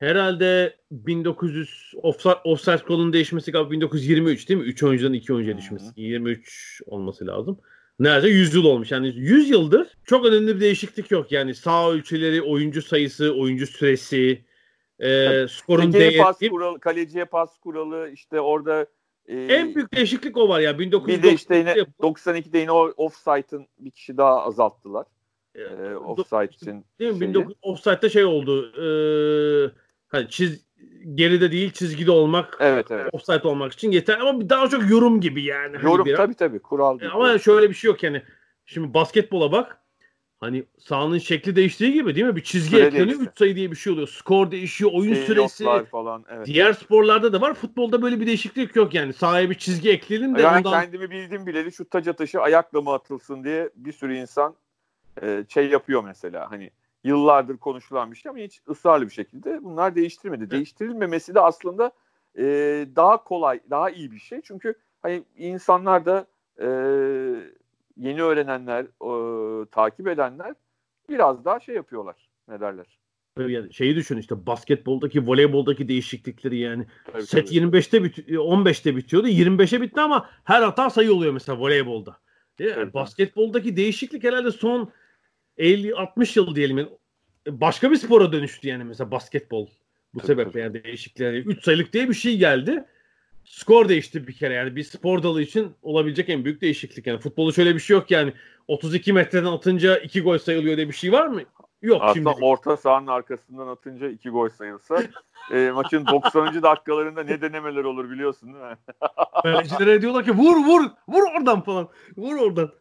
Herhalde 0.00 0.76
1900 0.90 1.94
offside, 2.02 2.34
offside 2.44 2.78
kuralının 2.78 3.12
değişmesi 3.12 3.52
galiba 3.52 3.70
1923 3.70 4.48
değil 4.48 4.60
mi? 4.60 4.66
3 4.66 4.82
oyuncudan 4.82 5.12
2 5.12 5.34
oyuncuya 5.34 5.58
düşmesi. 5.58 5.86
Hı-hı. 5.86 6.00
23 6.00 6.82
olması 6.86 7.26
lazım. 7.26 7.58
Neredeyse 7.98 8.36
100 8.36 8.54
yıl 8.54 8.64
olmuş. 8.64 8.92
Yani 8.92 9.08
100 9.16 9.50
yıldır 9.50 9.88
çok 10.04 10.26
önemli 10.26 10.56
bir 10.56 10.60
değişiklik 10.60 11.10
yok. 11.10 11.32
Yani 11.32 11.54
sağ 11.54 11.90
ölçüleri, 11.90 12.42
oyuncu 12.42 12.82
sayısı, 12.82 13.34
oyuncu 13.34 13.66
süresi, 13.66 14.44
e, 14.98 15.46
skorun 15.48 15.92
değeri. 15.92 16.18
Pas 16.18 16.38
kuralı, 16.38 16.80
kaleciye 16.80 17.24
pas 17.24 17.58
kuralı 17.58 18.10
işte 18.10 18.40
orada 18.40 18.86
e, 19.26 19.36
en 19.36 19.74
büyük 19.74 19.94
değişiklik 19.94 20.36
o 20.36 20.48
var 20.48 20.60
ya. 20.60 20.72
1992'de 20.72 21.06
bir 21.06 21.22
de 21.22 21.32
işte 21.32 21.56
yine 21.56 21.72
92'de 21.72 22.58
yine 22.58 22.72
o 22.72 22.92
offside'ın 22.96 23.66
bir 23.78 23.90
kişi 23.90 24.16
daha 24.16 24.44
azalttılar. 24.44 25.06
E, 25.54 25.94
offside 25.94 26.44
için. 26.44 26.84
Değil 26.98 27.14
mi? 27.14 27.38
19, 27.38 27.54
offside'da 27.62 28.08
şey 28.08 28.24
oldu. 28.24 28.72
E, 28.76 28.86
hani 30.08 30.28
çiz 30.28 30.67
geride 31.14 31.52
değil 31.52 31.70
çizgide 31.70 32.10
olmak. 32.10 32.56
Evet 32.60 32.90
evet. 32.90 33.08
Offside 33.12 33.48
olmak 33.48 33.72
için 33.72 33.90
yeter 33.90 34.18
ama 34.18 34.50
daha 34.50 34.68
çok 34.68 34.90
yorum 34.90 35.20
gibi 35.20 35.42
yani. 35.42 35.76
Hani 35.76 35.90
yorum 35.90 36.06
hani 36.06 36.16
tabii 36.16 36.34
tabii 36.34 36.58
kural 36.58 36.98
gibi. 36.98 37.08
Ama 37.08 37.38
şöyle 37.38 37.70
bir 37.70 37.74
şey 37.74 37.88
yok 37.88 38.02
yani. 38.02 38.22
Şimdi 38.66 38.94
basketbola 38.94 39.52
bak. 39.52 39.78
Hani 40.40 40.64
sahanın 40.78 41.18
şekli 41.18 41.56
değiştiği 41.56 41.92
gibi 41.92 42.14
değil 42.14 42.26
mi? 42.26 42.36
Bir 42.36 42.42
çizgi 42.42 42.76
Süre 42.76 42.86
ekleniyor 42.86 43.20
3 43.20 43.28
sayı 43.38 43.56
diye 43.56 43.70
bir 43.70 43.76
şey 43.76 43.92
oluyor. 43.92 44.08
Skor 44.08 44.50
değişiyor, 44.50 44.90
oyun 44.94 45.14
şey, 45.14 45.24
süresi. 45.24 45.64
falan. 45.90 46.24
Evet. 46.28 46.46
Diğer 46.46 46.72
sporlarda 46.72 47.32
da 47.32 47.40
var. 47.40 47.54
Futbolda 47.54 48.02
böyle 48.02 48.20
bir 48.20 48.26
değişiklik 48.26 48.76
yok 48.76 48.94
yani. 48.94 49.12
Sahaya 49.12 49.50
bir 49.50 49.54
çizgi 49.54 49.90
ekleyelim 49.90 50.34
de 50.34 50.44
ben 50.44 50.58
ondan... 50.58 50.82
kendimi 50.82 51.10
bildim 51.10 51.46
bileli 51.46 51.72
şu 51.72 51.88
taç 51.88 52.08
atışı 52.08 52.40
ayakla 52.40 52.80
mı 52.80 52.92
atılsın 52.92 53.44
diye 53.44 53.70
bir 53.76 53.92
sürü 53.92 54.16
insan 54.16 54.54
e, 55.22 55.44
şey 55.48 55.68
yapıyor 55.68 56.04
mesela. 56.04 56.50
Hani 56.50 56.70
yıllardır 57.04 57.56
konuşulan 57.56 58.10
bir 58.10 58.16
şey 58.16 58.30
ama 58.30 58.38
hiç 58.38 58.60
ısrarlı 58.68 59.06
bir 59.06 59.12
şekilde 59.12 59.64
bunlar 59.64 59.94
değiştirmedi. 59.94 60.42
Evet. 60.42 60.50
Değiştirilmemesi 60.50 61.34
de 61.34 61.40
aslında 61.40 61.92
e, 62.38 62.44
daha 62.96 63.24
kolay, 63.24 63.60
daha 63.70 63.90
iyi 63.90 64.12
bir 64.12 64.18
şey. 64.18 64.40
Çünkü 64.44 64.74
hani 65.02 65.24
insanlar 65.36 66.06
da 66.06 66.26
e, 66.58 66.68
yeni 67.96 68.22
öğrenenler, 68.22 68.84
e, 68.84 69.66
takip 69.66 70.08
edenler 70.08 70.54
biraz 71.08 71.44
daha 71.44 71.60
şey 71.60 71.74
yapıyorlar. 71.74 72.28
Ne 72.48 72.60
derler? 72.60 72.98
Yani 73.38 73.74
şeyi 73.74 73.96
düşün 73.96 74.16
işte 74.16 74.46
basketboldaki, 74.46 75.26
voleyboldaki 75.26 75.88
değişiklikleri 75.88 76.58
yani. 76.58 76.86
Tabii, 77.12 77.22
Set 77.22 77.48
tabii. 77.48 77.58
25'te 77.58 78.04
bit 78.04 78.18
15'te 78.18 78.96
bitiyordu. 78.96 79.28
25'e 79.28 79.80
bitti 79.80 80.00
ama 80.00 80.30
her 80.44 80.62
hata 80.62 80.90
sayı 80.90 81.12
oluyor 81.12 81.32
mesela 81.32 81.58
voleybolda. 81.58 82.18
Yani 82.58 82.94
basketboldaki 82.94 83.76
değişiklik 83.76 84.24
herhalde 84.24 84.50
son 84.50 84.90
50-60 85.58 86.38
yıl 86.38 86.54
diyelim. 86.54 86.78
Yani 86.78 86.88
başka 87.48 87.90
bir 87.90 87.96
spora 87.96 88.32
dönüştü 88.32 88.68
yani 88.68 88.84
mesela 88.84 89.10
basketbol. 89.10 89.66
Bu 90.14 90.18
tabii, 90.18 90.26
sebeple 90.26 90.60
yani 90.60 90.84
değişiklikler. 90.84 91.32
3 91.32 91.64
sayılık 91.64 91.92
diye 91.92 92.08
bir 92.08 92.14
şey 92.14 92.38
geldi. 92.38 92.84
skor 93.44 93.88
değişti 93.88 94.26
bir 94.26 94.32
kere 94.32 94.54
yani 94.54 94.76
bir 94.76 94.84
spor 94.84 95.22
dalı 95.22 95.42
için 95.42 95.72
olabilecek 95.82 96.28
en 96.28 96.44
büyük 96.44 96.60
değişiklik 96.60 97.06
yani 97.06 97.18
futbolu 97.18 97.52
şöyle 97.52 97.74
bir 97.74 97.80
şey 97.80 97.96
yok 97.96 98.10
yani 98.10 98.32
32 98.68 99.12
metreden 99.12 99.52
atınca 99.52 99.98
2 99.98 100.20
gol 100.20 100.38
sayılıyor 100.38 100.76
diye 100.76 100.88
bir 100.88 100.92
şey 100.92 101.12
var 101.12 101.26
mı? 101.26 101.40
Yok 101.82 102.02
Aslında 102.02 102.32
şimdi. 102.32 102.44
orta 102.44 102.76
sahanın 102.76 103.06
arkasından 103.06 103.68
atınca 103.68 104.08
iki 104.08 104.30
gol 104.30 104.48
sayılsa 104.48 105.02
e, 105.52 105.70
maçın 105.74 106.06
90. 106.06 106.62
dakikalarında 106.62 107.22
ne 107.22 107.40
denemeler 107.40 107.84
olur 107.84 108.10
biliyorsun 108.10 108.54
değil 108.54 108.64
mi? 108.64 108.76
Kalecilere 109.42 110.02
diyorlar 110.02 110.24
ki 110.24 110.32
vur 110.32 110.56
vur 110.56 110.90
vur 111.08 111.22
oradan 111.36 111.60
falan. 111.60 111.88
Vur 112.16 112.36
oradan. 112.36 112.72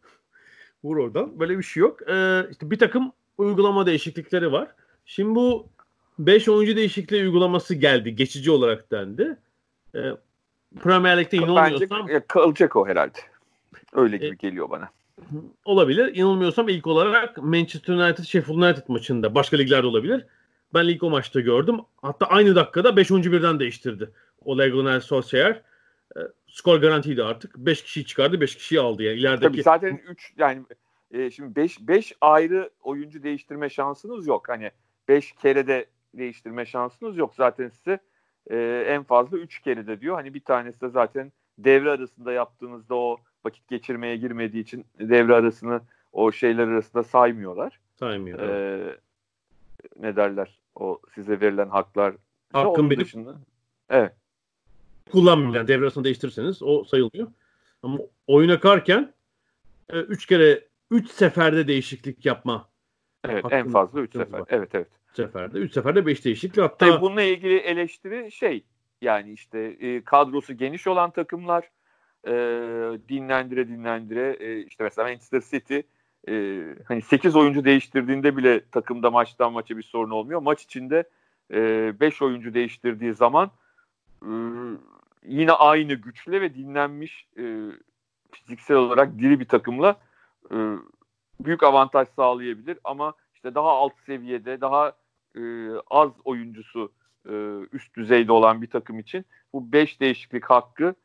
Vur 0.87 0.97
oradan. 0.97 1.39
Böyle 1.39 1.57
bir 1.57 1.63
şey 1.63 1.81
yok. 1.81 2.09
Ee, 2.09 2.41
işte 2.51 2.71
bir 2.71 2.79
takım 2.79 3.11
uygulama 3.37 3.85
değişiklikleri 3.85 4.51
var. 4.51 4.67
Şimdi 5.05 5.35
bu 5.35 5.67
5 6.19 6.49
oyuncu 6.49 6.75
değişikliği 6.75 7.23
uygulaması 7.23 7.75
geldi. 7.75 8.15
Geçici 8.15 8.51
olarak 8.51 8.91
dendi. 8.91 9.37
Ee, 9.95 9.99
Premier 10.83 11.17
Lig'de 11.17 11.31
Bence 11.41 11.51
inanılmıyorsam 11.51 12.09
e, 12.09 12.19
kalacak 12.27 12.75
o 12.75 12.87
herhalde. 12.87 13.17
Öyle 13.93 14.17
gibi 14.17 14.25
E, 14.25 14.35
geliyor 14.35 14.69
bana. 14.69 14.89
olabilir. 15.65 16.15
İnanılmıyorsam 16.15 16.69
ilk 16.69 16.87
olarak 16.87 17.37
Manchester 17.37 17.93
United 17.93 18.23
Sheffield 18.23 18.57
United 18.57 18.83
maçında 18.87 19.35
başka 19.35 19.57
liglerde 19.57 19.87
olabilir. 19.87 20.25
Ben 20.73 20.83
ilk 20.83 21.03
o 21.03 21.09
maçta 21.09 21.39
gördüm. 21.39 21.79
Hatta 22.01 22.25
aynı 22.25 22.55
dakikada 22.55 22.95
5 22.97 23.11
oyuncu 23.11 23.31
birden 23.31 23.59
değiştirdi. 23.59 24.09
Ole 24.45 24.69
Gunnar 24.69 24.99
Solskjaer. 24.99 25.61
Skor 26.57 26.77
garantiydi 26.77 27.23
artık. 27.23 27.57
5 27.57 27.83
kişiyi 27.83 28.05
çıkardı, 28.05 28.41
5 28.41 28.55
kişiyi 28.55 28.79
aldı 28.79 29.03
yani 29.03 29.19
ilerideki. 29.19 29.51
Tabii 29.51 29.63
zaten 29.63 30.01
3 30.07 30.33
yani 30.37 30.63
e, 31.11 31.31
şimdi 31.31 31.55
5 31.55 31.87
5 31.87 32.13
ayrı 32.21 32.69
oyuncu 32.83 33.23
değiştirme 33.23 33.69
şansınız 33.69 34.27
yok. 34.27 34.49
Hani 34.49 34.71
5 35.07 35.31
kere 35.31 35.67
de 35.67 35.85
değiştirme 36.13 36.65
şansınız 36.65 37.17
yok. 37.17 37.35
Zaten 37.35 37.69
size 37.69 37.99
e, 38.49 38.85
en 38.87 39.03
fazla 39.03 39.37
3 39.37 39.61
kere 39.61 39.87
de 39.87 40.01
diyor. 40.01 40.15
Hani 40.15 40.33
bir 40.33 40.39
tanesi 40.39 40.81
de 40.81 40.89
zaten 40.89 41.31
devre 41.57 41.91
arasında 41.91 42.31
yaptığınızda 42.31 42.95
o 42.95 43.17
vakit 43.45 43.67
geçirmeye 43.67 44.17
girmediği 44.17 44.63
için 44.63 44.85
devre 44.99 45.33
arasını 45.35 45.81
o 46.11 46.31
şeyler 46.31 46.67
arasında 46.67 47.03
saymıyorlar. 47.03 47.79
saymıyor. 47.99 48.39
Ee, 48.39 48.95
ne 49.99 50.15
derler? 50.15 50.59
O 50.75 51.01
size 51.15 51.41
verilen 51.41 51.69
haklar. 51.69 52.15
Hakkın 52.53 52.69
Onun 52.69 52.89
benim- 52.89 53.01
dışında. 53.01 53.35
Evet. 53.89 54.13
Kullanmıyor. 55.11 55.55
Yani 55.55 55.67
devre 55.67 55.83
arasında 55.83 56.03
değiştirirseniz 56.03 56.63
o 56.63 56.83
sayılmıyor. 56.83 57.27
Ama 57.83 57.97
oyun 58.27 58.49
akarken 58.49 59.13
3 59.93 60.25
kere 60.25 60.67
3 60.91 61.11
seferde 61.11 61.67
değişiklik 61.67 62.25
yapma 62.25 62.69
Evet 63.23 63.45
en 63.51 63.69
fazla 63.69 64.01
3 64.01 64.09
hakkınız 64.09 64.27
sefer. 64.27 64.39
var. 64.39 64.47
Evet 64.49 64.75
evet. 64.75 64.87
seferde. 65.13 65.57
3 65.57 65.73
seferde 65.73 66.05
5 66.05 66.25
değişiklik. 66.25 66.63
Hatta 66.63 66.89
Tabii 66.89 67.01
bununla 67.01 67.21
ilgili 67.21 67.57
eleştiri 67.57 68.31
şey 68.31 68.63
yani 69.01 69.31
işte 69.31 69.59
e, 69.59 70.03
kadrosu 70.03 70.53
geniş 70.53 70.87
olan 70.87 71.11
takımlar 71.11 71.69
e, 72.27 72.31
dinlendire 73.09 73.67
dinlendire 73.67 74.37
e, 74.39 74.59
işte 74.59 74.83
mesela 74.83 75.07
Manchester 75.07 75.41
City 75.51 75.79
e, 76.29 76.63
hani 76.87 77.01
8 77.01 77.35
oyuncu 77.35 77.65
değiştirdiğinde 77.65 78.37
bile 78.37 78.61
takımda 78.71 79.11
maçtan 79.11 79.53
maça 79.53 79.77
bir 79.77 79.83
sorun 79.83 80.09
olmuyor. 80.09 80.41
Maç 80.41 80.63
içinde 80.63 81.03
5 81.49 82.21
oyuncu 82.21 82.53
değiştirdiği 82.53 83.13
zaman 83.13 83.51
e, 84.23 84.31
yine 85.27 85.51
aynı 85.51 85.93
güçle 85.93 86.41
ve 86.41 86.55
dinlenmiş 86.55 87.27
e, 87.37 87.43
fiziksel 88.31 88.77
olarak 88.77 89.19
diri 89.19 89.39
bir 89.39 89.47
takımla 89.47 89.95
e, 90.51 90.55
büyük 91.39 91.63
avantaj 91.63 92.07
sağlayabilir 92.15 92.77
ama 92.83 93.13
işte 93.35 93.55
daha 93.55 93.69
alt 93.69 93.93
seviyede 94.05 94.61
daha 94.61 94.91
e, 95.35 95.41
az 95.89 96.11
oyuncusu 96.23 96.91
e, 97.29 97.33
üst 97.71 97.95
düzeyde 97.95 98.31
olan 98.31 98.61
bir 98.61 98.69
takım 98.69 98.99
için 98.99 99.25
bu 99.53 99.71
5 99.71 99.99
değişiklik 99.99 100.45
hakkı 100.45 100.95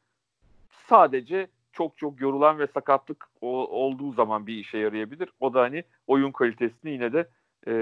sadece 0.89 1.47
çok 1.73 1.99
çok 1.99 2.21
yorulan 2.21 2.59
ve 2.59 2.67
sakatlık 2.67 3.29
o- 3.41 3.67
olduğu 3.67 4.13
zaman 4.13 4.47
bir 4.47 4.55
işe 4.55 4.79
yarayabilir. 4.79 5.29
O 5.41 5.55
da 5.55 5.61
hani 5.61 5.85
oyun 6.07 6.33
kalitesini 6.33 6.91
yine 6.91 7.13
de 7.13 7.29
e, 7.67 7.75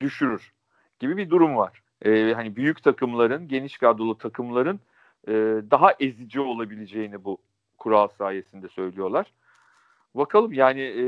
düşürür 0.00 0.52
gibi 1.00 1.16
bir 1.16 1.30
durum 1.30 1.56
var. 1.56 1.82
E, 2.04 2.32
hani 2.34 2.56
büyük 2.56 2.82
takımların, 2.82 3.48
geniş 3.48 3.78
kadrolu 3.78 4.18
takımların 4.18 4.80
e, 5.28 5.32
daha 5.70 5.92
ezici 6.00 6.40
olabileceğini 6.40 7.24
bu 7.24 7.38
kural 7.78 8.08
sayesinde 8.08 8.68
söylüyorlar. 8.68 9.32
Bakalım 10.14 10.52
yani 10.52 10.80
e, 10.80 11.04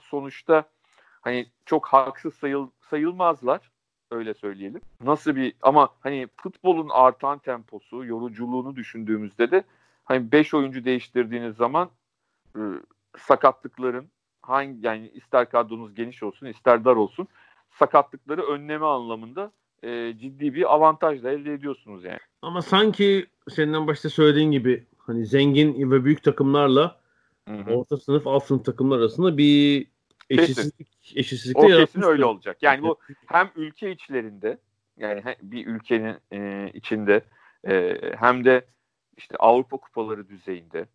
sonuçta 0.00 0.64
hani 1.20 1.46
çok 1.66 1.86
haksız 1.86 2.34
sayıl, 2.34 2.70
sayılmazlar 2.90 3.70
öyle 4.10 4.34
söyleyelim. 4.34 4.80
Nasıl 5.00 5.36
bir 5.36 5.54
ama 5.62 5.88
hani 6.00 6.28
futbolun 6.36 6.88
artan 6.88 7.38
temposu, 7.38 8.04
yoruculuğunu 8.04 8.76
düşündüğümüzde 8.76 9.50
de 9.50 9.64
hani 10.04 10.32
5 10.32 10.54
oyuncu 10.54 10.84
değiştirdiğiniz 10.84 11.56
zaman 11.56 11.90
e, 12.56 12.60
sakatlıkların 13.18 14.08
hangi 14.42 14.86
yani 14.86 15.08
ister 15.08 15.50
kadronuz 15.50 15.94
geniş 15.94 16.22
olsun 16.22 16.46
ister 16.46 16.84
dar 16.84 16.96
olsun 16.96 17.28
sakatlıkları 17.70 18.42
önleme 18.42 18.86
anlamında 18.86 19.52
e, 19.82 20.14
ciddi 20.18 20.54
bir 20.54 20.74
avantajla 20.74 21.30
elde 21.30 21.52
ediyorsunuz 21.52 22.04
yani. 22.04 22.18
ama 22.42 22.62
sanki 22.62 23.26
senin 23.48 23.72
en 23.72 23.86
başta 23.86 24.10
söylediğin 24.10 24.50
gibi 24.50 24.86
hani 24.98 25.26
zengin 25.26 25.90
ve 25.90 26.04
büyük 26.04 26.22
takımlarla 26.22 27.00
Hı 27.48 27.54
hı. 27.54 27.70
orta 27.70 27.96
sınıf 27.96 28.26
alt 28.26 28.44
sınıf 28.44 28.64
takımlar 28.64 28.98
arasında 28.98 29.38
bir 29.38 29.86
eşitsizlik 30.30 30.88
eşitsizlik 31.14 31.62
de 31.62 31.66
kesin 31.66 32.02
öyle 32.02 32.24
olacak. 32.24 32.56
Yani 32.62 32.82
bu 32.82 32.98
hem 33.26 33.50
ülke 33.56 33.90
içlerinde 33.90 34.58
yani 34.96 35.22
bir 35.42 35.66
ülkenin 35.66 36.16
e, 36.32 36.70
içinde 36.74 37.24
e, 37.68 37.98
hem 38.16 38.44
de 38.44 38.64
işte 39.16 39.36
Avrupa 39.36 39.76
kupaları 39.76 40.28
düzeyinde 40.28 40.86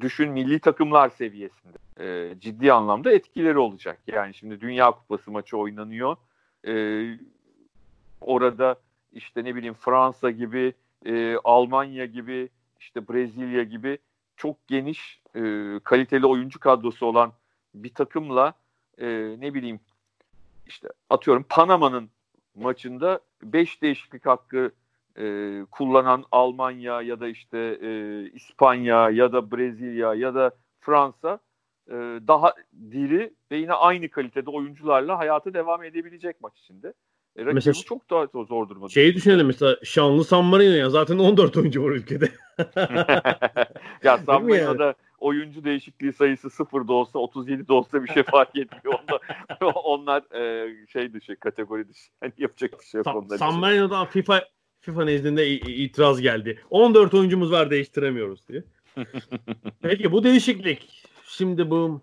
düşün 0.00 0.30
milli 0.30 0.60
takımlar 0.60 1.08
seviyesinde 1.08 1.78
e, 2.00 2.34
ciddi 2.40 2.72
anlamda 2.72 3.12
etkileri 3.12 3.58
olacak. 3.58 3.98
Yani 4.06 4.34
şimdi 4.34 4.60
Dünya 4.60 4.90
Kupası 4.90 5.30
maçı 5.30 5.56
oynanıyor. 5.56 6.16
E, 6.66 6.72
orada 8.22 8.76
işte 9.12 9.44
ne 9.44 9.54
bileyim 9.54 9.74
Fransa 9.74 10.30
gibi, 10.30 10.74
e, 11.06 11.36
Almanya 11.44 12.04
gibi, 12.04 12.48
işte 12.80 13.08
Brezilya 13.08 13.62
gibi 13.62 13.98
çok 14.36 14.68
geniş 14.68 15.20
e, 15.34 15.40
kaliteli 15.84 16.26
oyuncu 16.26 16.60
kadrosu 16.60 17.06
olan 17.06 17.32
bir 17.74 17.94
takımla 17.94 18.54
e, 18.98 19.06
ne 19.38 19.54
bileyim 19.54 19.80
işte 20.66 20.88
atıyorum 21.10 21.46
Panama'nın 21.48 22.10
maçında 22.54 23.20
5 23.42 23.82
değişiklik 23.82 24.26
hakkı 24.26 24.72
e, 25.18 25.24
kullanan 25.70 26.24
Almanya 26.32 27.02
ya 27.02 27.20
da 27.20 27.28
işte 27.28 27.78
e, 27.82 28.22
İspanya 28.30 29.10
ya 29.10 29.32
da 29.32 29.50
Brezilya 29.50 30.14
ya 30.14 30.34
da 30.34 30.50
Fransa 30.80 31.38
e, 31.88 31.94
daha 32.28 32.54
diri 32.90 33.34
ve 33.50 33.56
yine 33.56 33.72
aynı 33.72 34.08
kalitede 34.08 34.50
oyuncularla 34.50 35.18
hayata 35.18 35.54
devam 35.54 35.84
edebilecek 35.84 36.40
maç 36.40 36.58
içinde. 36.58 36.92
E, 37.36 37.40
rakibi 37.40 37.54
Mesela- 37.54 37.74
çok 37.74 38.10
daha 38.10 38.26
zor 38.44 38.68
durumda. 38.68 38.88
Şeyi 38.88 39.14
düşünelim 39.14 39.46
mesela 39.46 39.76
şanlı 39.84 40.24
San 40.24 40.44
Marino 40.44 40.74
ya 40.74 40.90
zaten 40.90 41.18
14 41.18 41.56
oyuncu 41.56 41.84
var 41.84 41.90
ülkede. 41.90 42.32
ya 44.02 44.18
San? 44.18 44.44
Marino'da 44.44 44.94
oyuncu 45.18 45.64
değişikliği 45.64 46.12
sayısı 46.12 46.50
sıfır 46.50 46.88
da 46.88 46.92
olsa 46.92 47.18
37 47.18 47.68
de 47.68 47.72
olsa 47.72 48.04
bir 48.04 48.12
şey 48.12 48.22
fark 48.22 48.56
etmiyor. 48.56 48.98
Onlar, 48.98 49.20
onlar 49.74 50.22
e, 50.34 50.86
şey 50.86 51.12
dışı 51.12 51.36
kategori 51.36 51.88
dışı. 51.88 52.10
Yani 52.22 52.32
yapacak 52.38 52.80
bir 52.80 52.84
şey 52.84 52.98
yok 52.98 53.04
San, 53.04 53.16
onlar 53.16 53.38
San. 53.38 53.54
Marino'dan 53.54 54.06
FIFA 54.06 54.44
FIFA 54.80 55.04
nezdinde 55.04 55.48
itiraz 55.48 56.20
geldi. 56.20 56.62
14 56.70 57.14
oyuncumuz 57.14 57.52
var 57.52 57.70
değiştiremiyoruz 57.70 58.48
diye. 58.48 58.64
Peki 59.82 60.12
bu 60.12 60.24
değişiklik 60.24 61.04
şimdi 61.26 61.70
bu 61.70 62.00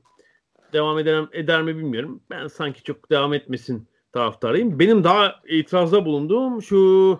devam 0.73 0.99
eder, 0.99 1.25
eder 1.31 1.61
mi 1.61 1.77
bilmiyorum. 1.77 2.21
Ben 2.29 2.47
sanki 2.47 2.83
çok 2.83 3.11
devam 3.11 3.33
etmesin 3.33 3.87
taraftarıyım. 4.11 4.79
Benim 4.79 5.03
daha 5.03 5.35
itirazda 5.47 6.05
bulunduğum 6.05 6.61
şu 6.61 7.19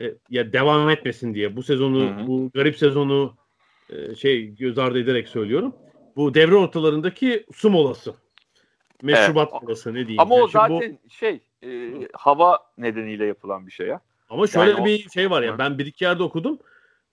e, 0.00 0.14
ya 0.30 0.52
devam 0.52 0.90
etmesin 0.90 1.34
diye 1.34 1.56
bu 1.56 1.62
sezonu 1.62 2.00
Hı 2.00 2.22
hı. 2.22 2.26
bu 2.26 2.50
garip 2.54 2.76
sezonu 2.78 3.36
e, 3.90 4.14
şey 4.14 4.54
göz 4.54 4.78
ardı 4.78 4.98
ederek 4.98 5.28
söylüyorum. 5.28 5.74
Bu 6.16 6.34
devre 6.34 6.54
ortalarındaki 6.54 7.46
su 7.54 7.70
molası. 7.70 8.14
Meşrubat 9.02 9.48
Evet. 9.52 9.62
molası 9.62 9.90
ne 9.94 9.98
diyeyim. 10.06 10.20
Ama 10.20 10.34
o 10.34 10.38
Yani 10.38 10.46
bu- 10.46 10.50
zaten 10.50 10.98
şey 11.08 11.40
e, 11.64 11.68
hava 12.12 12.58
nedeniyle 12.78 13.26
yapılan 13.26 13.66
bir 13.66 13.72
şey 13.72 13.86
ya. 13.86 14.00
Ama 14.28 14.46
şöyle 14.46 14.70
Yani 14.70 14.80
o- 14.82 14.84
bir 14.84 15.08
şey 15.10 15.30
var 15.30 15.42
ya 15.42 15.54
Hı. 15.54 15.58
ben 15.58 15.78
bir 15.78 15.86
iki 15.86 16.04
yerde 16.04 16.22
okudum. 16.22 16.58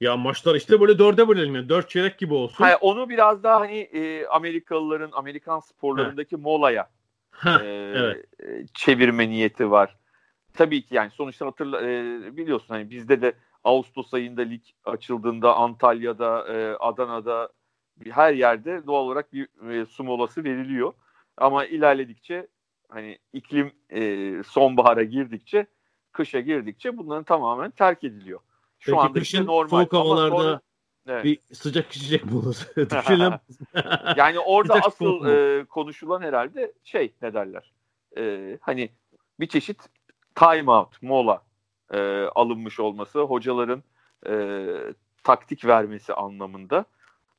Ya 0.02 0.18
maçlar 0.18 0.56
işte 0.56 0.82
böyle 0.82 1.00
dörde 1.00 1.28
bölelim 1.28 1.56
yani. 1.56 1.70
Dört 1.70 1.90
çeyrek 1.90 2.20
gibi 2.20 2.34
olsun. 2.34 2.64
Hayır, 2.64 2.78
onu 2.82 3.10
biraz 3.10 3.44
daha 3.44 3.60
hani 3.60 3.78
e, 3.78 4.26
Amerikalıların 4.28 5.10
Amerikan 5.14 5.60
sporlarındaki 5.60 6.38
molaya 6.38 6.90
E, 7.46 7.94
evet. 7.96 8.26
çevirme 8.74 9.30
niyeti 9.30 9.72
var. 9.72 9.98
Tabii 10.54 10.82
ki 10.82 10.96
yani 10.96 11.12
sonuçta 11.12 11.46
hatırla 11.46 11.82
e, 11.82 12.38
biliyorsun 12.38 12.68
hani 12.68 12.90
bizde 12.90 13.22
de 13.22 13.34
Ağustos 13.64 14.14
ayında 14.14 14.42
lig 14.42 14.62
açıldığında 14.86 15.56
Antalya'da, 15.56 16.54
e, 16.54 16.76
Adana'da 16.76 17.50
her 18.10 18.34
yerde 18.34 18.88
doğal 18.88 19.06
olarak 19.06 19.34
bir 19.34 19.70
e, 19.72 19.86
su 19.86 20.04
molası 20.04 20.44
veriliyor. 20.44 20.94
Ama 21.38 21.66
ilerledikçe 21.66 22.48
hani 22.90 23.18
iklim 23.34 23.72
e, 23.90 24.34
sonbahara 24.48 25.04
girdikçe, 25.04 25.66
kışa 26.12 26.40
girdikçe 26.40 26.98
bunların 26.98 27.24
tamamen 27.24 27.72
terk 27.72 28.04
ediliyor. 28.04 28.40
Şu 28.80 28.92
Peki 28.92 29.02
anda 29.02 29.20
işte 29.20 29.46
normal. 29.46 29.70
soğuk 29.70 29.94
havalarda 29.94 30.62
Evet. 31.08 31.24
bir 31.24 31.40
sıcak 31.54 31.92
içecek 31.92 32.26
molası. 32.26 32.76
Düşünelim. 32.90 33.34
Yani 34.18 34.40
orada 34.40 34.74
Sıcak 34.74 34.88
asıl 34.88 35.26
e, 35.26 35.66
konuşulan 35.66 36.22
herhalde 36.22 36.74
şey 36.84 37.14
ne 37.22 37.34
derler? 37.34 37.72
E, 38.18 38.58
hani 38.62 38.90
bir 39.40 39.48
çeşit 39.48 39.90
time 40.36 40.72
out, 40.72 41.02
mola 41.02 41.42
e, 41.94 42.00
alınmış 42.36 42.80
olması, 42.80 43.20
hocaların 43.20 43.84
e, 44.28 44.66
taktik 45.24 45.66
vermesi 45.66 46.14
anlamında, 46.14 46.86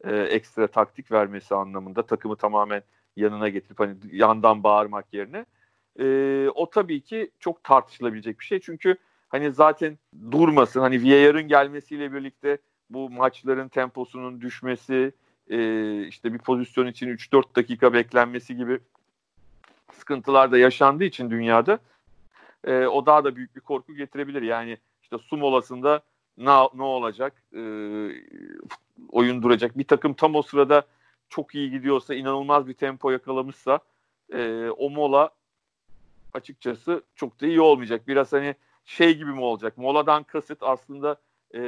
e, 0.05 0.17
ekstra 0.17 0.67
taktik 0.67 1.13
vermesi 1.13 1.55
anlamında 1.55 2.03
takımı 2.03 2.37
tamamen 2.37 2.83
yanına 3.17 3.49
getirip 3.49 3.81
hani 3.81 3.97
yandan 4.13 4.63
bağırmak 4.63 5.15
yerine 5.15 5.47
e, 5.99 6.49
o 6.55 6.71
tabii 6.71 7.01
ki 7.01 7.31
çok 7.41 7.65
tartışılabilecek 7.65 8.41
bir 8.41 8.45
şey. 8.45 8.61
Çünkü 8.61 8.97
hani 9.29 9.53
zaten 9.53 9.99
durmasın 10.33 10.81
hani 10.81 11.05
VAR'ın 11.05 11.49
gelmesiyle 11.49 12.13
birlikte 12.13 12.59
bu 12.91 13.11
maçların 13.11 13.69
temposunun 13.69 14.41
düşmesi, 14.41 15.13
e, 15.51 16.07
işte 16.07 16.33
bir 16.33 16.39
pozisyon 16.39 16.87
için 16.87 17.09
3-4 17.09 17.57
dakika 17.57 17.93
beklenmesi 17.93 18.57
gibi 18.57 18.81
sıkıntılar 19.93 20.53
da 20.53 20.59
yaşandığı 20.59 21.05
için 21.05 21.31
dünyada 21.31 21.79
e, 22.65 22.87
o 22.87 23.07
daha 23.07 23.25
da 23.25 23.37
büyük 23.37 23.57
bir 23.57 23.61
korku 23.61 23.95
getirebilir. 23.95 24.43
Yani 24.43 24.79
işte 25.03 25.19
su 25.19 25.37
molasında 25.37 26.03
ne, 26.39 26.51
ne 26.75 26.83
olacak? 26.83 27.43
E, 27.53 27.61
oyun 29.09 29.43
duracak. 29.43 29.79
Bir 29.79 29.85
takım 29.85 30.15
tam 30.15 30.35
o 30.35 30.43
sırada 30.43 30.83
çok 31.29 31.55
iyi 31.55 31.71
gidiyorsa, 31.71 32.15
inanılmaz 32.15 32.69
bir 32.69 32.75
tempo 32.75 33.11
yakalamışsa 33.11 33.79
e, 34.33 34.69
o 34.77 34.91
mola 34.91 35.31
açıkçası 36.35 37.03
çok 37.15 37.41
da 37.41 37.47
iyi 37.47 37.61
olmayacak. 37.61 38.09
Biraz 38.09 38.33
hani 38.33 38.55
şey 38.85 39.17
gibi 39.17 39.31
mi 39.31 39.41
olacak? 39.41 39.79
Moladan 39.79 40.23
kasıt 40.23 40.59
aslında 40.63 41.17
e, 41.55 41.61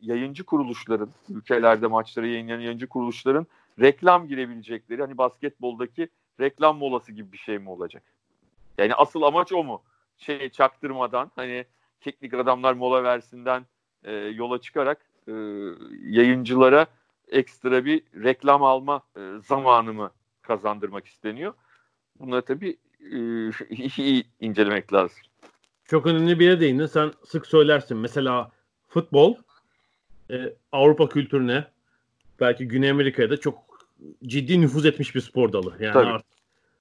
yayıncı 0.00 0.44
kuruluşların, 0.44 1.10
ülkelerde 1.28 1.86
maçları 1.86 2.28
yayınlayan 2.28 2.60
yayıncı 2.60 2.86
kuruluşların 2.86 3.46
reklam 3.80 4.28
girebilecekleri 4.28 5.00
hani 5.00 5.18
basketboldaki 5.18 6.08
reklam 6.40 6.78
molası 6.78 7.12
gibi 7.12 7.32
bir 7.32 7.38
şey 7.38 7.58
mi 7.58 7.70
olacak? 7.70 8.02
Yani 8.78 8.94
asıl 8.94 9.22
amaç 9.22 9.52
o 9.52 9.64
mu? 9.64 9.82
Şey 10.18 10.48
çaktırmadan 10.48 11.30
hani 11.36 11.64
teknik 12.00 12.34
adamlar 12.34 12.72
mola 12.72 13.04
versinden 13.04 13.66
e, 14.04 14.12
yola 14.12 14.60
çıkarak 14.60 14.98
e, 15.28 15.32
yayıncılara 16.02 16.86
ekstra 17.28 17.84
bir 17.84 18.02
reklam 18.14 18.62
alma 18.62 19.02
e, 19.16 19.20
zamanı 19.48 19.92
mı 19.92 20.10
kazandırmak 20.42 21.06
isteniyor? 21.06 21.54
Bunları 22.20 22.42
tabii 22.42 22.76
e, 23.00 23.18
iyi 23.96 24.24
incelemek 24.40 24.92
lazım. 24.92 25.18
Çok 25.84 26.06
önemli 26.06 26.38
bir 26.38 26.44
yere 26.44 26.60
değindin. 26.60 26.86
Sen 26.86 27.12
sık 27.24 27.46
söylersin. 27.46 27.96
Mesela 27.96 28.50
futbol 28.94 29.34
e, 30.30 30.52
Avrupa 30.72 31.08
kültürüne 31.08 31.64
belki 32.40 32.68
Güney 32.68 32.90
Amerika'ya 32.90 33.30
da 33.30 33.36
çok 33.36 33.58
ciddi 34.26 34.60
nüfuz 34.60 34.86
etmiş 34.86 35.14
bir 35.14 35.20
spor 35.20 35.52
dalı. 35.52 35.74
Yani 35.80 35.92
Tabii. 35.92 36.06
artık 36.08 36.30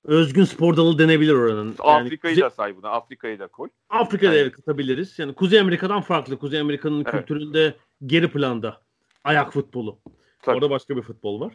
özgün 0.04 0.44
spor 0.44 0.78
dalı 0.78 1.00
denebilir 1.00 1.34
oranın. 1.34 1.76
Yani 1.86 2.06
Afrika'yı 2.06 2.36
Kuzey- 2.36 2.42
da 2.42 2.50
say 2.50 2.76
buna. 2.78 2.90
Afrika'yı 2.90 3.40
da 3.40 3.48
koy. 3.48 3.70
Afrika'da 3.90 4.34
Yani- 4.36 4.52
katabiliriz. 4.52 5.20
Yani 5.20 5.34
Kuzey 5.34 5.60
Amerika'dan 5.60 6.02
farklı. 6.02 6.38
Kuzey 6.40 6.60
Amerika'nın 6.60 7.02
Evet. 7.04 7.12
kültüründe 7.12 7.74
geri 8.06 8.28
planda 8.32 8.82
ayak 9.24 9.54
futbolu. 9.54 9.98
Tabii. 10.42 10.56
Orada 10.56 10.70
başka 10.70 10.98
bir 10.98 11.02
futbol 11.02 11.40
var. 11.42 11.54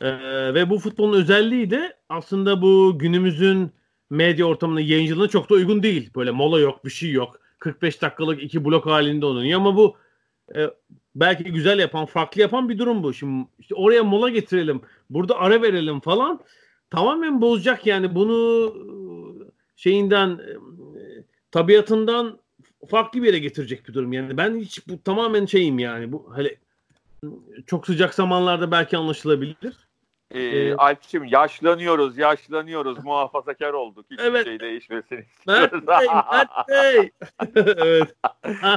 Ee, 0.00 0.08
ve 0.54 0.70
bu 0.70 0.78
futbolun 0.78 1.12
özelliği 1.20 1.70
de 1.70 1.96
aslında 2.08 2.62
bu 2.62 2.94
günümüzün 2.98 3.70
medya 4.10 4.46
ortamına 4.46 4.80
yayıncılığına 4.80 5.28
çok 5.28 5.50
da 5.50 5.54
uygun 5.54 5.82
değil. 5.82 6.10
Böyle 6.16 6.30
mola 6.30 6.60
yok, 6.60 6.84
bir 6.84 6.90
şey 6.90 7.10
yok. 7.10 7.40
45 7.66 8.02
dakikalık 8.02 8.42
iki 8.42 8.64
blok 8.64 8.86
halinde 8.86 9.26
oynanıyor 9.26 9.60
ama 9.60 9.76
bu 9.76 9.96
e, 10.56 10.70
belki 11.14 11.44
güzel 11.44 11.78
yapan, 11.78 12.06
farklı 12.06 12.40
yapan 12.40 12.68
bir 12.68 12.78
durum 12.78 13.02
bu. 13.02 13.14
Şimdi 13.14 13.48
işte 13.58 13.74
oraya 13.74 14.04
mola 14.04 14.28
getirelim, 14.28 14.80
burada 15.10 15.38
ara 15.38 15.62
verelim 15.62 16.00
falan. 16.00 16.40
Tamamen 16.90 17.40
bozacak 17.40 17.86
yani 17.86 18.14
bunu 18.14 18.72
e, 18.76 18.86
şeyinden 19.76 20.30
e, 20.30 20.52
tabiatından 21.50 22.38
farklı 22.88 23.22
bir 23.22 23.26
yere 23.26 23.38
getirecek 23.38 23.88
bir 23.88 23.94
durum. 23.94 24.12
Yani 24.12 24.36
ben 24.36 24.56
hiç 24.56 24.88
bu 24.88 25.02
tamamen 25.02 25.46
şeyim 25.46 25.78
yani 25.78 26.12
bu 26.12 26.36
hele 26.36 26.56
çok 27.66 27.86
sıcak 27.86 28.14
zamanlarda 28.14 28.70
belki 28.70 28.96
anlaşılabilir. 28.96 29.85
Ee, 30.30 30.40
Ee, 30.40 30.74
Alpçim 30.74 31.24
yaşlanıyoruz, 31.24 32.18
yaşlanıyoruz, 32.18 33.04
muhafazakar 33.04 33.72
olduk. 33.72 34.06
Hiçbir 34.10 34.24
Evet. 34.24 34.46
şey 34.46 34.60
değişmesin 34.60 35.24
Mert 35.46 35.72
istiyoruz. 35.74 35.88
Bey, 35.88 36.06
Mert 36.32 36.68
Bey. 36.68 37.10
evet. 37.76 38.14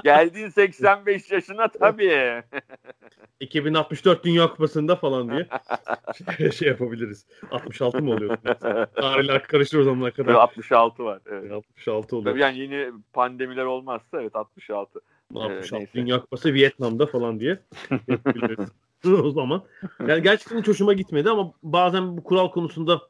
Geldin 0.03 0.49
85 0.49 1.31
yaşına 1.31 1.67
tabii. 1.67 2.43
2064 3.39 4.23
Dünya 4.23 4.47
Kupası'nda 4.47 4.95
falan 4.95 5.29
diye 5.31 5.47
şey, 6.37 6.51
şey 6.51 6.67
yapabiliriz. 6.67 7.25
66 7.51 8.01
mı 8.01 8.11
oluyor? 8.11 8.37
Tarihler 8.95 9.43
karışır 9.43 9.79
o 9.79 9.83
zamana 9.83 10.11
kadar. 10.11 10.33
66 10.33 11.03
var. 11.03 11.19
Evet. 11.31 11.51
66 11.51 12.15
oluyor. 12.15 12.31
Tabii 12.31 12.41
yani 12.41 12.59
yeni 12.59 12.91
pandemiler 13.13 13.65
olmazsa 13.65 14.21
evet 14.21 14.35
66. 14.35 14.99
66 15.35 15.75
neyse. 15.75 15.87
Dünya 15.93 16.21
Kupası 16.21 16.53
Vietnam'da 16.53 17.05
falan 17.05 17.39
diye. 17.39 17.59
o 19.23 19.31
zaman. 19.31 19.63
Yani 20.07 20.23
gerçekten 20.23 20.59
hiç 20.59 20.67
hoşuma 20.67 20.93
gitmedi 20.93 21.29
ama 21.29 21.53
bazen 21.63 22.17
bu 22.17 22.23
kural 22.23 22.51
konusunda 22.51 23.01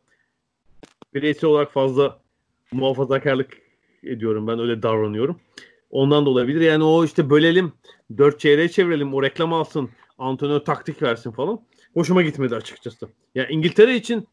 bireysel 1.14 1.50
olarak 1.50 1.72
fazla 1.72 2.20
muhafazakarlık 2.72 3.58
ediyorum. 4.04 4.48
Ben 4.48 4.60
öyle 4.60 4.84
davranıyorum. 4.84 5.40
Ondan 5.92 6.26
da 6.26 6.30
olabilir. 6.30 6.62
Yani 6.62 6.84
o 6.84 7.06
işte 7.06 7.30
bölelim, 7.30 7.74
dört 8.18 8.40
çeyreğe 8.40 8.70
çevirelim, 8.70 9.14
o 9.14 9.24
reklam 9.24 9.54
alsın, 9.54 9.90
antrenör 10.18 10.60
taktik 10.60 11.02
versin 11.02 11.32
falan. 11.32 11.60
Hoşuma 11.94 12.22
gitmedi 12.22 12.56
açıkçası. 12.56 13.10
Yani 13.36 13.48
İngiltere 13.52 13.96
için 13.96 14.28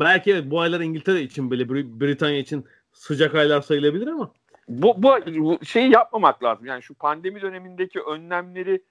belki 0.00 0.32
evet 0.32 0.44
bu 0.50 0.60
aylar 0.60 0.80
İngiltere 0.80 1.22
için 1.22 1.50
Bri- 1.50 2.00
Britanya 2.00 2.38
için 2.38 2.64
sıcak 2.92 3.34
aylar 3.34 3.60
sayılabilir 3.60 4.06
ama 4.06 4.32
bu, 4.68 5.02
bu 5.02 5.64
şeyi 5.64 5.92
yapmamak 5.92 6.44
lazım. 6.44 6.66
Yani 6.66 6.82
şu 6.82 6.94
pandemi 6.94 7.40
dönemindeki 7.42 8.00
önlemleri 8.00 8.82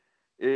e, 0.42 0.50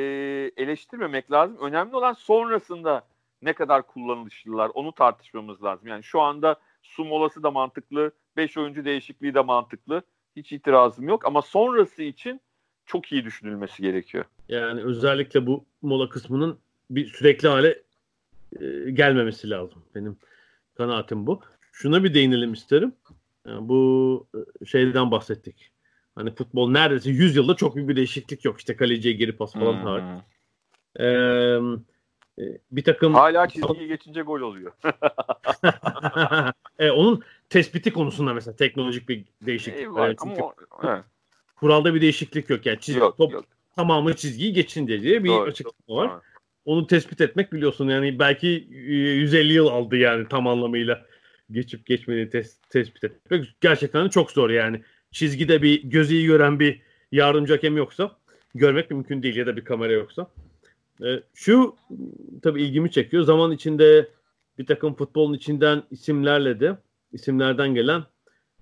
eleştirmemek 0.57 1.31
lazım. 1.31 1.57
Önemli 1.61 1.95
olan 1.95 2.13
sonrasında 2.13 3.07
ne 3.41 3.53
kadar 3.53 3.87
kullanışlılar 3.87 4.71
onu 4.73 4.91
tartışmamız 4.91 5.63
lazım. 5.63 5.87
Yani 5.87 6.03
şu 6.03 6.21
anda 6.21 6.55
su 6.83 7.05
molası 7.05 7.43
da 7.43 7.51
mantıklı, 7.51 8.11
5 8.37 8.57
oyuncu 8.57 8.85
değişikliği 8.85 9.33
de 9.33 9.41
mantıklı. 9.41 10.01
Hiç 10.35 10.51
itirazım 10.51 11.09
yok 11.09 11.25
ama 11.25 11.41
sonrası 11.41 12.03
için 12.03 12.41
çok 12.85 13.11
iyi 13.11 13.25
düşünülmesi 13.25 13.81
gerekiyor. 13.81 14.25
Yani 14.49 14.81
özellikle 14.81 15.47
bu 15.47 15.65
mola 15.81 16.09
kısmının 16.09 16.59
bir 16.89 17.05
sürekli 17.05 17.47
hale 17.47 17.81
e, 18.61 18.91
gelmemesi 18.91 19.49
lazım. 19.49 19.83
Benim 19.95 20.17
kanaatim 20.77 21.27
bu. 21.27 21.41
Şuna 21.71 22.03
bir 22.03 22.13
değinelim 22.13 22.53
isterim. 22.53 22.93
Yani 23.47 23.69
bu 23.69 24.27
şeyden 24.65 25.11
bahsettik. 25.11 25.71
Hani 26.15 26.35
futbol 26.35 26.69
neredeyse 26.71 27.09
100 27.09 27.35
yılda 27.35 27.55
çok 27.55 27.75
büyük 27.75 27.89
bir 27.89 27.95
değişiklik 27.95 28.45
yok. 28.45 28.59
İşte 28.59 28.75
kaleciye 28.75 29.13
geri 29.13 29.31
pas 29.37 29.53
falan 29.53 29.73
Hmm. 29.73 29.83
hariç. 29.83 30.23
Ee, 30.99 31.05
e, 32.43 32.43
bir 32.71 32.83
takım 32.83 33.13
Hala 33.13 33.47
çizgiyi 33.47 33.87
geçince 33.87 34.21
gol 34.21 34.41
oluyor. 34.41 34.71
e, 36.79 36.91
onun 36.91 37.23
tespiti 37.49 37.93
konusunda 37.93 38.33
mesela 38.33 38.55
teknolojik 38.55 39.09
bir 39.09 39.25
değişiklik 39.41 39.93
var. 39.93 40.07
Yani 40.07 40.15
çünkü 40.23 40.41
ama 40.41 40.97
o- 40.99 41.03
kuralda 41.55 41.93
bir 41.95 42.01
değişiklik 42.01 42.49
yok. 42.49 42.65
Yani 42.65 42.79
çizgi, 42.79 42.99
yok, 42.99 43.17
top 43.17 43.33
yok. 43.33 43.45
tamamı 43.75 44.15
çizgiyi 44.15 44.53
geçin 44.53 44.87
diye 44.87 45.23
bir 45.23 45.29
Doğru, 45.29 45.49
açıklama 45.49 46.01
var. 46.01 46.09
doğru. 46.09 46.21
onu 46.65 46.87
tespit 46.87 47.21
etmek 47.21 47.53
biliyorsun 47.53 47.87
yani 47.89 48.19
belki 48.19 48.47
e, 48.71 48.75
150 48.83 49.53
yıl 49.53 49.67
aldı 49.67 49.97
yani 49.97 50.27
tam 50.27 50.47
anlamıyla 50.47 51.05
geçip 51.51 51.85
geçmediğini 51.85 52.29
tes- 52.29 52.57
tespit 52.69 53.03
etmek 53.03 53.55
gerçekten 53.61 54.05
de 54.05 54.09
çok 54.09 54.31
zor 54.31 54.49
yani 54.49 54.81
çizgide 55.15 55.61
bir 55.61 55.83
gözü 55.83 56.13
iyi 56.13 56.25
gören 56.25 56.59
bir 56.59 56.81
yardımcı 57.11 57.53
hakem 57.53 57.77
yoksa 57.77 58.17
görmek 58.55 58.91
mümkün 58.91 59.23
değil 59.23 59.35
ya 59.35 59.47
da 59.47 59.57
bir 59.57 59.65
kamera 59.65 59.93
yoksa 59.93 60.27
E, 61.03 61.23
şu 61.33 61.75
tabii 62.43 62.63
ilgimi 62.63 62.91
çekiyor 62.91 63.23
zaman 63.23 63.51
içinde 63.51 64.09
bir 64.57 64.65
takım 64.65 64.95
futbolun 64.95 65.33
içinden 65.33 65.83
isimlerle 65.91 66.59
de 66.59 66.77
isimlerden 67.13 67.73
gelen 67.73 68.03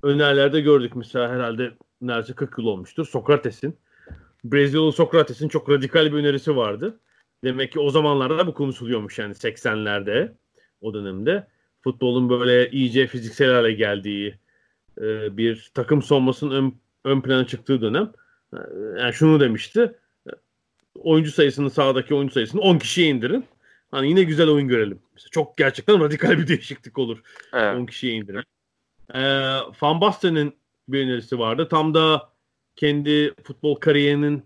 önerilerde 0.04 0.62
gördük 0.62 0.96
mesela 0.96 1.30
herhalde 1.30 1.72
neredeyse 2.02 2.34
40 2.34 2.58
yıl 2.58 2.66
olmuştur 2.66 3.06
Sokrates'in 3.06 3.78
Brezilyalı 4.44 4.92
Sokrates'in 4.92 5.48
çok 5.48 5.70
radikal 5.70 6.06
bir 6.06 6.18
önerisi 6.18 6.56
vardı. 6.56 7.00
Demek 7.44 7.72
ki 7.72 7.80
o 7.80 7.90
zamanlarda 7.90 8.38
da 8.38 8.48
bu 8.48 8.54
konuşuluyormuş 8.54 9.20
yani 9.20 9.34
80'lerde 9.34 10.32
o 10.82 10.94
dönemde. 10.94 11.48
Futbolun 11.82 12.30
böyle 12.30 12.70
iyice 12.70 13.08
fiziksel 13.08 13.52
hale 13.52 13.72
geldiği 13.72 14.40
e, 15.02 15.38
bir 15.38 15.72
takım 15.74 16.02
sonmasının 16.02 16.52
ön, 16.52 16.76
ön 17.06 17.22
plana 17.22 17.48
çıktığı 17.48 17.82
dönem. 17.82 18.12
E, 18.54 18.58
Yani 19.00 19.14
şunu 19.14 19.40
demişti. 19.40 19.96
e, 20.28 20.32
Oyuncu 20.96 21.32
sayısını 21.32 21.70
sahadaki 21.70 22.16
oyuncu 22.16 22.34
sayısını 22.34 22.62
10 22.62 22.78
kişiye 22.78 23.08
indirin. 23.08 23.46
Hani 23.92 24.10
yine 24.10 24.24
güzel 24.24 24.50
oyun 24.50 24.68
görelim. 24.68 25.00
Mesela 25.14 25.30
çok 25.32 25.58
gerçekten 25.58 26.00
radikal 26.00 26.38
bir 26.40 26.48
değişiklik 26.48 26.98
olur. 27.00 27.22
Evet. 27.54 27.76
10 27.78 27.86
kişiye 27.86 28.14
indirin. 28.14 28.44
Ee, 29.14 29.22
Van 29.82 30.02
Basten'in 30.02 30.54
bir 30.88 31.04
önerisi 31.06 31.40
vardı. 31.40 31.68
Tam 31.70 31.94
da 31.94 32.30
kendi 32.76 33.34
futbol 33.44 33.76
kariyerinin 33.76 34.44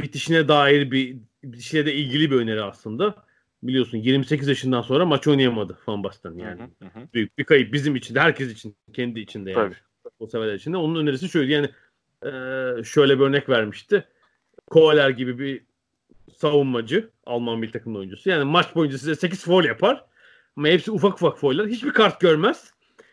bitişine 0.00 0.48
dair 0.48 0.90
bir 0.90 1.16
bitişine 1.44 1.86
de 1.86 1.94
ilgili 1.94 2.30
bir 2.30 2.36
öneri 2.36 2.62
aslında. 2.62 3.14
Biliyorsun 3.62 3.98
28 3.98 4.48
yaşından 4.48 4.82
sonra 4.82 5.04
maç 5.04 5.28
oynayamadı 5.28 5.78
Van 5.86 6.04
Basten 6.04 6.32
yani. 6.34 6.60
Hı 6.60 6.84
hı 6.84 7.00
hı. 7.00 7.08
Büyük 7.14 7.38
bir 7.38 7.44
kayıp 7.44 7.72
bizim 7.72 7.96
için 7.96 8.14
de 8.14 8.20
herkes 8.20 8.52
için 8.52 8.76
kendi 8.92 9.20
içinde 9.20 9.50
yani. 9.50 9.74
Tabii. 10.04 10.12
O 10.18 10.26
severler 10.26 10.54
için 10.54 10.72
de. 10.72 10.76
Onun 10.76 11.00
önerisi 11.00 11.28
şöyle 11.28 11.52
yani 11.54 11.68
e, 12.22 12.84
şöyle 12.84 13.18
bir 13.18 13.24
örnek 13.24 13.48
vermişti. 13.48 14.04
Kovaler 14.70 15.10
gibi 15.10 15.38
bir 15.38 15.64
savunmacı 16.36 17.10
Alman 17.26 17.58
milli 17.58 17.72
takım 17.72 17.96
oyuncusu. 17.96 18.30
Yani 18.30 18.44
maç 18.44 18.74
boyunca 18.74 18.98
size 18.98 19.14
8 19.14 19.44
foul 19.44 19.64
yapar. 19.64 20.04
Ama 20.56 20.68
hepsi 20.68 20.90
ufak 20.90 21.14
ufak 21.14 21.38
fouller. 21.38 21.66
Hiçbir 21.66 21.90
kart 21.90 22.20
görmez. 22.20 22.72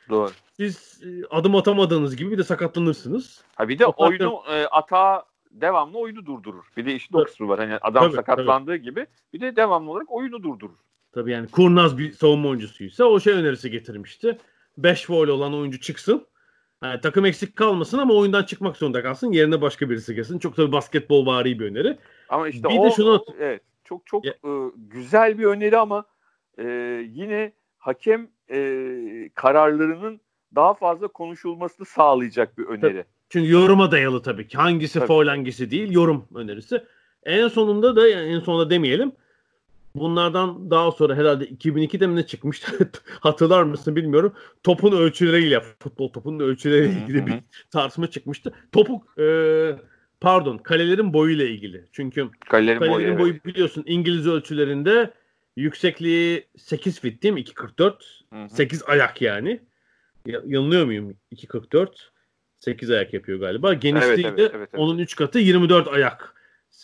Doğru. 0.09 0.31
Siz 0.57 1.01
e, 1.03 1.25
adım 1.29 1.55
atamadığınız 1.55 2.15
gibi 2.15 2.31
bir 2.31 2.37
de 2.37 2.43
sakatlanırsınız. 2.43 3.43
Ha 3.55 3.69
bir 3.69 3.79
de 3.79 3.83
farklı- 3.83 4.05
oyunu 4.05 4.41
e, 4.49 4.65
atağa 4.65 5.23
devamlı 5.51 5.97
oyunu 5.97 6.25
durdurur. 6.25 6.65
Bir 6.77 6.85
de 6.85 6.95
işin 6.95 7.13
Tabii. 7.13 7.23
kısmı 7.25 7.47
var. 7.47 7.59
Hani 7.59 7.77
adam 7.81 8.03
Tabii, 8.03 8.15
sakatlandığı 8.15 8.75
gibi 8.75 9.05
bir 9.33 9.39
de 9.41 9.55
devamlı 9.55 9.91
olarak 9.91 10.11
oyunu 10.11 10.43
durdurur. 10.43 10.77
Tabii 11.11 11.31
yani 11.31 11.47
kurnaz 11.47 11.97
bir 11.97 12.11
savunma 12.11 12.49
oyuncusuysa 12.49 13.03
o 13.05 13.19
şey 13.19 13.33
önerisi 13.33 13.71
getirmişti. 13.71 14.37
5 14.77 15.05
foul 15.05 15.27
olan 15.27 15.53
oyuncu 15.53 15.79
çıksın. 15.79 16.25
Yani 16.83 17.01
takım 17.01 17.25
eksik 17.25 17.55
kalmasın 17.55 17.97
ama 17.97 18.13
oyundan 18.13 18.43
çıkmak 18.43 18.77
zorunda 18.77 19.03
kalsın. 19.03 19.31
Yerine 19.31 19.61
başka 19.61 19.89
birisi 19.89 20.15
gelsin. 20.15 20.39
Çok 20.39 20.55
tabii 20.55 20.71
basketbol 20.71 21.25
vari 21.25 21.59
bir 21.59 21.65
öneri. 21.65 21.97
Ama 22.29 22.47
işte 22.49 22.69
Bir 22.69 22.75
de 22.75 22.79
o 22.79 22.91
şunu- 22.91 23.25
evet 23.39 23.61
çok 23.83 24.05
çok 24.07 24.25
Ya- 24.25 24.31
e, 24.33 24.49
güzel 24.75 25.37
bir 25.37 25.45
öneri 25.45 25.77
ama 25.77 26.05
e, 26.57 26.63
yine 27.09 27.53
hakem 27.77 28.27
e, 28.51 29.29
kararlarının 29.35 30.21
daha 30.55 30.73
fazla 30.73 31.07
konuşulmasını 31.07 31.85
sağlayacak 31.85 32.57
bir 32.57 32.65
öneri. 32.65 33.05
Çünkü 33.29 33.51
yoruma 33.51 33.91
dayalı 33.91 34.21
tabii 34.21 34.47
ki. 34.47 34.57
Hangisi 34.57 34.93
Tabii. 34.99 35.07
foul 35.07 35.27
hangisi 35.27 35.71
değil 35.71 35.91
yorum 35.91 36.27
önerisi. 36.35 36.83
En 37.23 37.47
sonunda 37.47 37.95
da 37.95 38.07
yani 38.07 38.27
en 38.31 38.39
sonunda 38.39 38.69
demeyelim. 38.69 39.11
Bunlardan 39.95 40.71
daha 40.71 40.91
sonra 40.91 41.15
herhalde 41.15 41.45
2002'de 41.45 42.07
mi 42.07 42.15
ne 42.15 42.27
çıkmıştı? 42.27 42.91
Hatırlar 43.19 43.63
mısın 43.63 43.95
bilmiyorum. 43.95 44.33
Topun 44.63 44.91
ölçüleriyle 44.91 45.59
futbol 45.79 46.07
topunun 46.09 46.39
ölçüleriyle 46.39 47.01
ilgili 47.01 47.27
bir 47.27 47.33
tartışma 47.71 48.07
çıkmıştı. 48.07 48.53
Topu 48.71 49.21
e, 49.21 49.25
pardon 50.21 50.57
kalelerin 50.57 51.13
boyuyla 51.13 51.45
ilgili. 51.45 51.85
Çünkü 51.91 52.29
Kalelerin 52.49 52.79
boyu. 52.81 52.91
kalelerin 52.91 53.11
evet. 53.11 53.19
boyu 53.21 53.33
biliyorsun 53.45 53.83
İngiliz 53.87 54.27
ölçülerinde 54.27 55.13
yüksekliği 55.55 56.47
8 56.57 56.99
fit 56.99 57.23
değil 57.23 57.33
mi? 57.33 57.41
2.44. 57.41 57.93
Hı 58.33 58.43
hı. 58.43 58.49
8 58.49 58.83
ayak 58.83 59.21
yani. 59.21 59.59
Ya, 60.25 60.41
yanılıyor 60.45 60.85
muyum? 60.85 61.17
2.44. 61.35 61.87
8 62.59 62.91
ayak 62.91 63.13
yapıyor 63.13 63.39
galiba. 63.39 63.73
Genişliği 63.73 64.27
Evet, 64.27 64.37
de 64.37 64.41
evet, 64.41 64.51
evet. 64.55 64.69
onun 64.77 64.97
3 64.97 65.15
katı 65.15 65.39
24 65.39 65.87
ayak. 65.87 66.33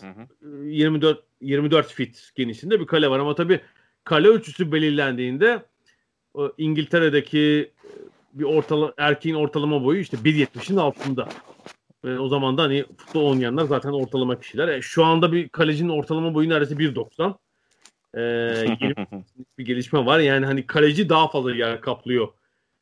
Hı 0.01 0.07
hı. 0.07 0.65
24 0.65 1.23
24 1.41 1.93
fit 1.93 2.31
genişliğinde 2.35 2.79
bir 2.79 2.85
kale 2.85 3.09
var 3.09 3.19
ama 3.19 3.35
tabii 3.35 3.59
kale 4.03 4.27
ölçüsü 4.27 4.71
belirlendiğinde 4.71 5.63
o 6.33 6.53
İngiltere'deki 6.57 7.71
e, 7.83 7.89
bir 8.33 8.43
ortala 8.43 8.93
erkeğin 8.97 9.35
ortalama 9.35 9.83
boyu 9.83 9.99
işte 9.99 10.17
1.70'in 10.17 10.77
altında. 10.77 11.29
Ve 12.05 12.19
o 12.19 12.27
zaman 12.27 12.57
da 12.57 12.63
hani 12.63 12.85
futbol 12.97 13.31
oynayanlar 13.31 13.65
zaten 13.65 13.89
ortalama 13.89 14.39
kişiler. 14.39 14.67
E, 14.67 14.81
şu 14.81 15.05
anda 15.05 15.31
bir 15.31 15.49
kalecinin 15.49 15.89
ortalama 15.89 16.33
boyu 16.33 16.49
neredeyse 16.49 16.75
1.90. 16.75 17.35
Ee, 18.13 18.21
yeni 18.81 18.95
bir 19.57 19.65
gelişme 19.65 20.05
var. 20.05 20.19
Yani 20.19 20.45
hani 20.45 20.67
kaleci 20.67 21.09
daha 21.09 21.27
fazla 21.27 21.55
yer 21.55 21.81
kaplıyor 21.81 22.27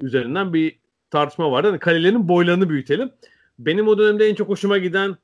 üzerinden 0.01 0.53
bir 0.53 0.75
tartışma 1.13 1.51
var. 1.51 1.63
Yani 1.63 1.79
kalelerin 1.79 2.27
boylarını 2.27 2.69
büyütelim. 2.69 3.11
Benim 3.59 3.87
o 3.87 3.97
dönemde 3.97 4.27
en 4.27 4.35
çok 4.35 4.49
hoşuma 4.49 4.77
giden 4.77 5.15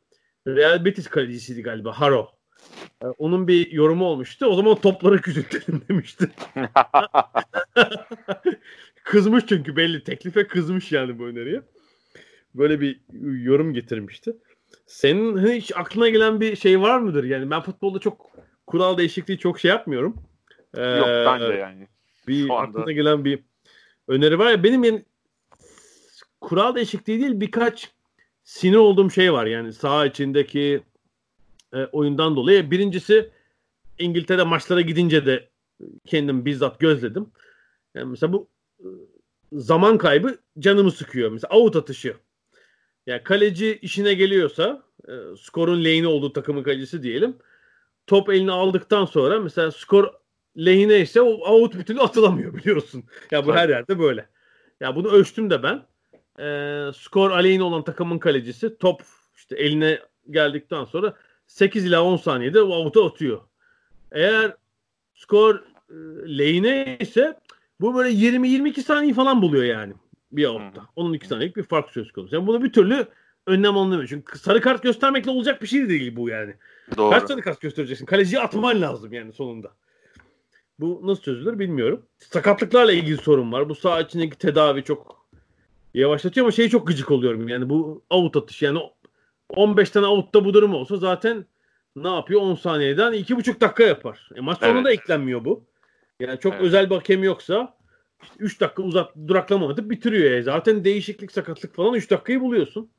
Real 0.48 0.86
Betis 0.86 1.08
kalecisiydi 1.08 1.62
galiba 1.62 1.92
Haro. 2.00 2.28
Ee, 3.04 3.06
onun 3.08 3.48
bir 3.48 3.72
yorumu 3.72 4.06
olmuştu. 4.06 4.46
O 4.46 4.56
zaman 4.56 4.76
topları 4.76 5.22
küçültelim 5.22 5.82
demişti. 5.90 6.30
kızmış 9.04 9.44
çünkü 9.50 9.76
belli 9.76 10.04
teklife 10.04 10.48
kızmış 10.48 10.92
yani 10.92 11.20
bu 11.20 11.26
öneriye. 11.26 11.62
Böyle 12.56 12.82
bir 12.82 13.00
yorum 13.44 13.74
getirmişti. 13.74 14.34
Senin 14.88 15.48
hiç 15.54 15.72
aklına 15.76 16.10
gelen 16.10 16.42
bir 16.42 16.56
şey 16.56 16.82
var 16.82 17.00
mıdır? 17.00 17.24
Yani 17.24 17.50
ben 17.52 17.62
futbolda 17.62 18.00
çok 18.00 18.32
kural 18.68 18.98
değişikliği 18.98 19.38
çok 19.38 19.60
şey 19.60 19.70
yapmıyorum. 19.70 20.16
Ee, 20.78 20.82
Yok 20.82 21.08
ben 21.08 21.40
de 21.40 21.54
yani. 21.54 21.88
bir 22.28 22.50
anda- 22.50 22.80
aklına 22.80 22.92
gelen 22.92 23.26
bir 23.26 23.40
öneri 24.08 24.40
var 24.40 24.52
ya 24.52 24.64
benim 24.64 24.84
yani 24.84 25.06
kural 26.42 26.76
değişikliği 26.76 27.22
değil 27.22 27.40
birkaç 27.40 27.92
sinir 28.44 28.78
olduğum 28.78 29.10
şey 29.10 29.34
var 29.34 29.46
yani 29.46 29.74
saha 29.74 30.06
içindeki 30.06 30.84
e, 31.74 31.86
oyundan 31.86 32.36
dolayı. 32.36 32.72
Birincisi 32.72 33.30
İngiltere 34.00 34.44
maçlara 34.44 34.82
gidince 34.82 35.26
de 35.26 35.50
kendim 36.06 36.46
bizzat 36.46 36.80
gözledim. 36.80 37.28
Yani 37.96 38.10
mesela 38.10 38.34
bu 38.34 38.48
e, 38.80 38.88
zaman 39.54 39.98
kaybı 39.98 40.38
canımı 40.60 40.92
sıkıyor. 40.92 41.32
Mesela 41.32 41.56
out 41.56 41.76
atışı. 41.76 42.16
Yani 43.08 43.24
kaleci 43.24 43.80
işine 43.82 44.14
geliyorsa 44.14 44.84
e, 45.08 45.14
skorun 45.42 45.84
lehine 45.84 46.08
olduğu 46.08 46.34
takımın 46.34 46.64
kalecisi 46.64 47.04
diyelim. 47.04 47.38
Top 48.08 48.30
eline 48.30 48.52
aldıktan 48.52 49.06
sonra 49.06 49.40
mesela 49.40 49.72
skor 49.72 50.14
lehine 50.58 51.00
ise 51.00 51.22
o 51.22 51.32
out 51.32 51.78
bir 51.78 51.84
türlü 51.84 52.00
atılamıyor 52.00 52.54
biliyorsun. 52.54 53.04
Ya 53.32 53.46
bu 53.46 53.54
her 53.54 53.70
yerde 53.70 54.00
böyle. 54.00 54.30
Ya 54.80 54.96
bunu 54.96 55.12
ölçtüm 55.12 55.50
de 55.50 55.64
ben. 55.64 55.89
E, 56.40 56.92
skor 56.96 57.32
aleyhine 57.32 57.64
olan 57.64 57.84
takımın 57.84 58.20
kalecisi 58.20 58.78
top 58.78 59.02
işte 59.36 59.56
eline 59.56 60.00
geldikten 60.30 60.86
sonra 60.86 61.14
8 61.48 61.86
ila 61.86 62.04
10 62.04 62.18
saniyede 62.18 62.62
o 62.62 62.74
out'u 62.74 63.06
atıyor. 63.06 63.42
Eğer 64.12 64.54
skor 65.14 65.56
e, 65.56 65.60
lehine 66.38 66.98
ise 67.00 67.40
bu 67.82 67.96
böyle 67.96 68.10
20-22 68.10 68.82
saniye 68.82 69.14
falan 69.14 69.42
buluyor 69.42 69.64
yani 69.64 69.94
bir. 70.32 70.46
Hı. 70.46 70.60
Onun 70.96 71.14
2 71.14 71.28
saniyelik 71.28 71.58
bir 71.58 71.64
fark 71.64 71.90
söz 71.90 72.12
konusu. 72.12 72.36
Yani 72.36 72.48
bunu 72.48 72.64
bir 72.64 72.74
türlü 72.74 73.08
önlem 73.48 73.78
alınamıyor. 73.78 74.10
Çünkü 74.10 74.40
sarı 74.40 74.62
kart 74.62 74.84
göstermekle 74.84 75.32
olacak 75.32 75.62
bir 75.62 75.68
şey 75.68 75.90
değil 75.90 76.16
bu 76.16 76.30
yani. 76.30 76.56
Doğru. 76.98 77.10
Kaç 77.10 77.28
sarı 77.28 77.42
kart 77.42 77.62
göstereceksin? 77.62 78.06
Kaleciyi 78.06 78.40
atman 78.40 78.82
lazım 78.82 79.14
yani 79.14 79.34
sonunda. 79.34 79.72
Bu 80.80 81.02
nasıl 81.04 81.22
çözülür 81.22 81.60
bilmiyorum. 81.60 82.06
Sakatlıklarla 82.18 82.92
ilgili 82.92 83.18
sorun 83.18 83.52
var. 83.52 83.70
Bu 83.70 83.76
saha 83.76 84.02
içindeki 84.02 84.38
tedavi 84.38 84.84
çok 84.84 85.19
yavaşlatıyor 85.94 86.46
ama 86.46 86.52
şey 86.52 86.70
çok 86.70 86.88
gıcık 86.88 87.12
oluyorum. 87.12 87.48
Yani 87.48 87.70
bu 87.70 88.04
out 88.10 88.36
atış 88.38 88.62
yani 88.62 88.80
15 89.50 89.90
tane 89.90 90.06
out'ta 90.08 90.46
bu 90.46 90.54
durum 90.54 90.74
olsa 90.74 90.98
zaten 90.98 91.46
ne 91.96 92.08
yapıyor? 92.08 92.42
10 92.42 92.56
saniyeden 92.56 93.14
2,5 93.14 93.62
dakika 93.62 93.84
yapar. 93.84 94.30
E 94.36 94.42
maç 94.42 94.60
sonunda 94.60 94.90
Evet. 94.92 95.00
eklenmiyor 95.00 95.46
bu. 95.46 95.64
Yani 96.20 96.40
çok 96.40 96.54
Evet. 96.54 96.64
özel 96.64 96.90
bir 96.90 96.96
hakem 96.96 97.24
yoksa 97.24 97.78
işte 98.24 98.36
3 98.40 98.62
dakika 98.62 98.84
uzat 98.84 99.16
duraklama 99.28 99.70
atıp 99.70 99.90
bitiriyor. 99.90 100.32
ya. 100.32 100.42
Zaten 100.42 100.84
değişiklik 100.84 101.32
sakatlık 101.32 101.76
falan 101.76 101.94
3 101.94 102.12
dakikayı 102.12 102.42
buluyorsun. 102.42 102.90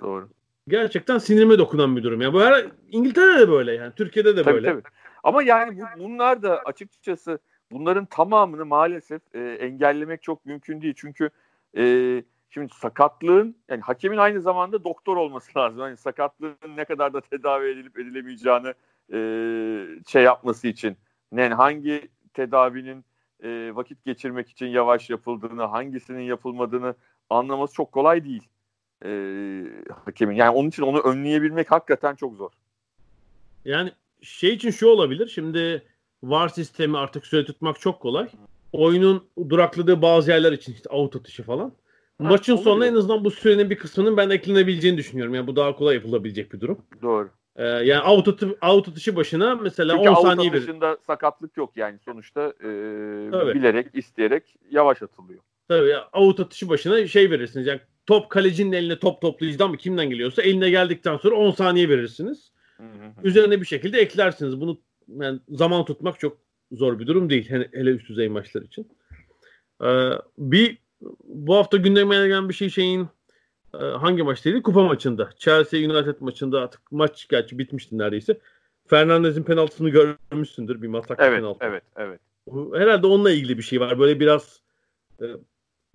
Doğru. 0.00 0.28
Gerçekten 0.68 1.18
sinirime 1.18 1.58
dokunan 1.58 1.96
bir 1.96 2.02
durum. 2.02 2.20
Yani 2.20 2.32
bu 2.32 2.40
her 2.42 2.66
İngiltere'de 2.90 3.38
de 3.38 3.48
böyle 3.50 3.72
yani 3.72 3.92
Türkiye'de 3.96 4.36
de 4.36 4.42
Tabii 4.42 4.54
böyle. 4.54 4.66
tabii. 4.66 4.82
Ama 5.24 5.42
yani 5.42 5.80
bu, 5.80 6.02
bunlar 6.04 6.42
da 6.42 6.58
açıkçası 6.64 7.38
bunların 7.72 8.06
tamamını 8.06 8.66
maalesef 8.66 9.22
e, 9.34 9.38
engellemek 9.40 10.22
çok 10.22 10.46
mümkün 10.46 10.82
değil. 10.82 10.94
Çünkü 10.96 11.30
e, 11.76 12.22
şimdi 12.50 12.74
sakatlığın 12.74 13.56
yani 13.68 13.80
hakemin 13.80 14.16
aynı 14.16 14.40
zamanda 14.40 14.84
doktor 14.84 15.16
olması 15.16 15.58
lazım. 15.58 15.80
Yani 15.80 15.96
sakatlığın 15.96 16.56
ne 16.76 16.84
kadar 16.84 17.12
da 17.12 17.20
tedavi 17.20 17.68
edilip 17.68 17.98
edilemeyeceğini 17.98 18.74
e, 19.12 19.18
şey 20.08 20.22
yapması 20.22 20.68
için. 20.68 20.96
Yani 21.36 21.54
hangi 21.54 22.08
tedavinin 22.34 23.04
e, 23.42 23.70
vakit 23.74 24.04
geçirmek 24.04 24.50
için 24.50 24.66
yavaş 24.66 25.10
yapıldığını, 25.10 25.62
hangisinin 25.62 26.22
yapılmadığını 26.22 26.94
anlaması 27.30 27.74
çok 27.74 27.92
kolay 27.92 28.24
değil. 28.24 28.48
E, 29.04 29.10
hakemin. 30.04 30.36
Yani 30.36 30.50
onun 30.50 30.68
için 30.68 30.82
onu 30.82 31.00
önleyebilmek 31.00 31.70
hakikaten 31.70 32.14
çok 32.14 32.36
zor. 32.36 32.50
Yani 33.64 33.92
şey 34.22 34.54
için 34.54 34.70
şu 34.70 34.88
olabilir. 34.88 35.26
Şimdi 35.26 35.82
VAR 36.22 36.48
sistemi 36.48 36.98
artık 36.98 37.26
süre 37.26 37.44
tutmak 37.44 37.80
çok 37.80 38.00
kolay. 38.00 38.28
Oyunun 38.72 39.24
durakladığı 39.48 40.02
bazı 40.02 40.30
yerler 40.30 40.52
için 40.52 40.72
işte 40.72 40.88
out 40.90 41.16
atışı 41.16 41.42
falan. 41.42 41.72
Ha, 42.18 42.24
Maçın 42.24 42.56
sonunda 42.56 42.86
en 42.86 42.94
azından 42.94 43.24
bu 43.24 43.30
sürenin 43.30 43.70
bir 43.70 43.76
kısmının 43.76 44.16
ben 44.16 44.30
eklenebileceğini 44.30 44.98
düşünüyorum. 44.98 45.34
Yani 45.34 45.46
bu 45.46 45.56
daha 45.56 45.76
kolay 45.76 45.94
yapılabilecek 45.94 46.52
bir 46.52 46.60
durum. 46.60 46.78
Doğru. 47.02 47.30
Ee, 47.56 47.64
yani 47.64 48.02
out, 48.02 48.28
atı, 48.28 48.56
out 48.62 48.88
atışı 48.88 49.16
başına 49.16 49.54
mesela 49.54 49.96
Çünkü 49.96 50.08
10 50.08 50.14
avut 50.14 50.26
saniye 50.26 50.52
bir. 50.52 50.58
atışında 50.58 50.98
sakatlık 51.06 51.56
yok 51.56 51.72
yani 51.76 51.98
sonuçta 52.04 52.42
e, 52.42 52.68
Tabii. 53.30 53.54
bilerek 53.54 53.86
isteyerek 53.94 54.56
yavaş 54.70 55.02
atılıyor. 55.02 55.40
Tabii 55.68 55.88
ya, 55.88 56.08
out 56.12 56.40
atışı 56.40 56.68
başına 56.68 57.06
şey 57.06 57.30
verirsiniz. 57.30 57.66
Yani 57.66 57.80
top 58.06 58.30
kalecinin 58.30 58.72
eline 58.72 58.98
top 58.98 59.20
toplayıcıdan 59.20 59.70
mı 59.70 59.76
kimden 59.76 60.10
geliyorsa 60.10 60.42
eline 60.42 60.70
geldikten 60.70 61.16
sonra 61.16 61.34
10 61.34 61.50
saniye 61.50 61.88
verirsiniz. 61.88 62.52
Hı 62.76 62.82
hı. 62.82 63.26
Üzerine 63.28 63.60
bir 63.60 63.66
şekilde 63.66 64.00
eklersiniz. 64.00 64.60
Bunu 64.60 64.80
yani 65.08 65.40
zaman 65.48 65.84
tutmak 65.84 66.20
çok 66.20 66.38
zor 66.72 66.98
bir 66.98 67.06
durum 67.06 67.30
değil. 67.30 67.50
Hele, 67.50 67.68
hele 67.72 67.90
üst 67.90 68.08
düzey 68.08 68.28
maçlar 68.28 68.62
için. 68.62 68.88
Ee, 69.84 70.10
bir 70.38 70.78
bu 71.24 71.56
hafta 71.56 71.76
gündeme 71.76 72.14
gelen 72.14 72.48
bir 72.48 72.54
şey 72.54 72.70
şeyin 72.70 73.08
e, 73.74 73.78
hangi 73.78 74.22
maçtaydı? 74.22 74.62
Kupa 74.62 74.82
maçında. 74.82 75.30
Chelsea 75.38 75.80
United 75.80 76.20
maçında 76.20 76.60
artık 76.60 76.92
maç 76.92 77.28
gerçi 77.28 77.58
bitmişti 77.58 77.98
neredeyse. 77.98 78.40
Fernandez'in 78.86 79.42
penaltısını 79.42 79.90
görmüşsündür. 79.90 80.82
Bir 80.82 80.88
matak 80.88 81.18
evet, 81.20 81.36
penaltı. 81.38 81.58
Evet, 81.64 81.82
evet. 81.96 82.20
Herhalde 82.74 83.06
onunla 83.06 83.30
ilgili 83.30 83.58
bir 83.58 83.62
şey 83.62 83.80
var. 83.80 83.98
Böyle 83.98 84.20
biraz 84.20 84.60
e, 85.22 85.26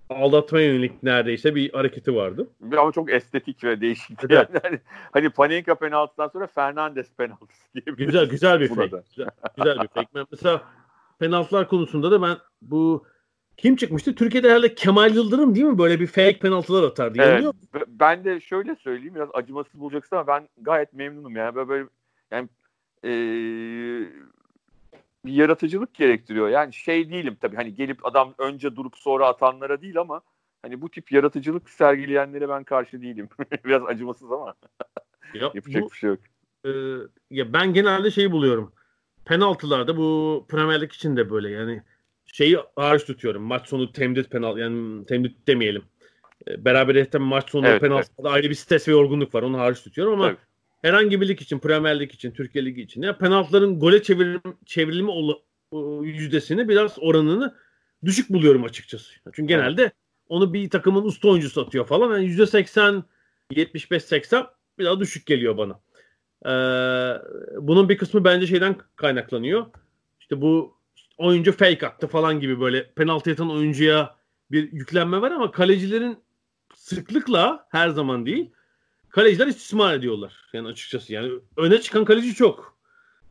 aldatmaya 0.09 0.67
yönelik 0.67 1.03
neredeyse 1.03 1.55
bir 1.55 1.73
hareketi 1.73 2.15
vardı. 2.15 2.49
Ama 2.77 2.91
çok 2.91 3.11
estetik 3.11 3.63
ve 3.63 3.81
değişik. 3.81 4.19
Evet. 4.23 4.31
Yani 4.31 4.59
hani, 4.63 4.79
hani 5.11 5.29
Panenka 5.29 5.75
penaltıdan 5.75 6.27
sonra 6.27 6.47
Fernandes 6.47 7.13
penaltısı 7.13 7.73
diye 7.73 7.95
Güzel 7.95 8.29
güzel 8.29 8.59
bir 8.59 8.67
fake. 8.67 9.03
Güzel, 9.09 9.29
güzel 9.57 9.79
bir 9.79 9.87
fake. 9.87 10.09
Ben 10.15 10.25
mesela 10.31 10.61
penaltılar 11.19 11.67
konusunda 11.67 12.11
da 12.11 12.21
ben 12.21 12.37
bu 12.61 13.05
kim 13.57 13.75
çıkmıştı? 13.75 14.15
Türkiye'de 14.15 14.49
herhalde 14.49 14.75
Kemal 14.75 15.15
Yıldırım 15.15 15.55
değil 15.55 15.65
mi? 15.65 15.77
Böyle 15.77 15.99
bir 15.99 16.07
fake 16.07 16.39
penaltılar 16.39 16.83
atardı. 16.83 17.21
Evet. 17.21 17.45
Ben 17.87 18.23
de 18.23 18.39
şöyle 18.39 18.75
söyleyeyim 18.75 19.15
biraz 19.15 19.29
acımasız 19.33 19.79
bulacaksın 19.79 20.15
ama 20.15 20.27
ben 20.27 20.49
gayet 20.61 20.93
memnunum 20.93 21.35
yani 21.35 21.55
böyle, 21.55 21.69
böyle 21.69 21.87
yani 22.31 22.49
eee, 23.03 24.09
bir 25.25 25.33
yaratıcılık 25.33 25.93
gerektiriyor. 25.93 26.49
Yani 26.49 26.73
şey 26.73 27.09
değilim 27.09 27.37
tabii 27.41 27.55
hani 27.55 27.75
gelip 27.75 28.05
adam 28.05 28.33
önce 28.37 28.75
durup 28.75 28.97
sonra 28.97 29.27
atanlara 29.27 29.81
değil 29.81 29.99
ama 29.99 30.21
hani 30.61 30.81
bu 30.81 30.89
tip 30.89 31.11
yaratıcılık 31.11 31.69
sergileyenlere 31.69 32.49
ben 32.49 32.63
karşı 32.63 33.01
değilim. 33.01 33.29
biraz 33.65 33.85
acımasız 33.85 34.31
ama 34.31 34.53
Ya, 35.33 35.51
yapacak 35.53 35.83
bu, 35.83 35.91
bir 35.91 35.95
şey 35.95 36.09
yok. 36.09 36.19
e, 36.65 36.69
ya 37.31 37.53
ben 37.53 37.73
genelde 37.73 38.11
şeyi 38.11 38.31
buluyorum. 38.31 38.73
Penaltılarda 39.25 39.97
bu 39.97 40.45
Premier 40.49 40.81
Lig 40.81 40.91
için 40.91 41.17
de 41.17 41.29
böyle 41.29 41.49
yani 41.49 41.83
şeyi 42.25 42.57
hariç 42.75 43.05
tutuyorum. 43.05 43.43
Maç 43.43 43.67
sonu 43.67 43.91
temdit 43.91 44.31
penaltı 44.31 44.59
yani 44.59 45.05
temdit 45.05 45.47
demeyelim. 45.47 45.83
E, 46.47 46.65
beraberlikten 46.65 47.21
maç 47.21 47.49
sonu 47.49 47.67
Evet, 47.67 47.81
penaltıda 47.81 48.29
ayrı 48.29 48.49
bir 48.49 48.55
stres 48.55 48.87
ve 48.87 48.91
yorgunluk 48.91 49.35
var. 49.35 49.43
Onu 49.43 49.59
hariç 49.59 49.83
tutuyorum 49.83 50.13
ama 50.13 50.27
Tabii. 50.27 50.37
Herhangi 50.83 51.21
bir 51.21 51.27
lig 51.27 51.41
için, 51.41 51.59
Premier 51.59 51.99
Lig 51.99 52.13
için, 52.13 52.31
Türkiye 52.31 52.65
Ligi 52.65 52.81
için 52.81 53.01
ya 53.01 53.17
penaltıların 53.17 53.79
gole 53.79 54.03
çevrim, 54.03 54.41
çevrilme 54.65 55.11
yüzdesini 56.03 56.69
biraz 56.69 56.95
oranını 56.99 57.55
düşük 58.05 58.29
buluyorum 58.29 58.63
açıkçası. 58.63 59.13
Çünkü 59.33 59.47
genelde 59.47 59.91
onu 60.29 60.53
bir 60.53 60.69
takımın 60.69 61.03
usta 61.03 61.27
oyuncusu 61.27 61.61
atıyor 61.61 61.85
falan. 61.85 62.17
Yani 62.17 62.25
%80 62.25 63.03
75-80 63.51 64.47
biraz 64.79 64.99
düşük 64.99 65.25
geliyor 65.25 65.57
bana. 65.57 65.79
Ee, 66.45 66.49
bunun 67.61 67.89
bir 67.89 67.97
kısmı 67.97 68.23
bence 68.23 68.47
şeyden 68.47 68.75
kaynaklanıyor. 68.95 69.65
İşte 70.19 70.41
bu 70.41 70.77
oyuncu 71.17 71.51
fake 71.51 71.87
attı 71.87 72.07
falan 72.07 72.39
gibi 72.39 72.59
böyle 72.59 72.91
penaltı 72.91 73.31
atan 73.31 73.51
oyuncuya 73.51 74.15
bir 74.51 74.71
yüklenme 74.71 75.21
var 75.21 75.31
ama 75.31 75.51
kalecilerin 75.51 76.17
sıklıkla 76.75 77.67
her 77.69 77.89
zaman 77.89 78.25
değil 78.25 78.51
kaleciler 79.13 79.47
istismar 79.47 79.93
ediyorlar. 79.93 80.49
Yani 80.53 80.67
açıkçası 80.67 81.13
yani 81.13 81.31
öne 81.57 81.81
çıkan 81.81 82.05
kaleci 82.05 82.33
çok. 82.35 82.77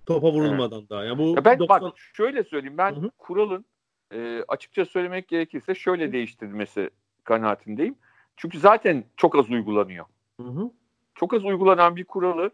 Topa 0.07 0.33
vurulmadan 0.33 0.89
daha. 0.89 1.05
Yani 1.05 1.19
bu 1.19 1.35
Ya 1.37 1.45
ben 1.45 1.59
90 1.59 1.83
bak 1.83 1.99
şöyle 1.99 2.45
söyleyeyim 2.45 2.79
ben 2.79 2.93
Hı 2.93 3.01
hı. 3.01 3.11
kuralın 3.19 3.65
e, 4.15 4.45
açıkça 4.49 4.85
söylemek 4.85 5.29
gerekirse 5.29 5.75
şöyle 5.75 6.13
değiştirilmesi 6.13 6.91
kanaatindeyim. 7.25 7.95
Çünkü 8.37 8.59
zaten 8.59 9.05
çok 9.17 9.37
az 9.37 9.51
uygulanıyor. 9.51 10.07
Hı 10.41 10.47
hı. 10.47 10.71
Çok 11.15 11.35
az 11.35 11.45
uygulanan 11.45 11.97
bir 11.97 12.05
kuralı 12.05 12.51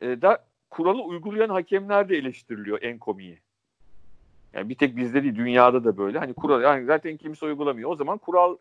e, 0.00 0.22
da 0.22 0.44
kuralı 0.70 1.02
uygulayan 1.02 1.48
hakemler 1.48 2.08
de 2.08 2.16
eleştiriliyor 2.16 2.82
en 2.82 2.98
komiği. 2.98 3.38
Yani 4.52 4.68
bir 4.68 4.74
tek 4.74 4.96
bizde 4.96 5.22
değil 5.22 5.36
dünyada 5.36 5.84
da 5.84 5.96
böyle. 5.96 6.18
Hani 6.18 6.34
kural 6.34 6.62
yani 6.62 6.86
zaten 6.86 7.16
kimse 7.16 7.46
uygulamıyor. 7.46 7.90
O 7.90 7.96
zaman 7.96 8.18
kural 8.18 8.56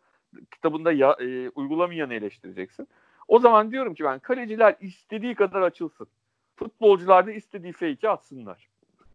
kitabında 0.52 0.92
ya, 0.92 1.16
e, 1.20 1.50
uygulamayanı 1.50 2.14
eleştireceksin. 2.14 2.88
O 3.32 3.40
zaman 3.40 3.72
diyorum 3.72 3.94
ki 3.94 4.04
ben 4.04 4.20
kaleciler 4.20 4.76
istediği 4.82 5.36
kadar 5.36 5.62
açılsın. 5.62 6.08
Futbolcular 6.56 7.28
da 7.28 7.32
istediği 7.32 7.74
fake'i 7.74 8.10
atsınlar. 8.10 8.70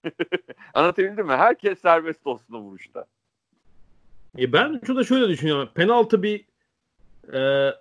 Anlatabildim 0.75 1.27
mi? 1.27 1.33
Herkes 1.33 1.81
serbest 1.81 2.27
olsun 2.27 2.55
o 2.55 2.61
vuruşta. 2.61 3.05
E 4.39 4.53
ben 4.53 4.81
şu 4.87 4.97
da 4.97 5.05
şöyle 5.05 5.29
düşünüyorum. 5.29 5.69
Penaltı 5.75 6.23
bir 6.23 6.45
e, 7.33 7.73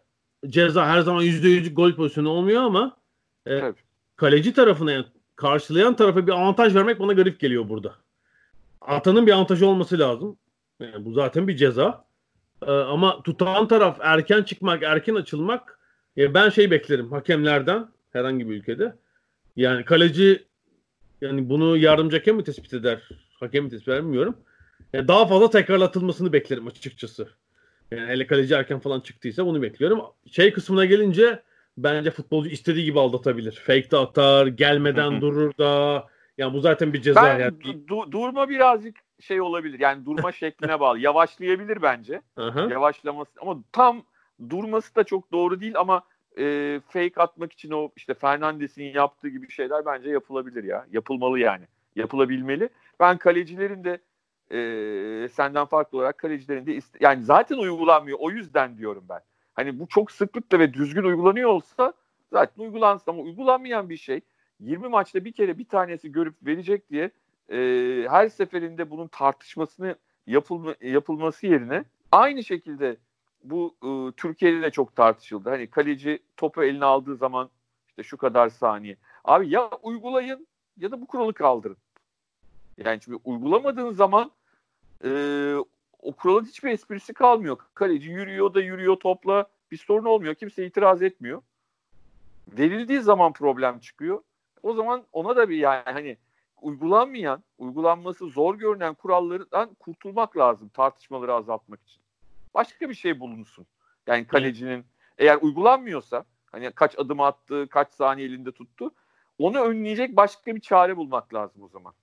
ceza 0.48 0.88
her 0.88 1.02
zaman 1.02 1.24
%100 1.24 1.74
gol 1.74 1.96
pozisyonu 1.96 2.30
olmuyor 2.30 2.64
ama 2.64 2.98
e, 3.46 3.60
Tabii. 3.60 3.80
kaleci 4.16 4.54
tarafına 4.54 4.92
yani 4.92 5.06
karşılayan 5.36 5.96
tarafa 5.96 6.28
bir 6.28 6.32
avantaj 6.32 6.76
vermek 6.76 7.00
bana 7.00 7.14
garip 7.14 7.40
geliyor 7.40 7.70
burada. 7.70 7.96
Atanın 8.82 9.28
bir 9.28 9.32
avantajı 9.32 9.68
olması 9.68 10.00
lazım. 10.00 10.38
Yani 10.80 11.06
bu 11.06 11.14
zaten 11.14 11.48
bir 11.48 11.58
ceza. 11.58 12.06
E, 12.62 12.72
ama 12.72 13.24
tutan 13.24 13.68
taraf 13.68 13.98
erken 14.02 14.44
çıkmak, 14.44 14.84
erken 14.84 15.16
açılmak 15.16 15.75
e, 16.18 16.34
ben 16.34 16.50
şey 16.50 16.72
beklerim 16.72 17.12
hakemlerden 17.12 17.88
herhangi 18.14 18.50
bir 18.50 18.56
ülkede. 18.56 18.96
Yani 19.56 19.86
kaleci 19.86 20.44
yani 21.22 21.50
bunu 21.50 21.78
yardımcı 21.78 22.18
hakem 22.18 22.36
mi 22.36 22.44
tespit 22.44 22.74
eder? 22.74 23.10
Hakem 23.40 23.64
mi 23.64 23.70
tespit 23.70 23.88
eder 23.88 24.04
bilmiyorum. 24.04 24.38
Yani 24.94 25.08
daha 25.08 25.26
fazla 25.26 25.50
tekrarlatılmasını 25.50 26.34
beklerim 26.34 26.68
açıkçası. 26.68 27.28
Yani 27.92 28.08
hele 28.08 28.28
kaleci 28.28 28.54
erken 28.54 28.80
falan 28.80 29.00
çıktıysa 29.00 29.46
bunu 29.46 29.62
bekliyorum. 29.62 30.02
Şey 30.32 30.54
kısmına 30.54 30.86
gelince 30.86 31.44
bence 31.78 32.12
futbolcu 32.12 32.50
istediği 32.50 32.86
gibi 32.86 33.00
aldatabilir. 33.00 33.52
Fake 33.52 33.92
de 33.92 33.98
atar, 33.98 34.48
gelmeden 34.48 35.12
Hı 35.12 35.18
hı. 35.18 35.22
durur 35.22 35.52
da. 35.58 36.08
Yani 36.38 36.54
bu 36.54 36.60
zaten 36.60 36.94
bir 36.94 37.02
ceza. 37.02 37.24
Ben 37.24 37.40
yani. 37.40 37.58
du- 37.58 37.88
du- 37.88 38.12
durma 38.12 38.50
birazcık 38.50 38.96
şey 39.20 39.42
olabilir. 39.42 39.80
Yani 39.80 40.06
durma 40.06 40.32
şekline 40.32 40.80
bağlı. 40.80 41.00
Yavaşlayabilir 41.00 41.82
bence. 41.82 42.22
Aha. 42.38 42.68
Yavaşlaması 42.72 43.32
ama 43.42 43.58
tam 43.72 44.04
durması 44.50 44.96
da 44.96 45.04
çok 45.04 45.32
doğru 45.32 45.62
değil 45.62 45.74
ama 45.78 46.04
e, 46.38 46.80
fake 46.88 47.22
atmak 47.22 47.54
için 47.54 47.72
o 47.72 47.92
işte 47.96 48.14
Fernandes'in 48.14 48.84
yaptığı 48.84 49.30
gibi 49.30 49.52
şeyler 49.52 49.86
bence 49.86 50.10
yapılabilir 50.10 50.64
ya. 50.64 50.86
Yapılmalı 50.92 51.40
yani. 51.40 51.64
Yapılabilmeli. 51.96 52.70
Ben 53.00 53.18
kalecilerin 53.18 53.84
de 53.84 54.00
e, 54.52 55.30
senden 55.30 55.66
farklı 55.66 55.98
olarak 55.98 56.18
kalecilerin 56.18 56.66
de 56.66 56.76
iste- 56.76 56.98
yani 57.00 57.24
zaten 57.24 57.58
uygulanmıyor. 57.58 58.18
O 58.22 58.32
yüzden 58.32 58.78
diyorum 58.78 59.06
ben. 59.10 59.20
Hani 59.54 59.80
bu 59.80 59.88
çok 59.88 60.12
sıklıkla 60.12 60.60
ve 60.60 60.74
düzgün 60.74 61.04
uygulanıyor 61.04 61.50
olsa 61.50 61.94
zaten 62.34 62.64
uygulansın 62.64 63.12
ama 63.12 63.22
uygulanmayan 63.22 63.90
bir 63.90 63.98
şey 63.98 64.22
20 64.60 64.88
maçta 64.88 65.26
bir 65.26 65.32
kere 65.32 65.58
bir 65.58 65.66
tanesi 65.66 66.12
görüp 66.12 66.36
verecek 66.46 66.90
diye 66.90 67.12
e, 67.52 67.58
her 68.10 68.30
seferinde 68.30 68.90
bunun 68.90 69.08
tartışmasını 69.08 69.96
yapılma, 70.28 70.76
yapılması 70.82 71.48
yerine 71.48 71.84
aynı 72.12 72.44
şekilde 72.44 72.98
bu 73.50 73.76
e, 73.84 74.12
Türkiye'de 74.12 74.62
de 74.62 74.72
çok 74.72 74.96
tartışıldı. 74.96 75.50
Hani 75.50 75.70
kaleci 75.70 76.20
topu 76.38 76.64
eline 76.64 76.86
aldığı 76.86 77.16
zaman 77.16 77.50
işte 77.90 78.04
şu 78.04 78.18
kadar 78.18 78.50
saniye. 78.50 78.98
Abi 79.24 79.50
ya 79.50 79.70
uygulayın 79.82 80.48
ya 80.78 80.92
da 80.92 81.02
bu 81.02 81.06
kuralı 81.08 81.34
kaldırın. 81.34 81.78
Yani 82.78 83.00
çünkü 83.00 83.20
uygulamadığın 83.26 83.92
zaman 83.92 84.32
e, 85.04 85.10
o 86.00 86.12
kuralın 86.12 86.46
hiçbir 86.46 86.72
esprisi 86.72 87.14
kalmıyor. 87.14 87.58
Kaleci 87.74 88.10
yürüyor 88.10 88.54
da 88.54 88.62
yürüyor 88.62 88.96
topla 88.96 89.48
bir 89.72 89.78
sorun 89.78 90.06
olmuyor. 90.06 90.36
Kimse 90.36 90.66
itiraz 90.66 91.02
etmiyor. 91.02 91.42
Verildiği 92.48 93.00
zaman 93.00 93.34
problem 93.34 93.80
çıkıyor. 93.80 94.24
O 94.64 94.74
zaman 94.74 95.04
ona 95.12 95.36
da 95.36 95.50
bir 95.50 95.58
yani 95.58 95.82
hani 95.86 96.18
uygulanmayan, 96.62 97.44
uygulanması 97.58 98.28
zor 98.28 98.56
görünen 98.56 98.94
kurallardan 98.94 99.74
kurtulmak 99.74 100.38
lazım 100.38 100.70
tartışmaları 100.70 101.34
azaltmak 101.34 101.82
için. 101.84 102.05
Başka 102.56 102.90
bir 102.90 102.96
şey 102.96 103.20
bulunsun. 103.20 103.66
Yani 104.08 104.28
kalecinin 104.28 104.86
eğer 105.18 105.38
uygulanmıyorsa 105.42 106.26
hani 106.52 106.72
kaç 106.72 107.00
adım 107.00 107.20
attı, 107.20 107.68
kaç 107.70 107.94
saniye 107.94 108.28
elinde 108.28 108.52
tuttu 108.52 108.92
onu 109.40 109.60
önleyecek 109.60 110.16
başka 110.16 110.56
bir 110.56 110.62
çare 110.62 110.98
bulmak 110.98 111.34
lazım 111.34 111.64
o 111.64 111.68
zaman. 111.68 111.94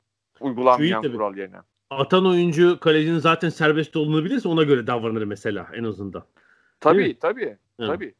Uygulanmayan 0.41 0.79
Şu 0.79 0.85
iyi 0.85 1.09
tabii. 1.09 1.17
kural 1.17 1.37
yerine. 1.37 1.57
Atan 1.91 2.27
oyuncu 2.27 2.81
kalecinin 2.81 3.19
zaten 3.19 3.49
serbest 3.49 3.97
olduğunu 3.97 4.25
bilirse 4.25 4.49
ona 4.49 4.63
göre 4.63 4.87
davranır 4.87 5.23
mesela 5.23 5.69
en 5.75 5.85
azından. 5.85 6.25
Tabii 6.81 7.19
tabii. 7.19 7.57
Evet. 7.79 7.91
Tabii. 7.91 8.15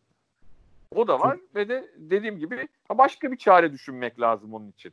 O 0.95 1.09
da 1.09 1.21
var 1.21 1.39
ve 1.55 1.69
de 1.69 1.91
dediğim 1.97 2.39
gibi 2.39 2.69
başka 2.91 3.33
bir 3.33 3.37
çare 3.37 3.73
düşünmek 3.73 4.21
lazım 4.21 4.55
onun 4.55 4.69
için. 4.69 4.93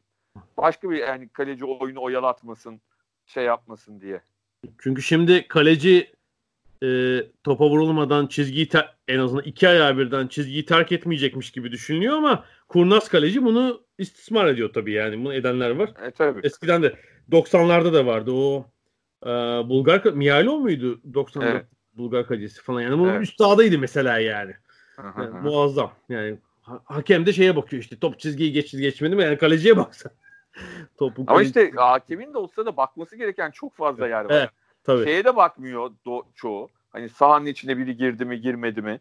Başka 0.57 0.89
bir 0.89 0.97
yani 0.97 1.29
kaleci 1.29 1.65
oyunu 1.65 2.01
oyalatmasın, 2.01 2.81
şey 3.25 3.43
yapmasın 3.43 4.01
diye. 4.01 4.21
Çünkü 4.77 5.01
şimdi 5.01 5.47
kaleci 5.47 6.11
e, 6.83 7.19
topa 7.43 7.69
vurulmadan 7.69 8.27
çizgiyi 8.27 8.67
ter- 8.69 8.95
en 9.07 9.19
azından 9.19 9.43
iki 9.43 9.67
ayağı 9.69 9.97
birden 9.97 10.27
çizgiyi 10.27 10.65
terk 10.65 10.91
etmeyecekmiş 10.91 11.51
gibi 11.51 11.71
düşünülüyor 11.71 12.13
ama 12.17 12.45
kurnaz 12.67 13.09
kaleci 13.09 13.43
bunu 13.45 13.81
istismar 13.97 14.47
ediyor 14.47 14.73
tabii 14.73 14.93
yani. 14.93 15.19
Bunu 15.25 15.33
edenler 15.33 15.69
var. 15.69 15.89
E 16.07 16.11
tabii. 16.11 16.39
Eskiden 16.43 16.83
de 16.83 16.95
90'larda 17.31 17.93
da 17.93 18.05
vardı 18.05 18.31
o 18.31 18.65
e, 19.25 19.29
Bulgar 19.69 20.03
Mihailov 20.13 20.59
muydu 20.59 21.01
90'larda 21.13 21.51
Evet. 21.51 21.65
Bulgar 21.93 22.27
kalecisi 22.27 22.61
falan 22.63 22.81
yani. 22.81 22.99
Bu 22.99 23.07
Evet. 23.09 23.21
üst 23.23 23.37
sahadaydı 23.37 23.79
mesela 23.79 24.19
yani. 24.19 24.53
Yani 25.17 25.29
muazzam. 25.43 25.91
Yani 26.09 26.37
ha- 26.61 26.81
hakem 26.85 27.25
de 27.25 27.33
şeye 27.33 27.55
bakıyor 27.55 27.83
işte 27.83 27.99
top 27.99 28.19
çizgiyi 28.19 28.51
geçti 28.51 28.77
geçmedi 28.77 29.15
mi 29.15 29.23
yani 29.23 29.37
kaleciye 29.37 29.77
baksa. 29.77 30.09
Topu 30.97 31.23
Ama 31.27 31.39
kaleci- 31.39 31.47
işte 31.47 31.71
hakemin 31.75 32.33
de 32.33 32.37
olsa 32.37 32.65
da 32.65 32.77
bakması 32.77 33.15
gereken 33.15 33.51
çok 33.51 33.75
fazla 33.75 34.07
yer 34.07 34.23
var. 34.25 34.29
Evet, 34.31 34.49
tabii. 34.93 35.03
Şeye 35.03 35.23
de 35.25 35.35
bakmıyor 35.35 35.91
do- 36.05 36.23
çoğu. 36.35 36.69
Hani 36.89 37.09
sahanın 37.09 37.45
içine 37.45 37.77
biri 37.77 37.97
girdi 37.97 38.25
mi 38.25 38.41
girmedi 38.41 38.81
mi? 38.81 38.99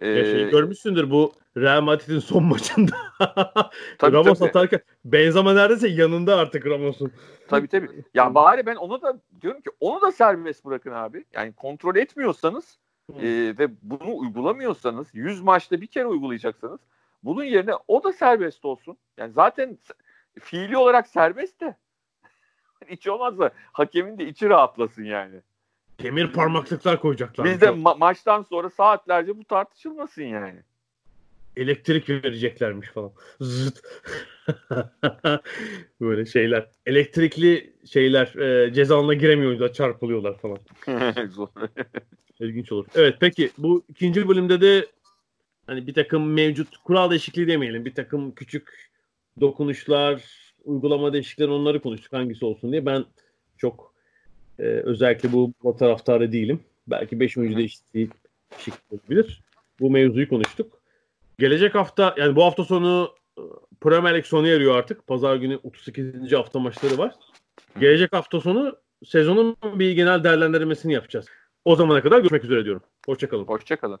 Ee, 0.00 0.08
Ya 0.08 0.24
şeyi 0.24 0.50
görmüşsündür 0.50 1.10
bu 1.10 1.32
Real 1.56 1.80
Madrid'in 1.82 2.18
son 2.18 2.44
maçında. 2.48 2.96
Tabii, 3.98 4.12
Ramos 4.16 4.38
tabii. 4.38 4.48
atarken 4.48 4.80
Benzema 5.04 5.54
neredeyse 5.54 5.88
yanında 5.88 6.36
artık 6.36 6.66
Ramos'un. 6.66 7.12
Tabii 7.48 7.68
tabii. 7.68 7.88
Ya 8.14 8.34
bari 8.34 8.66
ben 8.66 8.76
onu 8.76 9.02
da 9.02 9.20
diyorum 9.42 9.60
ki 9.60 9.70
onu 9.80 10.02
da 10.02 10.12
serbest 10.12 10.64
bırakın 10.64 10.90
abi. 10.92 11.24
Yani 11.32 11.52
kontrol 11.52 11.96
etmiyorsanız 11.96 12.78
e, 13.18 13.54
ve 13.58 13.68
bunu 13.82 14.16
uygulamıyorsanız 14.16 15.06
100 15.12 15.42
maçta 15.42 15.80
bir 15.80 15.86
kere 15.86 16.06
uygulayacaksanız 16.06 16.80
bunun 17.22 17.44
yerine 17.44 17.72
o 17.88 18.04
da 18.04 18.12
serbest 18.12 18.64
olsun. 18.64 18.96
Yani 19.18 19.32
zaten 19.32 19.78
fiili 20.40 20.76
olarak 20.76 21.08
serbest 21.08 21.60
de 21.60 21.76
hiç 22.90 23.08
olmazsa 23.08 23.50
hakemin 23.72 24.18
de 24.18 24.28
içi 24.28 24.48
rahatlasın 24.48 25.04
yani. 25.04 25.40
Demir 26.02 26.32
parmaklıklar 26.32 27.00
koyacaklar. 27.00 27.46
Biz 27.46 27.60
de 27.60 27.66
ma- 27.66 27.98
maçtan 27.98 28.42
sonra 28.42 28.70
saatlerce 28.70 29.38
bu 29.38 29.44
tartışılmasın 29.44 30.22
yani. 30.22 30.62
elektrik 31.56 32.08
vereceklermiş 32.08 32.88
falan. 32.88 33.12
Zıt. 33.40 33.82
Böyle 36.00 36.26
şeyler. 36.26 36.68
Elektrikli 36.86 37.74
şeyler 37.92 38.34
e, 38.34 38.72
ceza 38.72 38.96
alanına 38.96 39.14
giremiyor 39.14 39.48
oyuncular 39.48 39.72
çarpılıyorlar 39.72 40.38
falan. 40.38 40.58
Zor. 41.28 41.48
İlginç 42.40 42.72
olur. 42.72 42.86
Evet 42.94 43.16
peki 43.20 43.50
bu 43.58 43.84
ikinci 43.88 44.28
bölümde 44.28 44.60
de 44.60 44.86
hani 45.66 45.86
bir 45.86 45.94
takım 45.94 46.32
mevcut 46.32 46.76
kural 46.76 47.10
değişikliği 47.10 47.48
demeyelim. 47.48 47.84
Bir 47.84 47.94
takım 47.94 48.34
küçük 48.34 48.90
dokunuşlar, 49.40 50.24
uygulama 50.66 51.12
değişiklikleri 51.12 51.50
onları 51.50 51.80
konuştuk 51.82 52.12
hangisi 52.12 52.44
olsun 52.44 52.72
diye. 52.72 52.86
Ben 52.86 53.04
çok 53.58 53.94
e, 54.58 54.62
özellikle 54.62 55.32
bu, 55.32 55.52
bu 55.62 55.76
taraftarı 55.76 56.32
değilim. 56.32 56.60
Belki 56.86 57.20
5 57.20 57.38
oyuncu 57.38 57.58
değişikliği 57.58 58.10
olabilir. 58.90 59.42
Bu 59.80 59.90
mevzuyu 59.90 60.28
konuştuk. 60.28 60.80
Gelecek 61.38 61.74
hafta 61.74 62.14
yani 62.18 62.36
bu 62.36 62.44
hafta 62.44 62.64
sonu 62.64 63.14
e, 63.38 63.42
Premier 63.80 64.14
Lig 64.14 64.24
sona 64.24 64.48
eriyor 64.48 64.76
artık. 64.76 65.06
Pazar 65.06 65.36
günü 65.36 65.56
38. 65.62 66.32
hafta 66.32 66.58
maçları 66.58 66.98
var. 66.98 67.14
Gelecek 67.80 68.12
hafta 68.12 68.40
sonu 68.40 68.76
sezonun 69.04 69.56
bir 69.64 69.92
genel 69.92 70.24
değerlendirmesini 70.24 70.92
yapacağız. 70.92 71.26
O 71.64 71.76
zamana 71.76 72.02
kadar 72.02 72.18
görüşmek 72.18 72.44
üzere 72.44 72.64
diyorum. 72.64 72.82
Hoşçakalın. 73.06 73.44
Hoşçakalın. 73.44 74.00